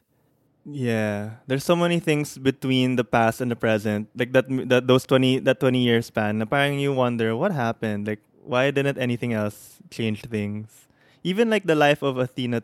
Yeah, 0.65 1.45
there's 1.47 1.65
so 1.65 1.77
many 1.77 2.01
things 2.01 2.39
between 2.39 2.97
the 2.97 3.05
past 3.05 3.41
and 3.45 3.51
the 3.51 3.57
present, 3.57 4.09
like 4.17 4.33
that, 4.33 4.49
that 4.73 4.89
those 4.89 5.05
twenty 5.05 5.39
that 5.45 5.61
twenty 5.61 5.85
year 5.85 6.01
span. 6.01 6.41
Parang 6.49 6.81
you 6.81 6.93
wonder 6.97 7.37
what 7.37 7.53
happened. 7.53 8.09
Like, 8.09 8.21
why 8.41 8.71
didn't 8.73 8.97
anything 8.97 9.35
else 9.37 9.77
change 9.91 10.25
things? 10.25 10.89
Even 11.23 11.51
like 11.51 11.65
the 11.69 11.77
life 11.77 12.01
of 12.01 12.17
Athena, 12.17 12.63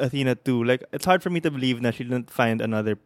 Athena 0.00 0.36
too. 0.36 0.64
Like, 0.64 0.84
it's 0.92 1.04
hard 1.04 1.22
for 1.22 1.28
me 1.28 1.40
to 1.44 1.50
believe 1.50 1.82
that 1.82 1.96
she 1.96 2.04
didn't 2.04 2.30
find 2.30 2.62
another, 2.62 2.96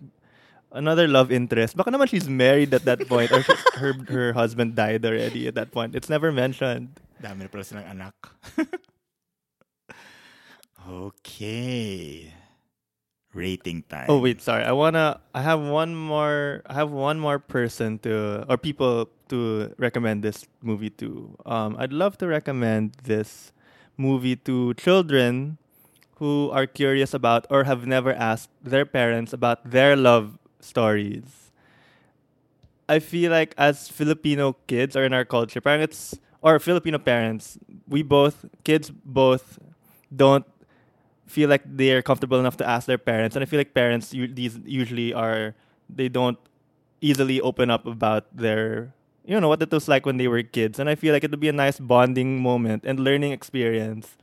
another 0.71 1.09
love 1.09 1.33
interest. 1.33 1.75
Baka 1.77 1.91
naman 1.91 2.07
she's 2.07 2.29
married 2.31 2.73
at 2.75 2.87
that 2.87 3.03
point, 3.11 3.33
or 3.33 3.43
she, 3.43 3.55
her 3.75 3.95
her 4.07 4.33
husband 4.39 4.77
died 4.79 5.03
already 5.05 5.49
at 5.51 5.59
that 5.59 5.73
point. 5.75 5.97
It's 5.99 6.09
never 6.09 6.31
mentioned. 6.31 6.95
Dami 7.19 7.51
anak. 7.91 8.15
okay. 10.87 12.33
Rating 13.35 13.83
time. 13.89 14.07
Oh 14.09 14.21
wait, 14.21 14.43
sorry. 14.43 14.65
I 14.65 14.73
wanna. 14.73 15.21
I 15.35 15.41
have 15.41 15.61
one 15.61 15.97
more. 15.97 16.61
I 16.67 16.75
have 16.75 16.91
one 16.91 17.19
more 17.19 17.39
person 17.39 17.99
to 18.05 18.45
or 18.45 18.59
people 18.59 19.09
to 19.33 19.73
recommend 19.79 20.23
this 20.23 20.45
movie 20.61 20.91
to. 21.01 21.33
Um, 21.47 21.77
I'd 21.79 21.93
love 21.93 22.19
to 22.19 22.27
recommend 22.29 22.93
this 23.05 23.53
movie 23.97 24.37
to 24.45 24.75
children 24.75 25.57
who 26.21 26.51
are 26.53 26.67
curious 26.67 27.15
about 27.15 27.47
or 27.49 27.65
have 27.65 27.87
never 27.87 28.13
asked 28.13 28.51
their 28.63 28.85
parents 28.85 29.33
about 29.33 29.65
their 29.65 29.97
love 29.97 30.39
stories. 30.61 31.51
I 32.89 32.99
feel 32.99 33.31
like 33.33 33.55
as 33.57 33.89
Filipino 33.89 34.57
kids 34.67 34.95
or 34.95 35.05
in 35.05 35.13
our 35.15 35.25
culture, 35.25 35.61
parents 35.61 36.15
or 36.43 36.59
Filipino 36.59 36.99
parents, 36.99 37.57
we 37.89 38.03
both 38.03 38.45
kids 38.65 38.91
both 38.93 39.59
don't 40.15 40.45
feel 41.33 41.49
like 41.49 41.65
they're 41.65 42.05
comfortable 42.05 42.37
enough 42.37 42.61
to 42.61 42.67
ask 42.69 42.85
their 42.85 43.01
parents, 43.01 43.33
and 43.35 43.41
I 43.43 43.47
feel 43.49 43.57
like 43.59 43.73
parents 43.73 44.13
u- 44.13 44.29
these 44.29 44.61
usually 44.69 45.17
are 45.17 45.57
they 45.89 46.13
don't 46.13 46.37
easily 47.01 47.41
open 47.41 47.73
up 47.73 47.89
about 47.89 48.29
their 48.37 48.93
you 49.25 49.39
know 49.41 49.49
what 49.49 49.63
it 49.63 49.71
was 49.73 49.89
like 49.89 50.05
when 50.05 50.21
they 50.21 50.29
were 50.29 50.43
kids, 50.45 50.77
and 50.79 50.91
I 50.91 50.95
feel 50.95 51.15
like 51.17 51.25
it 51.25 51.31
would 51.33 51.41
be 51.41 51.49
a 51.49 51.57
nice 51.57 51.81
bonding 51.81 52.43
moment 52.43 52.85
and 52.85 53.01
learning 53.01 53.33
experience 53.33 54.19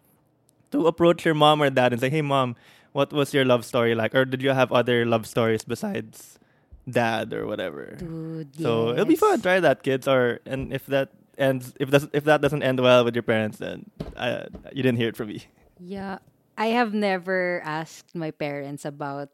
to 0.72 0.86
approach 0.86 1.26
your 1.26 1.34
mom 1.34 1.64
or 1.64 1.70
dad 1.74 1.92
and 1.96 2.00
say, 2.04 2.12
"Hey, 2.14 2.22
mom, 2.22 2.54
what 2.92 3.10
was 3.16 3.34
your 3.34 3.44
love 3.48 3.66
story 3.66 3.96
like, 3.96 4.14
or 4.14 4.24
did 4.28 4.44
you 4.44 4.52
have 4.52 4.70
other 4.76 5.06
love 5.08 5.26
stories 5.26 5.64
besides 5.66 6.38
dad 6.86 7.34
or 7.34 7.48
whatever?" 7.48 7.96
Dude, 7.98 8.54
So 8.60 8.92
it'll 8.92 9.08
be 9.10 9.16
fun. 9.18 9.42
Try 9.42 9.60
that, 9.64 9.82
kids. 9.88 10.04
Or 10.08 10.44
and 10.46 10.70
if 10.76 10.86
that 10.92 11.10
ends 11.40 11.74
if 11.80 11.90
that 11.96 12.12
if 12.14 12.24
that 12.28 12.44
doesn't 12.44 12.62
end 12.62 12.80
well 12.84 13.08
with 13.08 13.16
your 13.16 13.24
parents, 13.24 13.58
then 13.58 13.88
uh, 14.20 14.52
you 14.76 14.84
didn't 14.84 15.00
hear 15.00 15.10
it 15.10 15.18
from 15.18 15.32
me. 15.32 15.48
Yeah, 15.80 16.20
I 16.60 16.76
have 16.76 16.94
never 16.94 17.64
asked 17.64 18.14
my 18.16 18.32
parents 18.32 18.84
about 18.86 19.32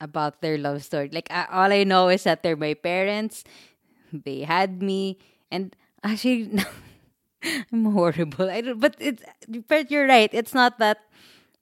about 0.00 0.40
their 0.40 0.58
love 0.58 0.84
story. 0.84 1.10
Like 1.12 1.28
uh, 1.30 1.46
all 1.52 1.72
I 1.72 1.84
know 1.84 2.08
is 2.08 2.24
that 2.24 2.42
they're 2.42 2.56
my 2.56 2.74
parents. 2.74 3.44
They 4.12 4.42
had 4.42 4.82
me, 4.82 5.18
and 5.50 5.76
actually, 6.04 6.50
I'm 7.72 7.84
horrible. 7.92 8.50
I 8.50 8.62
don't, 8.62 8.80
but 8.80 8.96
it's 9.00 9.22
but 9.68 9.90
you're 9.90 10.08
right. 10.08 10.30
It's 10.32 10.54
not 10.54 10.78
that 10.80 11.04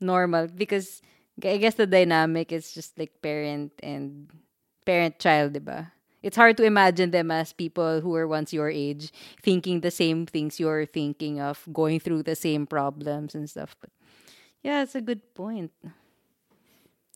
normal 0.00 0.48
because 0.48 1.02
I 1.42 1.58
guess 1.58 1.74
the 1.74 1.86
dynamic 1.86 2.52
is 2.52 2.72
just 2.72 2.98
like 2.98 3.22
parent 3.22 3.72
and 3.82 4.30
parent 4.86 5.18
child, 5.18 5.54
diba? 5.54 5.90
It's 6.22 6.36
hard 6.36 6.56
to 6.58 6.64
imagine 6.64 7.10
them 7.10 7.30
as 7.30 7.52
people 7.52 8.00
who 8.00 8.10
were 8.10 8.26
once 8.26 8.52
your 8.52 8.70
age, 8.70 9.12
thinking 9.42 9.80
the 9.80 9.90
same 9.90 10.24
things 10.26 10.58
you're 10.58 10.86
thinking 10.86 11.40
of, 11.40 11.60
going 11.72 12.00
through 12.00 12.22
the 12.24 12.36
same 12.36 12.66
problems 12.66 13.34
and 13.34 13.48
stuff. 13.48 13.76
But 13.80 13.90
yeah, 14.64 14.82
it's 14.82 14.96
a 14.96 15.04
good 15.04 15.20
point. 15.36 15.70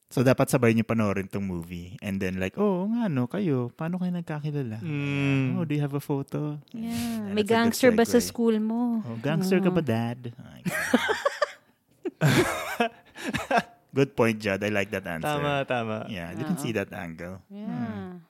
So, 0.08 0.24
dapat 0.24 0.48
sabay 0.48 0.72
niyo 0.72 0.88
panoorin 0.88 1.28
tong 1.28 1.44
movie. 1.44 2.00
And 2.00 2.16
then 2.16 2.40
like, 2.40 2.56
oh, 2.56 2.88
nga 2.88 3.12
no, 3.12 3.28
kayo, 3.28 3.68
paano 3.76 4.00
kayo 4.00 4.08
nagkakilala? 4.16 4.80
Mm. 4.80 5.60
Oh, 5.60 5.68
do 5.68 5.76
you 5.76 5.84
have 5.84 5.92
a 5.92 6.00
photo? 6.00 6.56
Yeah, 6.72 7.28
Yeah, 7.28 7.36
may 7.36 7.44
gangster 7.44 7.92
ba 7.92 8.08
sa 8.08 8.16
school 8.16 8.56
mo? 8.56 9.04
Oh, 9.04 9.20
gangster 9.20 9.60
ka 9.60 9.68
ba, 9.68 9.84
dad? 9.84 10.32
Good 13.94 14.16
point, 14.16 14.40
Judd. 14.40 14.64
I 14.64 14.68
like 14.68 14.88
that 14.96 15.04
answer. 15.04 15.28
Tama, 15.28 15.64
tama. 15.68 16.06
Yeah, 16.08 16.32
I 16.32 16.34
didn't 16.36 16.60
see 16.64 16.72
that 16.72 16.92
angle. 16.92 17.40
Yeah. 17.52 18.20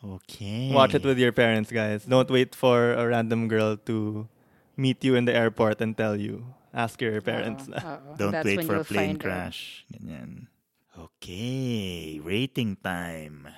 Okay. 0.00 0.72
Watch 0.72 0.94
it 0.94 1.04
with 1.04 1.18
your 1.18 1.32
parents, 1.32 1.72
guys. 1.72 2.04
Don't 2.04 2.30
wait 2.30 2.54
for 2.54 2.92
a 2.96 3.04
random 3.08 3.48
girl 3.48 3.76
to 3.88 4.28
meet 4.76 5.02
you 5.04 5.16
in 5.16 5.24
the 5.24 5.34
airport 5.34 5.80
and 5.80 5.96
tell 5.96 6.16
you. 6.16 6.44
Ask 6.76 7.00
your 7.00 7.16
parents. 7.24 7.64
na. 7.66 7.80
Oo. 7.80 8.20
Don't 8.20 8.36
That's 8.36 8.44
wait 8.44 8.60
when 8.60 8.66
for 8.68 8.76
a 8.76 8.84
you'll 8.84 8.92
plane 8.92 9.16
find 9.16 9.18
out. 9.18 9.24
crash. 9.24 9.60
Ganyan. 9.88 10.52
Okay, 10.96 12.20
rating 12.20 12.76
time. 12.80 13.48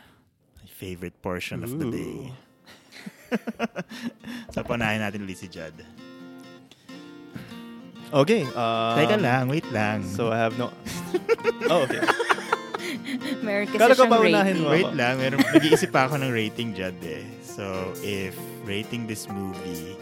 My 0.54 0.68
favorite 0.68 1.18
portion 1.18 1.62
of 1.62 1.74
the 1.74 1.86
day. 1.90 2.22
So, 4.56 4.64
panahin 4.64 5.04
natin 5.04 5.20
ulit 5.20 5.36
si 5.36 5.46
Judd. 5.46 5.76
Okay. 8.08 8.48
Uh, 8.56 8.96
Teka 8.96 9.20
lang, 9.20 9.52
wait 9.52 9.68
lang. 9.68 10.00
So 10.00 10.32
I 10.32 10.40
have 10.40 10.56
no. 10.56 10.72
oh, 11.68 11.84
okay. 11.84 12.00
Meron 13.44 13.68
kasi 13.68 13.76
Kala 13.76 13.92
ko 13.92 14.00
siyang 14.00 14.12
paunahin 14.16 14.56
rating. 14.56 14.64
mo. 14.64 14.72
Wait 14.72 14.92
lang, 14.96 15.14
meron, 15.20 15.38
nag-iisip 15.44 15.92
pa 15.92 16.08
ako 16.08 16.16
ng 16.24 16.32
rating, 16.40 16.72
Judd 16.72 16.96
eh. 17.04 17.20
So, 17.44 17.68
if 18.00 18.32
rating 18.64 19.04
this 19.04 19.28
movie, 19.28 19.92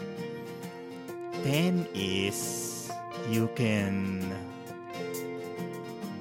10 1.43 1.83
is 1.91 2.39
you 3.29 3.51
can 3.55 4.23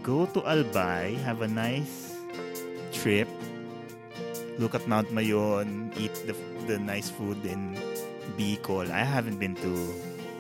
go 0.03 0.27
to 0.27 0.41
Albay, 0.43 1.19
have 1.23 1.43
a 1.43 1.49
nice 1.49 2.15
trip, 2.93 3.29
look 4.59 4.75
at 4.75 4.87
Mount 4.87 5.09
Mayon, 5.15 5.95
eat 5.99 6.15
the, 6.27 6.35
the 6.67 6.79
nice 6.79 7.11
food 7.11 7.45
in 7.45 7.79
Bicol. 8.39 8.91
I 8.91 9.05
haven't 9.05 9.39
been 9.39 9.55
to 9.57 9.73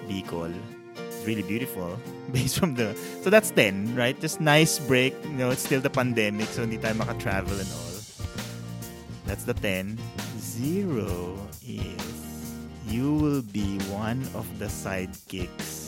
Bicol. 0.09 0.53
It's 0.97 1.25
really 1.27 1.43
beautiful. 1.43 1.99
Based 2.33 2.59
from 2.59 2.75
the... 2.75 2.95
So 3.23 3.31
that's 3.31 3.51
10, 3.51 3.95
right? 3.95 4.19
Just 4.21 4.41
nice 4.41 4.79
break. 4.79 5.15
You 5.25 5.31
know, 5.31 5.51
it's 5.51 5.63
still 5.63 5.81
the 5.81 5.91
pandemic, 5.91 6.49
so 6.49 6.63
hindi 6.63 6.79
tayo 6.79 6.97
maka-travel 6.97 7.55
and 7.55 7.71
all. 7.71 7.95
That's 9.27 9.45
the 9.45 9.55
10. 9.55 9.99
Zero 10.39 11.39
is 11.67 11.99
you 12.87 13.15
will 13.15 13.43
be 13.43 13.79
one 13.91 14.23
of 14.35 14.47
the 14.59 14.67
sidekicks 14.67 15.86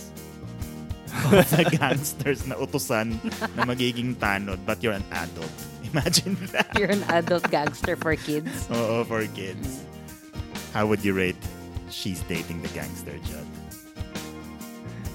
of 1.33 1.49
the 1.51 1.65
gangsters 1.77 2.47
na 2.47 2.57
utusan 2.57 3.19
na 3.57 3.65
magiging 3.65 4.15
tanod 4.17 4.59
but 4.67 4.83
you're 4.83 4.97
an 4.97 5.05
adult. 5.13 5.53
Imagine 5.93 6.37
that. 6.53 6.69
You're 6.77 6.93
an 6.93 7.05
adult 7.09 7.49
gangster 7.51 7.97
for 7.97 8.13
kids. 8.15 8.69
Oo, 8.69 9.05
for 9.09 9.25
kids. 9.33 9.81
How 10.77 10.85
would 10.85 11.01
you 11.01 11.17
rate 11.17 11.41
She's 11.89 12.21
Dating 12.29 12.61
the 12.61 12.69
Gangster, 12.77 13.17
Judd? 13.25 13.49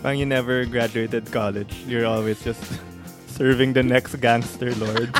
Parang 0.01 0.17
you 0.17 0.25
never 0.25 0.65
graduated 0.65 1.29
college. 1.31 1.69
You're 1.85 2.09
always 2.09 2.41
just 2.41 2.59
serving 3.37 3.73
the 3.73 3.83
next 3.85 4.17
gangster 4.17 4.73
lord. 4.75 5.13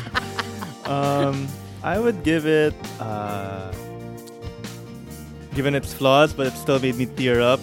um, 0.90 1.46
I 1.86 1.98
would 2.02 2.26
give 2.26 2.44
it, 2.46 2.74
uh, 2.98 3.70
given 5.54 5.74
its 5.74 5.94
flaws, 5.94 6.34
but 6.34 6.48
it 6.48 6.56
still 6.58 6.80
made 6.82 6.96
me 6.96 7.06
tear 7.06 7.40
up, 7.40 7.60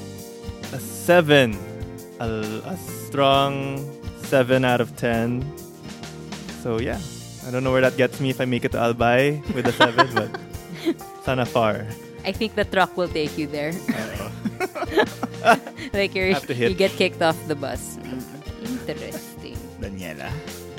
a 0.72 0.80
seven. 0.80 1.60
A, 2.22 2.62
a 2.70 2.78
strong 2.78 3.82
seven 4.22 4.62
out 4.64 4.80
of 4.80 4.94
ten. 4.96 5.42
So 6.62 6.78
yeah, 6.78 7.02
I 7.48 7.50
don't 7.50 7.64
know 7.66 7.72
where 7.74 7.82
that 7.82 7.98
gets 7.98 8.22
me 8.22 8.30
if 8.30 8.40
I 8.40 8.46
make 8.46 8.62
it 8.64 8.72
to 8.74 8.78
Albay 8.78 9.42
with 9.58 9.66
a 9.66 9.74
seven, 9.74 10.06
but 10.14 10.30
sana 11.26 11.46
far. 11.46 11.86
I 12.24 12.32
think 12.32 12.54
the 12.54 12.66
truck 12.66 12.94
will 12.96 13.10
take 13.10 13.38
you 13.38 13.48
there. 13.48 13.74
Like 15.92 16.14
you're, 16.14 16.32
Have 16.32 16.46
to 16.48 16.54
hit. 16.54 16.70
you 16.70 16.78
get 16.78 16.92
kicked 16.92 17.22
off 17.22 17.36
the 17.50 17.56
bus. 17.56 17.98
Interesting. 18.62 19.58
Daniela. 19.82 20.30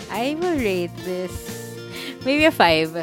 I 0.09 0.39
will 0.39 0.57
rate 0.57 0.95
this 1.03 1.35
maybe 2.25 2.45
a 2.45 2.51
five. 2.55 2.95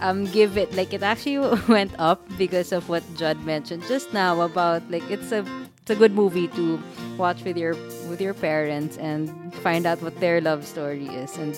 Um, 0.00 0.24
give 0.32 0.56
it 0.56 0.72
like 0.74 0.92
it 0.92 1.02
actually 1.02 1.38
went 1.68 1.92
up 1.98 2.20
because 2.36 2.72
of 2.72 2.88
what 2.88 3.04
Judd 3.16 3.38
mentioned 3.44 3.84
just 3.88 4.12
now 4.12 4.40
about 4.40 4.82
like 4.90 5.04
it's 5.10 5.30
a 5.32 5.44
it's 5.84 5.92
a 5.92 6.00
good 6.00 6.16
movie 6.16 6.48
to 6.48 6.80
watch 7.20 7.44
with 7.44 7.60
your 7.60 7.76
with 8.08 8.16
your 8.16 8.32
parents 8.32 8.96
and 8.96 9.28
find 9.60 9.84
out 9.84 10.00
what 10.00 10.16
their 10.16 10.40
love 10.40 10.64
story 10.64 11.04
is 11.12 11.36
and 11.36 11.52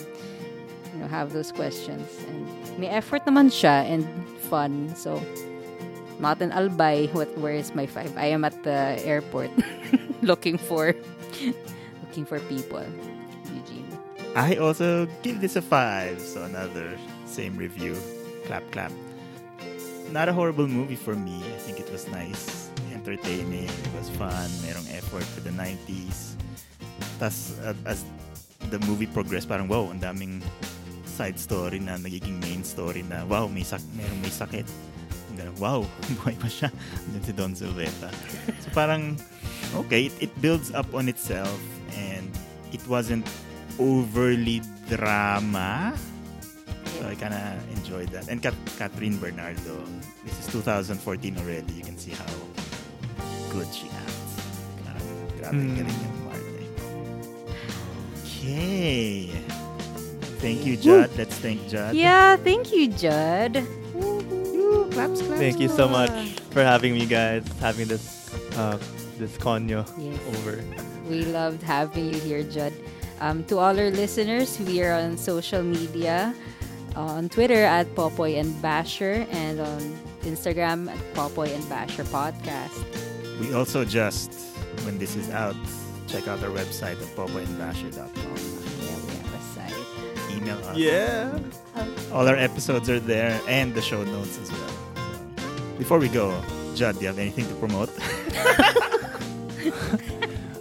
you 0.91 0.99
know 0.99 1.07
have 1.07 1.31
those 1.31 1.55
questions 1.55 2.11
and 2.27 2.43
may 2.75 2.91
effort 2.91 3.23
naman 3.23 3.47
siya 3.47 3.87
and 3.87 4.03
fun 4.51 4.91
so 4.99 5.23
not 6.19 6.43
in 6.43 6.51
Albay 6.51 7.07
what 7.15 7.31
where 7.39 7.55
is 7.55 7.71
my 7.79 7.87
five 7.87 8.11
I 8.19 8.35
am 8.35 8.43
at 8.43 8.67
the 8.67 8.99
airport 9.07 9.55
looking 10.27 10.59
for 10.59 10.91
looking 12.03 12.27
for 12.27 12.43
people 12.51 12.83
Eugene 13.55 13.87
I 14.35 14.57
also 14.57 15.07
give 15.23 15.41
this 15.41 15.57
a 15.57 15.63
5. 15.63 16.21
So 16.21 16.45
another 16.45 16.99
same 17.25 17.57
review. 17.57 17.97
Clap, 18.45 18.71
clap. 18.71 18.93
Not 20.13 20.29
a 20.29 20.33
horrible 20.35 20.69
movie 20.69 20.95
for 20.95 21.17
me. 21.17 21.41
I 21.41 21.59
think 21.65 21.81
it 21.81 21.91
was 21.91 22.07
nice. 22.13 22.66
Entertaining. 23.07 23.71
It 23.71 23.93
was 23.95 24.11
fun. 24.19 24.51
Merong 24.67 24.83
effort 24.91 25.23
for 25.31 25.39
the 25.47 25.55
90s. 25.55 26.35
Tas 27.23 27.55
uh, 27.63 27.71
as 27.87 28.03
the 28.67 28.83
movie 28.83 29.07
progressed, 29.07 29.47
parang 29.47 29.71
wow, 29.71 29.87
ang 29.95 30.03
daming 30.03 30.43
side 31.07 31.39
story 31.39 31.79
na 31.79 32.03
nagiging 32.03 32.43
main 32.43 32.67
story 32.67 33.07
na 33.07 33.23
wow, 33.31 33.47
may 33.47 33.63
sak 33.63 33.79
merong 33.95 34.19
may 34.19 34.35
sakit. 34.35 34.67
And 35.31 35.39
then, 35.39 35.55
wow, 35.63 35.87
buhay 36.19 36.35
pa 36.35 36.51
siya. 36.51 36.75
Then 37.15 37.23
si 37.23 37.31
Dawn 37.31 37.55
Zulueta. 37.55 38.11
So 38.59 38.75
parang, 38.75 39.15
okay, 39.87 40.11
it, 40.11 40.15
it 40.19 40.33
builds 40.43 40.75
up 40.75 40.91
on 40.91 41.07
itself 41.07 41.63
and 41.95 42.27
it 42.75 42.83
wasn't 42.91 43.23
overly 43.79 44.67
drama. 44.91 45.95
So 46.99 47.07
I 47.07 47.15
kind 47.15 47.39
of 47.39 47.55
enjoyed 47.71 48.11
that. 48.11 48.27
And 48.27 48.43
Kat- 48.43 48.59
Kathryn 48.75 49.23
Bernardo, 49.23 49.79
this 50.27 50.35
is 50.43 50.51
2014 50.51 50.99
already. 51.39 51.71
You 51.71 51.87
can 51.87 51.95
see 51.95 52.11
how 52.11 52.56
good 53.57 53.69
she 53.73 53.89
acts. 53.89 54.37
Parang 54.85 55.09
grabe 55.41 55.57
Mm. 55.57 55.75
galing 55.81 55.99
yung 56.05 56.17
Marte. 56.29 56.63
Okay. 58.25 59.31
Thank 60.39 60.67
you, 60.69 60.77
Judd. 60.77 61.11
Let's 61.17 61.35
thank 61.41 61.65
Judd. 61.69 61.97
Yeah, 61.97 62.37
thank 62.37 62.71
you, 62.73 62.89
Judd. 62.93 63.65
Claps, 64.93 65.21
claps. 65.25 65.41
Thank 65.41 65.59
you 65.61 65.69
so 65.69 65.89
much 65.89 66.13
for 66.53 66.63
having 66.63 66.95
me, 66.95 67.07
guys. 67.09 67.43
Having 67.61 67.89
this 67.89 68.05
uh, 68.57 68.77
this 69.19 69.33
conyo 69.41 69.83
Yes. 69.97 70.21
over. 70.37 70.61
We 71.09 71.25
loved 71.25 71.63
having 71.65 72.13
you 72.13 72.21
here, 72.21 72.45
Judd. 72.45 72.73
Um, 73.21 73.45
to 73.49 73.57
all 73.59 73.73
our 73.73 73.91
listeners, 73.91 74.61
we 74.61 74.85
are 74.85 74.93
on 74.93 75.17
social 75.17 75.63
media 75.65 76.37
on 76.95 77.29
Twitter 77.33 77.65
at 77.65 77.89
Popoy 77.97 78.37
and 78.37 78.53
Basha 78.61 79.25
and 79.33 79.61
on 79.61 79.81
Instagram 80.29 80.89
at 80.93 81.01
Popoy 81.17 81.49
and 81.53 81.65
Basha 81.69 82.05
Podcast. 82.13 82.85
We 83.41 83.53
also 83.55 83.85
just, 83.85 84.33
when 84.85 84.99
this 84.99 85.17
is 85.17 85.31
out, 85.31 85.57
check 86.09 86.27
out 86.29 86.43
our 86.43 86.51
website 86.51 87.01
at 87.01 87.09
popoandbasher.com. 87.17 88.07
Yeah, 88.17 88.97
we 89.05 89.15
have 89.15 89.35
a 89.35 89.41
site. 89.55 90.37
Email 90.37 90.59
us. 90.65 90.77
Yeah. 90.77 91.39
All 92.13 92.27
our 92.29 92.37
episodes 92.37 92.89
are 92.89 93.01
there 93.01 93.41
and 93.49 93.75
the 93.75 93.83
show 93.83 94.03
notes 94.05 94.39
as 94.39 94.51
well. 94.51 94.71
Before 95.79 95.99
we 95.99 96.09
go, 96.09 96.43
Judd, 96.75 96.95
do 96.97 97.03
you 97.03 97.07
have 97.09 97.19
anything 97.19 97.47
to 97.49 97.55
promote? 97.55 97.91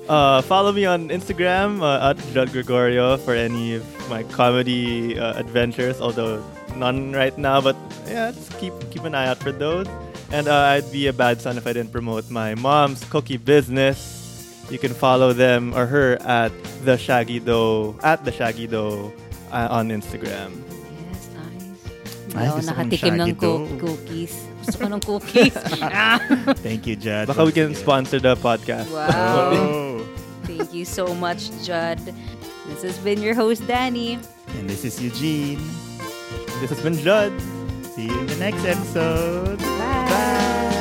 Uh, 0.07 0.39
follow 0.43 0.71
me 0.71 0.85
on 0.85 1.09
Instagram 1.09 1.81
uh, 1.81 2.11
at 2.11 2.17
Judd 2.31 2.51
Gregorio 2.51 3.17
for 3.17 3.33
any 3.33 3.73
of 3.73 4.09
my 4.09 4.21
comedy 4.21 5.17
uh, 5.17 5.33
adventures. 5.33 5.99
Although 5.99 6.45
none 6.75 7.11
right 7.11 7.35
now, 7.39 7.59
but 7.59 7.75
yeah, 8.05 8.29
just 8.31 8.55
keep 8.59 8.73
keep 8.91 9.03
an 9.03 9.15
eye 9.15 9.25
out 9.27 9.37
for 9.39 9.51
those. 9.51 9.87
And 10.31 10.47
uh, 10.47 10.75
I'd 10.77 10.91
be 10.91 11.07
a 11.07 11.13
bad 11.13 11.39
son 11.41 11.57
if 11.57 11.67
I 11.67 11.73
didn't 11.73 11.91
promote 11.91 12.29
my 12.29 12.55
mom's 12.55 13.03
cookie 13.05 13.37
business. 13.37 14.13
You 14.71 14.79
can 14.79 14.93
follow 14.93 15.31
them 15.33 15.73
or 15.75 15.85
her 15.85 16.17
at 16.25 16.51
the 16.83 16.97
Shaggy 16.97 17.39
Dough 17.39 17.95
at 18.01 18.25
the 18.25 18.31
Shaggy 18.31 18.65
Dough 18.65 19.13
uh, 19.51 19.67
on 19.69 19.89
Instagram. 19.89 20.49
Yes, 21.13 21.29
nice. 21.37 22.33
Ay, 22.33 22.49
Wow, 22.49 22.55
gusto 22.57 22.73
kong 22.73 22.89
nakatikim 22.89 23.13
ng 23.13 23.19
shaggy 23.21 23.33
cook- 23.37 23.69
dough. 23.69 23.77
cookies. 23.85 24.33
Gusto 24.65 24.75
ko 24.81 24.85
ng 24.89 25.01
cookies. 25.05 25.53
Thank 26.65 26.89
you, 26.89 26.95
Judd. 26.97 27.29
Baka 27.29 27.45
we 27.45 27.53
can 27.53 27.77
Sige. 27.77 27.85
sponsor 27.85 28.17
the 28.17 28.33
podcast. 28.35 28.89
wow. 28.89 29.53
Oh. 29.53 30.01
Thank 30.49 30.73
you 30.73 30.85
so 30.85 31.13
much, 31.13 31.53
Judd. 31.61 32.01
This 32.65 32.81
has 32.81 32.97
been 33.05 33.21
your 33.21 33.37
host, 33.37 33.61
Danny. 33.69 34.17
And 34.57 34.65
this 34.65 34.81
is 34.81 34.97
Eugene. 34.97 35.61
This 36.57 36.73
has 36.73 36.81
been 36.81 36.97
Judd. 36.97 37.29
See 37.95 38.07
you 38.07 38.19
in 38.19 38.27
the 38.27 38.35
next 38.35 38.65
episode. 38.65 39.57
Bye. 39.57 39.65
Bye. 40.09 40.74